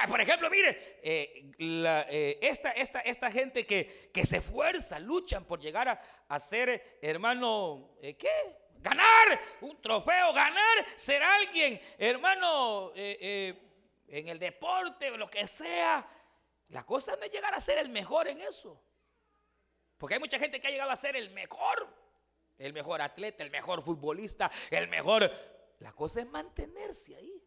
Por 0.09 0.21
ejemplo, 0.21 0.51
mire, 0.51 0.99
eh, 1.03 1.53
eh, 1.59 2.39
esta, 2.43 2.73
esta, 2.73 3.01
esta, 3.01 3.31
gente 3.31 3.65
que, 3.65 4.11
que, 4.13 4.27
se 4.27 4.39
esfuerza, 4.39 4.99
luchan 4.99 5.45
por 5.45 5.61
llegar 5.61 6.01
a, 6.29 6.41
ser, 6.41 6.99
hermano, 7.01 7.97
eh, 8.03 8.17
¿qué? 8.17 8.29
Ganar 8.81 9.41
un 9.61 9.81
trofeo, 9.81 10.33
ganar, 10.33 10.87
ser 10.97 11.23
alguien, 11.23 11.81
hermano, 11.99 12.93
en 12.95 14.29
el 14.29 14.39
deporte, 14.39 15.11
lo 15.13 15.29
que 15.29 15.47
sea. 15.47 16.07
La 16.69 16.85
cosa 16.85 17.17
no 17.17 17.23
es 17.23 17.31
llegar 17.31 17.55
a 17.55 17.61
ser 17.61 17.79
el 17.79 17.89
mejor 17.89 18.29
en 18.29 18.41
eso. 18.41 18.88
Porque 19.99 20.15
hay 20.15 20.21
mucha 20.21 20.39
gente 20.39 20.61
que 20.61 20.69
ha 20.69 20.71
llegado 20.71 20.91
a 20.91 20.97
ser 20.97 21.17
el 21.17 21.31
mejor, 21.31 21.87
el 22.57 22.73
mejor 22.73 23.03
atleta, 23.03 23.43
el 23.43 23.51
mejor 23.51 23.83
futbolista, 23.83 24.51
el 24.71 24.89
mejor... 24.89 25.31
La 25.81 25.93
cosa 25.93 26.21
es 26.21 26.27
mantenerse 26.27 27.15
ahí 27.15 27.41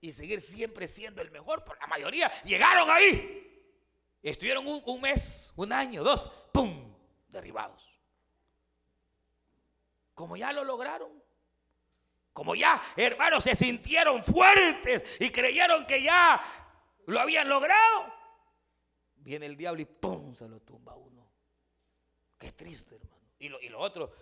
y 0.00 0.12
seguir 0.12 0.40
siempre 0.40 0.88
siendo 0.88 1.22
el 1.22 1.30
mejor, 1.30 1.64
por 1.64 1.78
la 1.78 1.86
mayoría 1.86 2.30
llegaron 2.42 2.90
ahí. 2.90 3.38
Estuvieron 4.20 4.66
un, 4.66 5.00
mes, 5.00 5.52
un 5.56 5.72
año, 5.72 6.02
dos, 6.02 6.28
¡pum! 6.52 6.92
Derribados. 7.28 8.00
Como 10.14 10.36
ya 10.36 10.52
lo 10.52 10.64
lograron. 10.64 11.22
Como 12.32 12.54
ya, 12.54 12.82
hermanos, 12.96 13.44
se 13.44 13.54
sintieron 13.54 14.24
fuertes 14.24 15.04
y 15.20 15.30
creyeron 15.30 15.86
que 15.86 16.02
ya 16.02 16.40
lo 17.06 17.20
habían 17.20 17.48
logrado. 17.48 18.12
Viene 19.16 19.46
el 19.46 19.56
diablo 19.56 19.82
y 19.82 19.84
¡pum! 19.84 20.34
Se 20.34 20.48
lo 20.48 20.60
tumba. 20.60 20.96
Qué 22.42 22.50
triste, 22.50 22.96
hermano. 22.96 23.22
Y 23.38 23.48
lo, 23.48 23.60
y 23.60 23.68
lo 23.68 23.78
otro, 23.78 24.12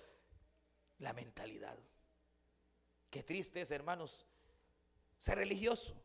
la 0.99 1.15
mentalidad. 1.15 1.79
Qué 3.09 3.23
triste 3.23 3.63
es, 3.63 3.71
hermanos, 3.71 4.27
ser 5.17 5.39
religioso. 5.39 5.99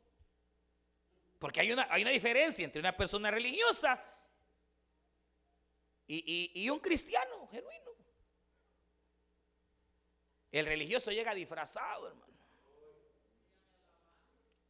Porque 1.40 1.60
hay 1.60 1.74
una, 1.74 1.90
hay 1.90 2.04
una 2.04 2.12
diferencia 2.12 2.64
entre 2.64 2.80
una 2.80 2.96
persona 2.96 3.30
religiosa 3.32 4.02
y, 6.08 6.70
un 6.70 6.80
cristiano 6.80 7.50
genuino. 7.52 7.92
El 10.54 10.68
religioso 10.68 11.12
llega 11.12 11.34
disfrazado, 11.34 12.08
hermano. 12.08 12.34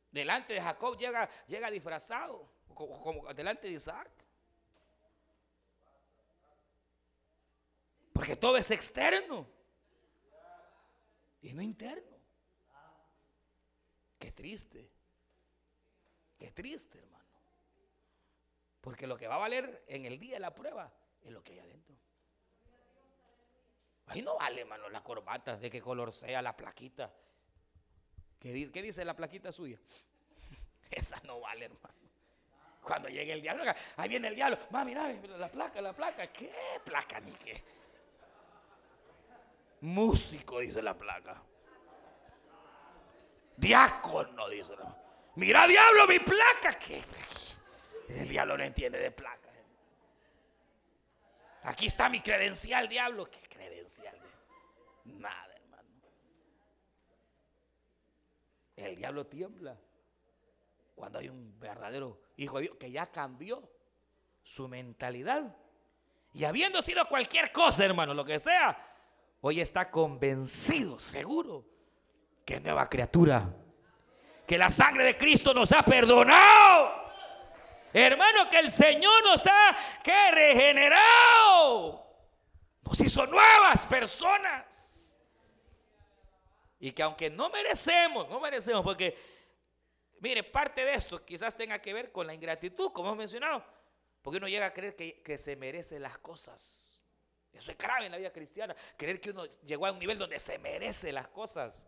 Delante 0.09 0.55
de 0.55 0.61
Jacob 0.61 0.97
llega, 0.97 1.29
llega 1.45 1.69
disfrazado, 1.69 2.49
como, 2.73 3.31
delante 3.35 3.67
de 3.67 3.75
Isaac. 3.75 4.24
Porque 8.15 8.37
todo 8.37 8.55
es 8.55 8.71
externo 8.71 9.45
y 11.41 11.53
no 11.53 11.61
interno. 11.61 12.17
Qué 14.17 14.31
triste. 14.31 14.89
Qué 16.39 16.49
triste, 16.51 16.97
hermano. 16.97 17.25
Porque 18.79 19.05
lo 19.05 19.17
que 19.17 19.27
va 19.27 19.35
a 19.35 19.39
valer 19.39 19.83
en 19.87 20.05
el 20.05 20.17
día 20.17 20.35
de 20.35 20.39
la 20.39 20.55
prueba 20.55 20.89
es 21.23 21.29
lo 21.29 21.43
que 21.43 21.51
hay 21.51 21.59
adentro. 21.59 21.93
Ahí 24.05 24.21
no 24.21 24.37
vale, 24.37 24.61
hermano, 24.61 24.87
la 24.87 25.03
corbata, 25.03 25.57
de 25.57 25.69
qué 25.69 25.81
color 25.81 26.13
sea, 26.13 26.41
la 26.41 26.55
plaquita. 26.55 27.13
¿Qué, 28.39 28.53
dice 28.53 29.03
la 29.03 29.13
plaquita 29.13 29.51
suya? 29.51 29.77
Esa 30.89 31.19
no 31.25 31.41
vale, 31.41 31.65
hermano. 31.65 31.99
Cuando 32.81 33.09
llegue 33.09 33.33
el 33.33 33.41
diablo, 33.41 33.65
ahí 33.97 34.07
viene 34.07 34.29
el 34.29 34.35
diablo. 34.35 34.57
Mami, 34.69 34.91
mira, 34.91 35.11
la 35.37 35.51
placa, 35.51 35.81
la 35.81 35.91
placa. 35.91 36.31
¿Qué 36.31 36.49
placa 36.85 37.19
ni 37.19 37.33
qué? 37.33 37.75
Músico, 39.85 40.61
dice 40.61 40.81
la 40.81 40.97
placa. 40.97 41.39
Diácono, 43.55 44.49
dice 44.49 44.73
Mira, 45.35 45.67
diablo, 45.67 46.07
mi 46.07 46.17
placa. 46.17 46.73
¿Qué? 46.79 47.03
El 48.09 48.27
diablo 48.27 48.57
no 48.57 48.63
entiende 48.63 48.97
de 48.97 49.11
placa. 49.11 49.51
Aquí 51.65 51.85
está 51.85 52.09
mi 52.09 52.19
credencial, 52.21 52.87
diablo. 52.87 53.29
¿Qué 53.29 53.39
credencial? 53.47 54.17
Nada, 55.03 55.53
hermano. 55.53 55.89
El 58.75 58.95
diablo 58.95 59.27
tiembla 59.27 59.77
cuando 60.95 61.19
hay 61.19 61.29
un 61.29 61.59
verdadero 61.59 62.21
hijo 62.37 62.57
de 62.57 62.63
Dios 62.63 62.77
que 62.79 62.89
ya 62.89 63.11
cambió 63.11 63.69
su 64.43 64.67
mentalidad. 64.67 65.55
Y 66.33 66.43
habiendo 66.43 66.81
sido 66.81 67.05
cualquier 67.05 67.51
cosa, 67.51 67.85
hermano, 67.85 68.15
lo 68.15 68.25
que 68.25 68.39
sea, 68.39 68.94
hoy 69.47 69.61
está 69.61 69.91
convencido, 69.91 70.99
seguro, 70.99 71.63
que 72.43 72.55
es 72.55 72.63
nueva 72.63 72.89
criatura. 72.89 73.47
Que 74.47 74.57
la 74.57 74.71
sangre 74.71 75.03
de 75.03 75.17
Cristo 75.17 75.53
nos 75.53 75.71
ha 75.71 75.83
perdonado. 75.83 77.11
Hermano, 77.93 78.49
que 78.49 78.57
el 78.57 78.71
Señor 78.71 79.23
nos 79.23 79.45
ha 79.45 79.77
que 80.03 80.31
regenerado. 80.31 82.07
Nos 82.81 82.99
hizo 82.99 83.27
nuevas 83.27 83.85
personas. 83.85 85.19
Y 86.79 86.91
que 86.91 87.03
aunque 87.03 87.29
no 87.29 87.49
merecemos, 87.49 88.27
no 88.27 88.39
merecemos, 88.39 88.83
porque, 88.83 89.15
mire, 90.21 90.41
parte 90.41 90.83
de 90.83 90.95
esto 90.95 91.23
quizás 91.23 91.55
tenga 91.55 91.79
que 91.79 91.93
ver 91.93 92.11
con 92.11 92.25
la 92.25 92.33
ingratitud, 92.33 92.91
como 92.91 93.09
hemos 93.09 93.19
mencionado. 93.19 93.63
Porque 94.23 94.37
uno 94.37 94.47
llega 94.47 94.65
a 94.65 94.73
creer 94.73 94.95
que, 94.95 95.21
que 95.21 95.37
se 95.37 95.55
merece 95.55 95.99
las 95.99 96.17
cosas. 96.17 96.94
Eso 97.55 97.71
es 97.71 97.77
grave 97.77 98.05
en 98.05 98.11
la 98.11 98.17
vida 98.17 98.31
cristiana. 98.31 98.75
Creer 98.97 99.19
que 99.19 99.31
uno 99.31 99.45
llegó 99.65 99.85
a 99.85 99.91
un 99.91 99.99
nivel 99.99 100.17
donde 100.17 100.39
se 100.39 100.57
merece 100.59 101.11
las 101.11 101.27
cosas. 101.27 101.85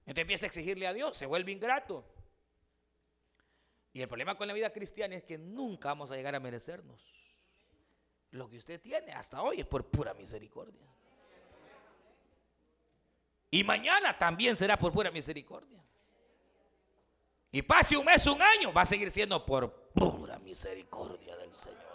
Entonces 0.00 0.22
empieza 0.22 0.46
a 0.46 0.48
exigirle 0.48 0.86
a 0.86 0.92
Dios, 0.92 1.16
se 1.16 1.26
vuelve 1.26 1.52
ingrato. 1.52 2.04
Y 3.92 4.02
el 4.02 4.08
problema 4.08 4.36
con 4.36 4.48
la 4.48 4.54
vida 4.54 4.70
cristiana 4.70 5.14
es 5.14 5.22
que 5.22 5.38
nunca 5.38 5.88
vamos 5.88 6.10
a 6.10 6.16
llegar 6.16 6.34
a 6.34 6.40
merecernos. 6.40 7.00
Lo 8.32 8.50
que 8.50 8.56
usted 8.56 8.80
tiene 8.80 9.12
hasta 9.12 9.40
hoy 9.40 9.60
es 9.60 9.66
por 9.66 9.86
pura 9.86 10.12
misericordia. 10.12 10.86
Y 13.50 13.62
mañana 13.62 14.18
también 14.18 14.56
será 14.56 14.76
por 14.76 14.92
pura 14.92 15.12
misericordia. 15.12 15.80
Y 17.52 17.62
pase 17.62 17.96
un 17.96 18.04
mes, 18.04 18.26
un 18.26 18.42
año, 18.42 18.72
va 18.72 18.82
a 18.82 18.86
seguir 18.86 19.12
siendo 19.12 19.46
por 19.46 19.72
pura 19.92 20.40
misericordia 20.40 21.36
del 21.36 21.54
Señor. 21.54 21.93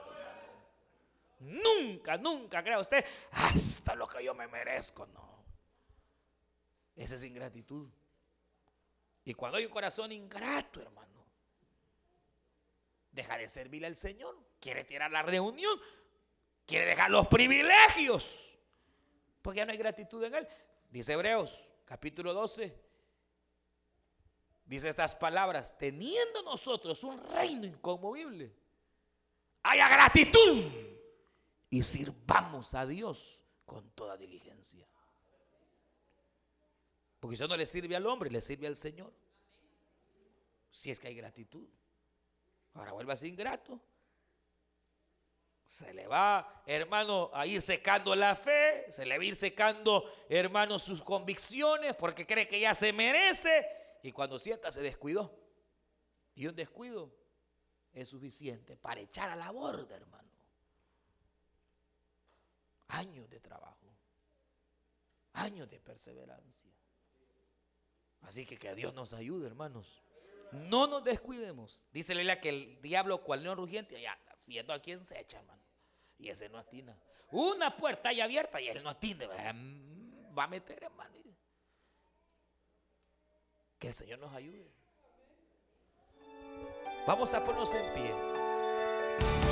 Nunca, 1.40 2.18
nunca 2.18 2.64
crea 2.64 2.80
usted 2.80 3.04
hasta 3.32 3.96
lo 3.96 4.08
que 4.08 4.24
yo 4.24 4.34
me 4.36 4.48
merezco. 4.48 5.06
No. 5.08 5.44
Esa 6.96 7.16
es 7.16 7.24
ingratitud. 7.24 7.88
Y 9.24 9.34
cuando 9.34 9.58
hay 9.58 9.66
un 9.66 9.72
corazón 9.72 10.12
ingrato, 10.12 10.82
hermano 10.82 11.10
deja 13.12 13.38
de 13.38 13.48
servirle 13.48 13.88
al 13.88 13.96
Señor, 13.96 14.38
quiere 14.60 14.84
tirar 14.84 15.12
la 15.12 15.22
reunión, 15.22 15.80
quiere 16.66 16.86
dejar 16.86 17.10
los 17.10 17.28
privilegios, 17.28 18.50
porque 19.42 19.58
ya 19.58 19.66
no 19.66 19.72
hay 19.72 19.78
gratitud 19.78 20.24
en 20.24 20.36
Él. 20.36 20.48
Dice 20.90 21.14
Hebreos, 21.14 21.68
capítulo 21.86 22.34
12, 22.34 22.74
dice 24.66 24.90
estas 24.90 25.16
palabras, 25.16 25.78
teniendo 25.78 26.44
nosotros 26.44 27.04
un 27.04 27.22
reino 27.32 27.66
inconmovible, 27.66 28.54
haya 29.64 29.90
gratitud 29.90 30.64
y 31.70 31.84
sirvamos 31.84 32.74
a 32.74 32.86
Dios 32.86 33.46
con 33.66 33.92
toda 33.92 34.18
diligencia. 34.18 34.88
Porque 37.20 37.36
eso 37.36 37.48
no 37.48 37.58
le 37.58 37.66
sirve 37.66 37.96
al 37.96 38.08
hombre, 38.08 38.30
le 38.30 38.42
sirve 38.42 38.68
al 38.68 38.76
Señor. 38.76 39.14
Si 40.72 40.90
es 40.90 41.00
que 41.00 41.08
hay 41.08 41.16
gratitud. 41.16 41.68
Ahora 42.74 42.94
vuelve 42.94 43.14
así 43.14 43.28
ingrato. 43.28 43.80
Se 45.66 45.94
le 45.94 46.08
va, 46.08 46.64
hermano, 46.66 47.30
a 47.34 47.46
ir 47.46 47.62
secando 47.62 48.16
la 48.16 48.36
fe, 48.36 48.92
se 48.92 49.06
le 49.06 49.18
va 49.18 49.24
a 49.24 49.28
ir 49.28 49.36
secando, 49.36 50.12
hermano, 50.28 50.80
sus 50.80 51.04
convicciones 51.04 51.96
porque 51.96 52.26
cree 52.26 52.48
que 52.48 52.60
ya 52.60 52.74
se 52.74 52.92
merece 52.92 53.68
y 54.02 54.12
cuando 54.12 54.40
sienta 54.40 54.72
se 54.72 54.82
descuidó. 54.82 55.38
Y 56.34 56.48
un 56.48 56.56
descuido 56.56 57.14
es 57.92 58.10
suficiente 58.10 58.78
para 58.78 59.02
echar 59.02 59.30
a 59.30 59.36
la 59.36 59.52
borda, 59.52 59.96
hermano. 59.96 60.29
Años 62.90 63.30
de 63.30 63.40
trabajo, 63.40 63.88
años 65.34 65.70
de 65.70 65.80
perseverancia. 65.80 66.72
Así 68.22 68.46
que 68.46 68.58
que 68.58 68.74
Dios 68.76 68.94
nos 68.94 69.14
ayude, 69.14 69.48
hermanos. 69.48 70.02
No 70.52 70.88
nos 70.88 71.04
descuidemos. 71.04 71.86
Dice 71.92 72.16
Leila 72.16 72.42
que 72.42 72.50
el 72.50 72.82
diablo, 72.82 73.24
cual 73.24 73.44
león 73.44 73.58
rugiente, 73.58 74.02
ya 74.02 74.20
viendo 74.48 74.74
a 74.74 74.82
quién 74.82 75.06
se 75.06 75.20
echa, 75.20 75.40
hermano. 75.40 75.62
Y 76.18 76.30
ese 76.30 76.50
no 76.50 76.58
atina. 76.58 76.98
Una 77.32 77.78
puerta 77.78 78.12
ya 78.12 78.26
abierta 78.26 78.60
y 78.60 78.68
él 78.68 78.84
no 78.84 78.90
atina. 78.90 79.28
Va 80.38 80.44
a 80.44 80.48
meter, 80.48 80.84
hermano. 80.84 81.16
Que 83.78 83.88
el 83.88 83.94
Señor 83.94 84.20
nos 84.20 84.34
ayude. 84.34 84.70
Vamos 87.08 87.34
a 87.34 87.44
ponernos 87.44 87.74
en 87.74 87.94
pie. 87.94 88.39